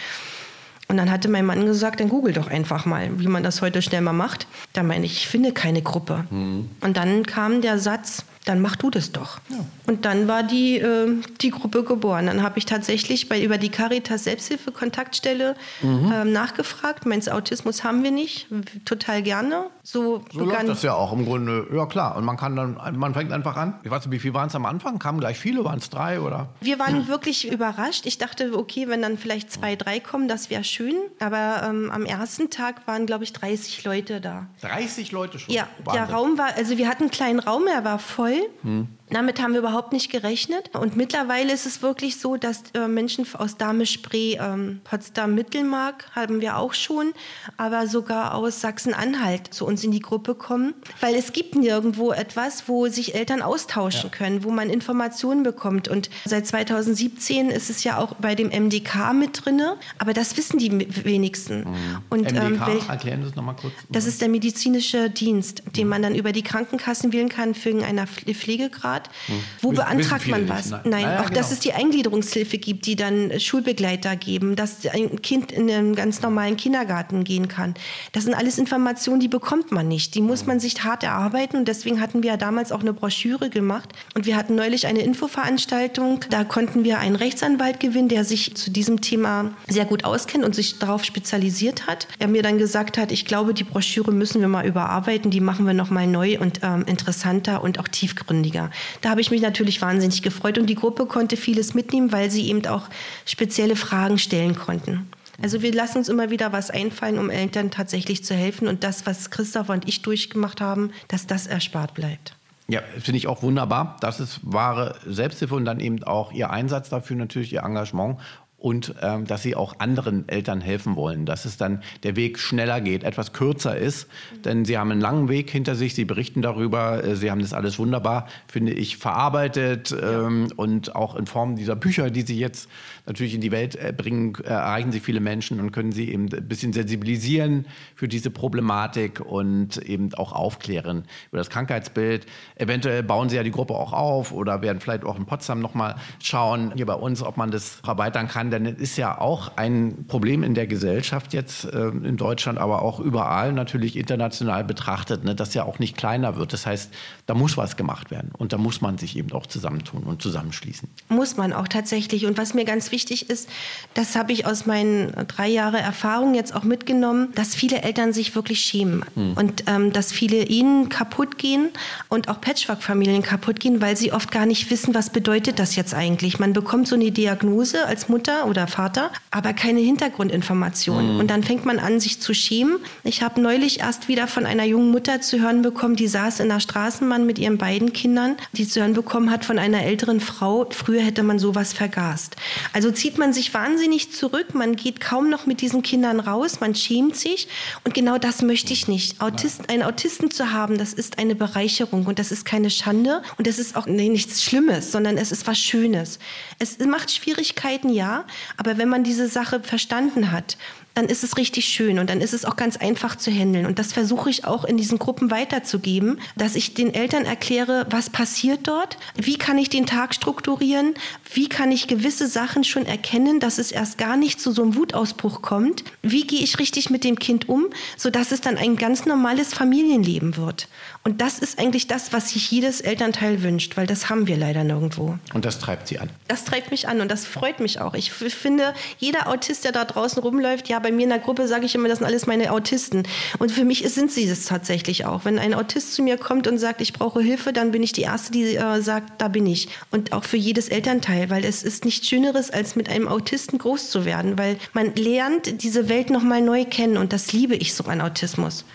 Und 0.90 0.98
dann 0.98 1.12
hatte 1.12 1.28
mein 1.28 1.46
Mann 1.46 1.66
gesagt, 1.66 2.00
dann 2.00 2.08
google 2.08 2.34
doch 2.34 2.48
einfach 2.48 2.86
mal, 2.86 3.20
wie 3.20 3.28
man 3.28 3.44
das 3.44 3.62
heute 3.62 3.82
schnell 3.82 4.02
mal 4.02 4.14
macht. 4.14 4.48
Da 4.72 4.84
meine 4.84 5.06
ich, 5.06 5.18
ich 5.18 5.28
finde 5.28 5.52
keine 5.52 5.82
Gruppe. 5.82 6.26
Mhm. 6.30 6.70
Und 6.80 6.96
dann 6.96 7.26
kam 7.26 7.62
der 7.62 7.78
Satz, 7.78 8.24
dann 8.48 8.62
mach 8.62 8.76
du 8.76 8.90
das 8.90 9.12
doch. 9.12 9.40
Ja. 9.50 9.58
Und 9.88 10.06
dann 10.06 10.28
war 10.28 10.44
die, 10.44 10.78
äh, 10.78 11.22
die 11.42 11.52
Gruppe 11.52 11.84
geboren. 11.84 12.28
Dann 12.28 12.44
habe 12.44 12.60
ich 12.60 12.66
tatsächlich 12.66 13.28
bei, 13.30 13.42
über 13.44 13.58
die 13.58 13.70
Caritas 13.70 14.24
Selbsthilfe-Kontaktstelle 14.24 15.56
mhm. 15.82 16.12
ähm, 16.14 16.32
nachgefragt. 16.32 17.06
Meinst 17.06 17.32
Autismus 17.32 17.84
haben 17.84 18.04
wir 18.04 18.12
nicht? 18.12 18.48
Total 18.86 19.22
gerne. 19.22 19.66
So, 19.84 20.24
so 20.32 20.46
läuft 20.46 20.68
das 20.68 20.84
ja 20.84 20.94
auch 20.94 21.14
im 21.14 21.26
Grunde. 21.26 21.68
Ja 21.74 21.86
klar. 21.86 22.16
Und 22.16 22.26
man 22.26 22.38
kann 22.38 22.56
dann, 22.56 22.78
man 22.98 23.14
fängt 23.14 23.32
einfach 23.32 23.58
an. 23.58 23.76
Ich 23.84 23.92
weiß 23.92 24.06
nicht, 24.06 24.12
wie 24.12 24.20
viel 24.20 24.34
waren 24.34 24.48
es 24.48 24.56
am 24.56 24.66
Anfang? 24.66 25.00
Kamen 25.00 25.20
gleich 25.20 25.38
viele? 25.38 25.64
Waren 25.64 25.80
es 25.80 25.90
drei 25.90 26.20
oder? 26.22 26.50
Wir 26.62 26.80
waren 26.80 27.00
mhm. 27.00 27.08
wirklich 27.08 27.52
überrascht. 27.52 28.06
Ich 28.06 28.18
dachte, 28.18 28.58
okay, 28.58 28.88
wenn 28.88 29.02
dann 29.02 29.18
vielleicht 29.18 29.52
zwei, 29.52 29.76
drei 29.76 30.00
kommen, 30.00 30.28
das 30.28 30.50
wäre 30.50 30.64
schön. 30.64 30.96
Aber 31.20 31.64
ähm, 31.68 31.92
am 31.92 32.06
ersten 32.06 32.50
Tag 32.50 32.88
waren, 32.88 33.06
glaube 33.06 33.24
ich, 33.24 33.34
30 33.34 33.84
Leute 33.84 34.22
da. 34.22 34.48
30 34.62 35.12
Leute 35.12 35.40
schon? 35.40 35.54
Ja, 35.54 35.68
Wahnsinn. 35.84 36.06
der 36.06 36.16
Raum 36.16 36.38
war, 36.38 36.56
also 36.56 36.78
wir 36.78 36.88
hatten 36.88 37.04
einen 37.04 37.12
kleinen 37.12 37.40
Raum, 37.40 37.68
er 37.68 37.84
war 37.84 38.00
voll. 38.00 38.37
Hm. 38.64 38.88
Damit 39.10 39.42
haben 39.42 39.54
wir 39.54 39.60
überhaupt 39.60 39.94
nicht 39.94 40.12
gerechnet. 40.12 40.76
Und 40.76 40.98
mittlerweile 40.98 41.54
ist 41.54 41.66
es 41.66 41.82
wirklich 41.82 42.20
so, 42.20 42.36
dass 42.36 42.64
äh, 42.74 42.88
Menschen 42.88 43.26
aus 43.34 43.58
Dahme-Spree, 43.58 44.38
ähm, 44.40 44.82
Potsdam-Mittelmark 44.84 46.10
haben 46.14 46.42
wir 46.42 46.58
auch 46.58 46.74
schon, 46.74 47.14
aber 47.56 47.88
sogar 47.88 48.36
aus 48.36 48.60
Sachsen-Anhalt 48.62 49.54
zu 49.54 49.66
uns 49.66 49.84
in 49.84 49.92
die 49.92 50.02
Gruppe 50.02 50.36
kommen. 50.36 50.74
Weil 51.00 51.16
es 51.16 51.32
gibt 51.32 51.56
nirgendwo 51.56 52.12
etwas, 52.12 52.68
wo 52.68 52.88
sich 52.88 53.16
Eltern 53.16 53.42
austauschen 53.42 54.10
ja. 54.12 54.18
können, 54.18 54.44
wo 54.44 54.52
man 54.52 54.70
Informationen 54.70 55.44
bekommt. 55.44 55.88
Und 55.88 56.10
seit 56.26 56.46
2017 56.46 57.50
ist 57.50 57.70
es 57.70 57.84
ja 57.86 57.98
auch 58.00 58.16
bei 58.16 58.36
dem 58.36 58.50
MDK 58.50 59.14
mit 59.14 59.46
drin, 59.46 59.62
aber 60.00 60.14
das 60.14 60.36
wissen 60.36 60.58
die 60.58 60.72
wenigsten. 61.06 61.60
Mhm. 61.60 61.76
Und, 62.10 62.32
MDK, 62.32 62.68
ähm, 62.68 62.82
erklären 62.90 63.22
Sie 63.24 63.30
es 63.30 63.36
nochmal 63.36 63.56
kurz. 63.56 63.74
Das 63.90 64.06
ist 64.06 64.22
der 64.22 64.30
medizinische 64.30 65.10
Dienst, 65.10 65.64
den 65.78 65.86
mhm. 65.86 65.90
man 65.90 66.02
dann 66.02 66.16
über 66.16 66.34
die 66.34 66.44
Krankenkassen 66.44 67.14
wählen 67.14 67.30
kann 67.30 67.56
für 67.56 67.84
einer 67.84 68.06
Pflegegrad. 68.08 68.97
Staat. 68.98 69.10
Hm. 69.28 69.44
Wo 69.62 69.72
beantragt 69.72 70.28
man 70.28 70.50
was? 70.50 70.70
Nein, 70.70 70.82
Nein 70.86 71.04
naja, 71.04 71.20
auch 71.20 71.26
genau. 71.26 71.40
dass 71.40 71.52
es 71.52 71.60
die 71.60 71.74
Eingliederungshilfe 71.74 72.58
gibt, 72.58 72.86
die 72.86 72.96
dann 72.96 73.40
Schulbegleiter 73.40 74.16
geben, 74.16 74.56
dass 74.56 74.86
ein 74.88 75.22
Kind 75.22 75.52
in 75.52 75.70
einen 75.70 75.96
ganz 75.96 76.22
normalen 76.22 76.58
Kindergarten 76.58 77.24
gehen 77.24 77.48
kann. 77.48 77.74
Das 78.12 78.24
sind 78.24 78.34
alles 78.34 78.58
Informationen, 78.58 79.20
die 79.20 79.28
bekommt 79.28 79.72
man 79.72 79.88
nicht. 79.88 80.16
Die 80.16 80.22
muss 80.22 80.42
hm. 80.42 80.48
man 80.48 80.60
sich 80.60 80.84
hart 80.84 81.04
erarbeiten 81.04 81.58
und 81.58 81.68
deswegen 81.68 82.02
hatten 82.02 82.24
wir 82.24 82.32
ja 82.32 82.38
damals 82.38 82.72
auch 82.72 82.82
eine 82.82 82.94
Broschüre 82.94 83.50
gemacht 83.50 83.90
und 84.16 84.26
wir 84.26 84.36
hatten 84.36 84.56
neulich 84.56 84.88
eine 84.88 85.00
Infoveranstaltung. 85.00 86.22
Da 86.30 86.44
konnten 86.44 86.84
wir 86.84 87.00
einen 87.00 87.16
Rechtsanwalt 87.16 87.80
gewinnen, 87.80 88.10
der 88.10 88.24
sich 88.24 88.56
zu 88.56 88.72
diesem 88.72 89.02
Thema 89.02 89.52
sehr 89.68 89.86
gut 89.86 90.04
auskennt 90.04 90.44
und 90.44 90.56
sich 90.56 90.80
darauf 90.80 91.04
spezialisiert 91.04 91.88
hat. 91.88 92.08
Er 92.20 92.28
mir 92.28 92.44
dann 92.44 92.58
gesagt 92.58 92.98
hat, 92.98 93.12
ich 93.12 93.26
glaube, 93.26 93.54
die 93.54 93.64
Broschüre 93.64 94.12
müssen 94.12 94.42
wir 94.42 94.48
mal 94.48 94.66
überarbeiten, 94.66 95.32
die 95.32 95.42
machen 95.42 95.66
wir 95.66 95.74
noch 95.74 95.90
mal 95.90 96.08
neu 96.08 96.40
und 96.40 96.60
ähm, 96.64 96.84
interessanter 96.88 97.64
und 97.64 97.80
auch 97.80 97.88
tiefgründiger. 97.88 98.72
Da 99.02 99.10
habe 99.10 99.22
ich 99.22 99.32
mich 99.32 99.42
natürlich 99.42 99.82
wahnsinnig 99.82 100.22
gefreut 100.22 100.58
und 100.58 100.68
die 100.68 100.76
Gruppe 100.76 101.06
konnte 101.06 101.38
vieles 101.38 101.74
mitnehmen, 101.74 102.12
weil 102.12 102.32
sie 102.32 102.48
eben 102.50 102.66
auch 102.68 102.90
spezielle 103.26 103.76
Fragen 103.76 104.18
stellen 104.18 104.56
konnten. 104.56 105.10
Also 105.42 105.62
wir 105.62 105.74
lassen 105.74 106.00
uns 106.00 106.10
immer 106.10 106.32
wieder 106.32 106.52
was 106.52 106.72
einfallen, 106.72 107.20
um 107.20 107.30
Eltern 107.30 107.70
tatsächlich 107.70 108.24
zu 108.24 108.34
helfen 108.34 108.68
und 108.68 108.84
das, 108.84 109.06
was 109.06 109.30
Christoph 109.30 109.70
und 109.70 109.88
ich 109.88 110.02
durchgemacht 110.02 110.62
haben, 110.62 110.92
dass 111.08 111.28
das 111.28 111.46
erspart 111.46 111.94
bleibt. 111.94 112.36
Ja, 112.70 112.82
finde 113.00 113.18
ich 113.18 113.28
auch 113.28 113.44
wunderbar. 113.44 113.98
Das 114.02 114.20
ist 114.20 114.40
wahre 114.44 114.96
Selbsthilfe 115.06 115.56
und 115.56 115.64
dann 115.64 115.80
eben 115.80 116.04
auch 116.04 116.34
Ihr 116.34 116.50
Einsatz 116.50 116.90
dafür, 116.90 117.16
natürlich 117.16 117.54
Ihr 117.54 117.64
Engagement 117.64 118.18
und 118.60 118.96
ähm, 119.04 119.26
dass 119.26 119.44
sie 119.44 119.56
auch 119.56 119.80
anderen 119.80 120.28
Eltern 120.28 120.62
helfen 120.62 120.96
wollen, 120.96 121.28
dass 121.28 121.46
es 121.46 121.58
dann 121.58 121.84
der 122.02 122.16
Weg 122.16 122.40
schneller 122.40 122.82
geht, 122.82 123.04
etwas 123.04 123.32
kürzer 123.32 123.78
ist, 123.78 124.08
denn 124.46 124.66
sie 124.66 124.80
haben 124.80 124.92
einen 124.92 125.00
langen 125.00 125.30
Weg 125.30 125.52
hinter 125.52 125.76
sich, 125.76 125.94
sie 125.94 126.06
berichten 126.06 126.42
darüber, 126.42 127.04
äh, 127.04 127.16
sie 127.16 127.30
haben 127.30 127.42
das 127.42 127.54
alles 127.54 127.78
wunderbar, 127.78 128.28
finde 128.48 128.74
ich, 128.74 128.98
verarbeitet 128.98 129.96
ähm, 130.02 130.48
und 130.56 130.96
auch 130.96 131.16
in 131.16 131.28
Form 131.28 131.56
dieser 131.56 131.76
Bücher, 131.76 132.10
die 132.10 132.22
sie 132.22 132.40
jetzt 132.40 132.68
natürlich 133.06 133.36
in 133.36 133.42
die 133.42 133.52
Welt 133.52 133.76
äh, 133.76 133.94
bringen, 133.96 134.34
äh, 134.44 134.48
erreichen 134.48 134.92
sie 134.92 135.02
viele 135.02 135.20
Menschen 135.20 135.60
und 135.60 135.72
können 135.72 135.92
sie 135.92 136.12
eben 136.12 136.24
ein 136.34 136.48
bisschen 136.48 136.74
sensibilisieren 136.74 137.68
für 137.96 138.08
diese 138.08 138.32
Problematik 138.32 139.20
und 139.20 139.78
eben 139.78 140.14
auch 140.16 140.34
aufklären 140.34 141.04
über 141.30 141.38
das 141.38 141.52
Krankheitsbild. 141.52 142.26
Eventuell 142.56 143.04
bauen 143.04 143.30
sie 143.30 143.36
ja 143.36 143.44
die 143.44 143.52
Gruppe 143.52 143.76
auch 143.76 143.94
auf 143.94 144.32
oder 144.32 144.64
werden 144.64 144.80
vielleicht 144.80 145.06
auch 145.06 145.18
in 145.18 145.28
Potsdam 145.28 145.60
nochmal 145.60 145.96
schauen, 146.24 146.74
hier 146.76 146.88
bei 146.88 146.96
uns, 146.96 147.22
ob 147.22 147.38
man 147.38 147.52
das 147.52 147.82
erweitern 147.86 148.28
kann 148.28 148.47
kann, 148.52 148.64
denn 148.64 148.76
es 148.76 148.82
ist 148.82 148.98
ja 148.98 149.20
auch 149.20 149.52
ein 149.56 150.06
Problem 150.08 150.44
in 150.44 150.54
der 150.54 150.68
Gesellschaft 150.68 151.34
jetzt 151.34 151.66
äh, 151.66 151.88
in 151.88 152.18
Deutschland, 152.18 152.58
aber 152.58 152.82
auch 152.82 153.00
überall 153.00 153.54
natürlich 153.54 153.96
international 153.96 154.64
betrachtet, 154.64 155.24
ne, 155.24 155.36
das 155.36 155.54
ja 155.54 155.64
auch 155.64 155.80
nicht 155.80 155.98
kleiner 155.98 156.36
wird. 156.36 156.54
Das 156.54 156.66
heißt, 156.66 156.94
da 157.28 157.34
muss 157.34 157.58
was 157.58 157.76
gemacht 157.76 158.10
werden 158.10 158.32
und 158.38 158.54
da 158.54 158.58
muss 158.58 158.80
man 158.80 158.98
sich 158.98 159.18
eben 159.18 159.34
auch 159.34 159.46
zusammentun 159.46 160.04
und 160.04 160.22
zusammenschließen. 160.22 160.88
Muss 161.10 161.36
man 161.36 161.52
auch 161.52 161.68
tatsächlich. 161.68 162.26
Und 162.26 162.38
was 162.38 162.54
mir 162.54 162.64
ganz 162.64 162.92
wichtig 162.94 163.30
ist, 163.30 163.50
das 163.94 164.16
habe 164.16 164.32
ich 164.32 164.46
aus 164.46 164.66
meinen 164.66 165.12
drei 165.28 165.50
Jahren 165.50 165.76
Erfahrung 165.76 166.36
jetzt 166.36 166.56
auch 166.56 166.64
mitgenommen, 166.64 167.34
dass 167.36 167.54
viele 167.54 167.82
Eltern 167.82 168.14
sich 168.14 168.34
wirklich 168.34 168.62
schämen 168.62 169.04
hm. 169.14 169.34
und 169.34 169.66
ähm, 169.68 169.92
dass 169.92 170.14
viele 170.14 170.46
ihnen 170.46 170.88
kaputt 170.88 171.38
gehen 171.38 171.70
und 172.08 172.30
auch 172.30 172.40
Patchwork-Familien 172.40 173.24
kaputt 173.24 173.60
gehen, 173.60 173.82
weil 173.82 173.98
sie 173.98 174.14
oft 174.14 174.32
gar 174.32 174.46
nicht 174.46 174.72
wissen, 174.72 174.96
was 174.96 175.10
bedeutet 175.10 175.60
das 175.60 175.76
jetzt 175.76 175.94
eigentlich. 175.94 176.40
Man 176.40 176.54
bekommt 176.54 176.88
so 176.88 176.96
eine 176.96 177.12
Diagnose 177.12 177.86
als 177.86 178.08
Mutter 178.08 178.48
oder 178.48 178.68
Vater, 178.68 179.12
aber 179.32 179.52
keine 179.52 179.82
Hintergrundinformationen. 179.82 181.16
Mhm. 181.16 181.20
Und 181.20 181.28
dann 181.30 181.44
fängt 181.44 181.66
man 181.66 181.80
an, 181.80 182.00
sich 182.00 182.22
zu 182.22 182.34
schämen. 182.34 182.78
Ich 183.04 183.22
habe 183.22 183.42
neulich 183.42 183.82
erst 183.82 184.08
wieder 184.08 184.28
von 184.28 184.46
einer 184.46 184.64
jungen 184.64 184.92
Mutter 184.92 185.20
zu 185.20 185.42
hören 185.42 185.62
bekommen, 185.62 185.98
die 185.98 186.08
saß 186.08 186.40
in 186.40 186.48
der 186.48 186.62
Straßenbahn 186.62 187.17
mit 187.26 187.40
ihren 187.40 187.58
beiden 187.58 187.94
Kindern, 187.94 188.38
die 188.54 188.68
zu 188.68 188.80
hören 188.80 188.94
bekommen 188.94 189.32
hat 189.32 189.46
von 189.46 189.60
einer 189.60 189.84
älteren 189.84 190.20
Frau, 190.20 190.68
früher 190.70 191.02
hätte 191.02 191.24
man 191.24 191.40
sowas 191.40 191.74
vergast. 191.74 192.36
Also 192.74 192.92
zieht 192.92 193.18
man 193.18 193.34
sich 193.34 193.54
wahnsinnig 193.54 194.12
zurück, 194.12 194.54
man 194.54 194.76
geht 194.76 195.00
kaum 195.00 195.30
noch 195.30 195.46
mit 195.46 195.62
diesen 195.62 195.82
Kindern 195.82 196.20
raus, 196.20 196.60
man 196.60 196.76
schämt 196.76 197.16
sich 197.16 197.48
und 197.84 197.94
genau 197.94 198.18
das 198.18 198.42
möchte 198.42 198.74
ich 198.74 198.88
nicht. 198.88 199.22
Autist, 199.22 199.70
einen 199.70 199.84
Autisten 199.84 200.32
zu 200.32 200.52
haben, 200.52 200.78
das 200.78 200.94
ist 200.94 201.18
eine 201.20 201.36
Bereicherung 201.36 202.06
und 202.06 202.20
das 202.20 202.32
ist 202.32 202.46
keine 202.46 202.70
Schande 202.70 203.22
und 203.38 203.48
das 203.48 203.60
ist 203.60 203.76
auch 203.76 203.86
nee, 203.86 204.10
nichts 204.10 204.44
Schlimmes, 204.44 204.92
sondern 204.92 205.18
es 205.18 205.32
ist 205.32 205.48
was 205.48 205.58
Schönes. 205.58 206.20
Es 206.60 206.78
macht 206.80 207.12
Schwierigkeiten, 207.12 207.90
ja, 207.90 208.26
aber 208.58 208.78
wenn 208.78 208.90
man 208.90 209.04
diese 209.04 209.28
Sache 209.28 209.62
verstanden 209.62 210.32
hat, 210.32 210.58
dann 210.98 211.06
ist 211.06 211.24
es 211.24 211.38
richtig 211.38 211.68
schön 211.68 212.00
und 212.00 212.10
dann 212.10 212.22
ist 212.22 212.34
es 212.34 212.44
auch 212.44 212.56
ganz 212.56 212.76
einfach 212.76 213.16
zu 213.16 213.30
handeln. 213.30 213.68
Und 213.68 213.78
das 213.78 213.94
versuche 213.94 214.32
ich 214.32 214.46
auch 214.46 214.66
in 214.66 214.78
diesen 214.78 214.98
Gruppen 214.98 215.30
weiterzugeben, 215.30 216.20
dass 216.36 216.56
ich 216.56 216.74
den 216.74 216.92
Eltern 216.92 217.24
erkläre, 217.24 217.86
was 217.92 218.10
passiert 218.10 218.62
dort, 218.68 218.98
wie 219.16 219.38
kann 219.38 219.60
ich 219.60 219.70
den 219.70 219.86
Tag 219.86 220.16
strukturieren, 220.16 220.96
wie 221.32 221.50
kann 221.50 221.72
ich 221.72 221.88
gewisse 221.88 222.28
Sachen 222.28 222.64
schon 222.64 222.88
erkennen, 222.88 223.40
dass 223.40 223.60
es 223.60 223.72
erst 223.72 224.00
gar 224.00 224.18
nicht 224.18 224.42
zu 224.42 224.52
so 224.52 224.64
einem 224.64 224.76
Wutausbruch 224.76 225.44
kommt, 225.44 225.84
wie 226.02 226.26
gehe 226.26 226.42
ich 226.42 226.58
richtig 226.58 226.90
mit 226.90 227.04
dem 227.04 227.20
Kind 227.20 227.48
um, 227.48 227.68
sodass 227.96 228.32
es 228.32 228.42
dann 228.42 228.58
ein 228.58 228.76
ganz 228.76 229.06
normales 229.06 229.54
Familienleben 229.54 230.36
wird. 230.36 230.68
Und 231.08 231.22
das 231.22 231.40
ist 231.40 231.58
eigentlich 231.58 231.88
das, 231.88 232.12
was 232.12 232.32
sich 232.32 232.52
jedes 232.52 232.82
Elternteil 232.82 233.42
wünscht, 233.42 233.78
weil 233.78 233.88
das 233.88 234.10
haben 234.10 234.28
wir 234.28 234.36
leider 234.36 234.66
nirgendwo. 234.66 235.18
Und 235.34 235.46
das 235.46 235.58
treibt 235.58 235.88
Sie 235.88 236.00
an? 236.00 236.10
Das 236.28 236.44
treibt 236.44 236.70
mich 236.70 236.90
an 236.90 237.00
und 237.00 237.10
das 237.10 237.26
freut 237.26 237.62
mich 237.62 237.80
auch. 237.80 237.94
Ich 237.94 238.12
finde, 238.12 238.74
jeder 238.98 239.30
Autist, 239.30 239.64
der 239.64 239.72
da 239.72 239.86
draußen 239.86 240.22
rumläuft, 240.22 240.68
ja, 240.68 240.80
bei 240.80 240.92
mir 240.92 241.04
in 241.04 241.10
der 241.10 241.20
Gruppe 241.20 241.48
sage 241.48 241.66
ich 241.66 241.76
immer, 241.76 241.88
das 241.88 242.00
sind 242.00 242.08
alles 242.08 242.28
meine 242.28 242.52
Autisten. 242.52 243.04
Und 243.40 243.54
für 243.54 243.64
mich 243.64 243.88
sind 243.88 244.12
sie 244.12 244.28
es 244.28 244.48
tatsächlich 244.48 245.06
auch. 245.06 245.24
Wenn 245.24 245.40
ein 245.40 245.54
Autist 245.54 245.94
zu 245.94 246.04
mir 246.04 246.18
kommt 246.18 246.46
und 246.46 246.58
sagt, 246.58 246.82
ich 246.82 246.92
brauche 246.92 247.22
Hilfe, 247.22 247.54
dann 247.54 247.72
bin 247.72 247.84
ich 247.84 247.94
die 247.94 248.02
Erste, 248.02 248.34
die 248.34 248.58
äh, 248.58 248.82
sagt, 248.82 249.22
da 249.22 249.30
bin 249.30 249.46
ich. 249.46 249.70
Und 249.92 250.12
auch 250.12 250.26
für 250.26 250.36
jedes 250.36 250.68
Elternteil, 250.68 251.30
weil 251.30 251.46
es 251.46 251.64
ist 251.64 251.86
nichts 251.86 252.06
Schöneres, 252.10 252.50
als 252.50 252.76
mit 252.76 252.90
einem 252.90 253.08
Autisten 253.08 253.60
groß 253.60 253.92
zu 253.92 254.04
werden, 254.04 254.38
weil 254.38 254.58
man 254.74 254.94
lernt 254.96 255.64
diese 255.64 255.88
Welt 255.88 256.10
nochmal 256.10 256.42
neu 256.42 256.66
kennen 256.66 256.98
und 256.98 257.14
das 257.14 257.32
liebe 257.32 257.56
ich 257.56 257.76
so 257.76 257.86
an 257.86 258.02
Autismus. 258.02 258.66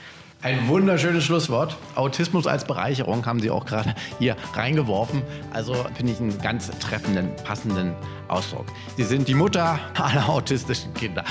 Ein 0.42 0.66
wunderschönes 0.66 1.22
Schlusswort. 1.22 1.76
Autismus 1.94 2.48
als 2.48 2.64
Bereicherung 2.64 3.24
haben 3.26 3.38
Sie 3.38 3.48
auch 3.48 3.64
gerade 3.64 3.94
hier 4.18 4.34
reingeworfen. 4.54 5.22
Also 5.52 5.74
finde 5.94 6.12
ich 6.12 6.18
einen 6.18 6.36
ganz 6.42 6.68
treffenden, 6.80 7.30
passenden 7.44 7.94
Ausdruck. 8.26 8.66
Sie 8.96 9.04
sind 9.04 9.28
die 9.28 9.34
Mutter 9.34 9.78
aller 9.94 10.28
autistischen 10.28 10.92
Kinder. 10.94 11.22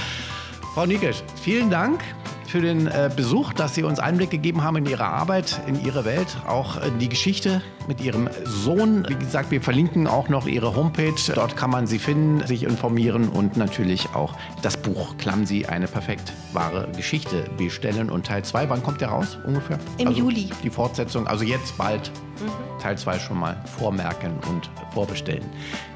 Frau 0.74 0.86
Nikisch, 0.86 1.24
vielen 1.41 1.69
Dank 1.69 2.02
für 2.47 2.62
den 2.62 2.88
äh, 2.88 3.10
Besuch, 3.13 3.52
dass 3.52 3.76
Sie 3.76 3.84
uns 3.84 4.00
Einblick 4.00 4.30
gegeben 4.30 4.63
haben 4.63 4.78
in 4.78 4.86
Ihre 4.86 5.06
Arbeit, 5.06 5.60
in 5.67 5.84
Ihre 5.84 6.06
Welt, 6.06 6.38
auch 6.47 6.82
in 6.82 6.97
die 6.97 7.10
Geschichte 7.10 7.62
mit 7.88 8.02
Ihrem 8.02 8.30
Sohn. 8.44 9.06
Wie 9.08 9.15
gesagt, 9.15 9.52
wir 9.52 9.62
verlinken 9.62 10.08
auch 10.08 10.30
noch 10.30 10.48
Ihre 10.48 10.76
Homepage. 10.76 11.13
Dort 11.34 11.56
kann 11.56 11.70
man 11.70 11.88
Sie 11.88 12.00
finden, 12.00 12.46
sich 12.46 12.63
informieren 12.63 13.30
und 13.30 13.58
natürlich 13.58 14.13
auch 14.13 14.34
das 14.62 14.78
Buch 14.78 15.17
Klamsi, 15.17 15.65
eine 15.65 15.88
perfekt 15.88 16.34
wahre 16.53 16.88
Geschichte 16.95 17.45
bestellen. 17.58 18.10
Und 18.10 18.26
Teil 18.26 18.43
2, 18.43 18.70
wann 18.70 18.84
kommt 18.84 19.01
der 19.01 19.10
raus 19.10 19.38
ungefähr? 19.45 19.80
Im 19.97 20.08
also 20.08 20.20
Juli. 20.20 20.49
Die 20.64 20.70
Fortsetzung, 20.70 21.28
also 21.28 21.43
jetzt 21.43 21.78
bald. 21.78 22.12
Mhm. 22.39 22.80
Teil 22.82 22.97
2 22.97 23.20
schon 23.20 23.39
mal 23.39 23.64
vormerken 23.78 24.34
und 24.49 24.70
vorbestellen. 24.93 25.45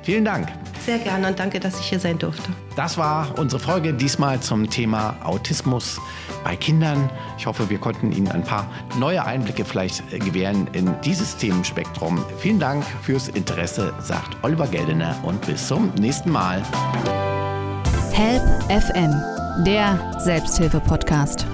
Vielen 0.03 0.23
Dank. 0.23 0.47
Sehr 0.85 0.99
gerne 0.99 1.27
und 1.27 1.39
danke, 1.39 1.59
dass 1.59 1.79
ich 1.79 1.87
hier 1.87 1.99
sein 1.99 2.19
durfte. 2.19 2.51
Das 2.75 2.97
war 2.97 3.39
unsere 3.39 3.59
Folge 3.59 3.91
diesmal 3.91 4.39
zum 4.39 4.69
Thema 4.69 5.15
Autismus 5.23 5.99
bei 6.43 6.55
Kindern. 6.55 7.09
Ich 7.39 7.47
hoffe, 7.47 7.69
wir 7.71 7.79
konnten 7.79 8.11
Ihnen 8.11 8.27
ein 8.27 8.43
paar 8.43 8.69
neue 8.99 9.25
Einblicke 9.25 9.65
vielleicht 9.65 10.07
gewähren 10.11 10.67
in 10.73 10.93
dieses 11.03 11.37
Themenspektrum. 11.75 12.25
Vielen 12.39 12.59
Dank 12.59 12.83
fürs 13.03 13.27
Interesse, 13.29 13.93
sagt 13.99 14.37
Oliver 14.43 14.67
Geldener 14.67 15.15
und 15.23 15.45
bis 15.45 15.67
zum 15.67 15.91
nächsten 15.99 16.31
Mal. 16.31 16.61
Help 18.13 18.43
FM, 18.69 19.13
der 19.65 19.99
Selbsthilfe-Podcast. 20.19 21.45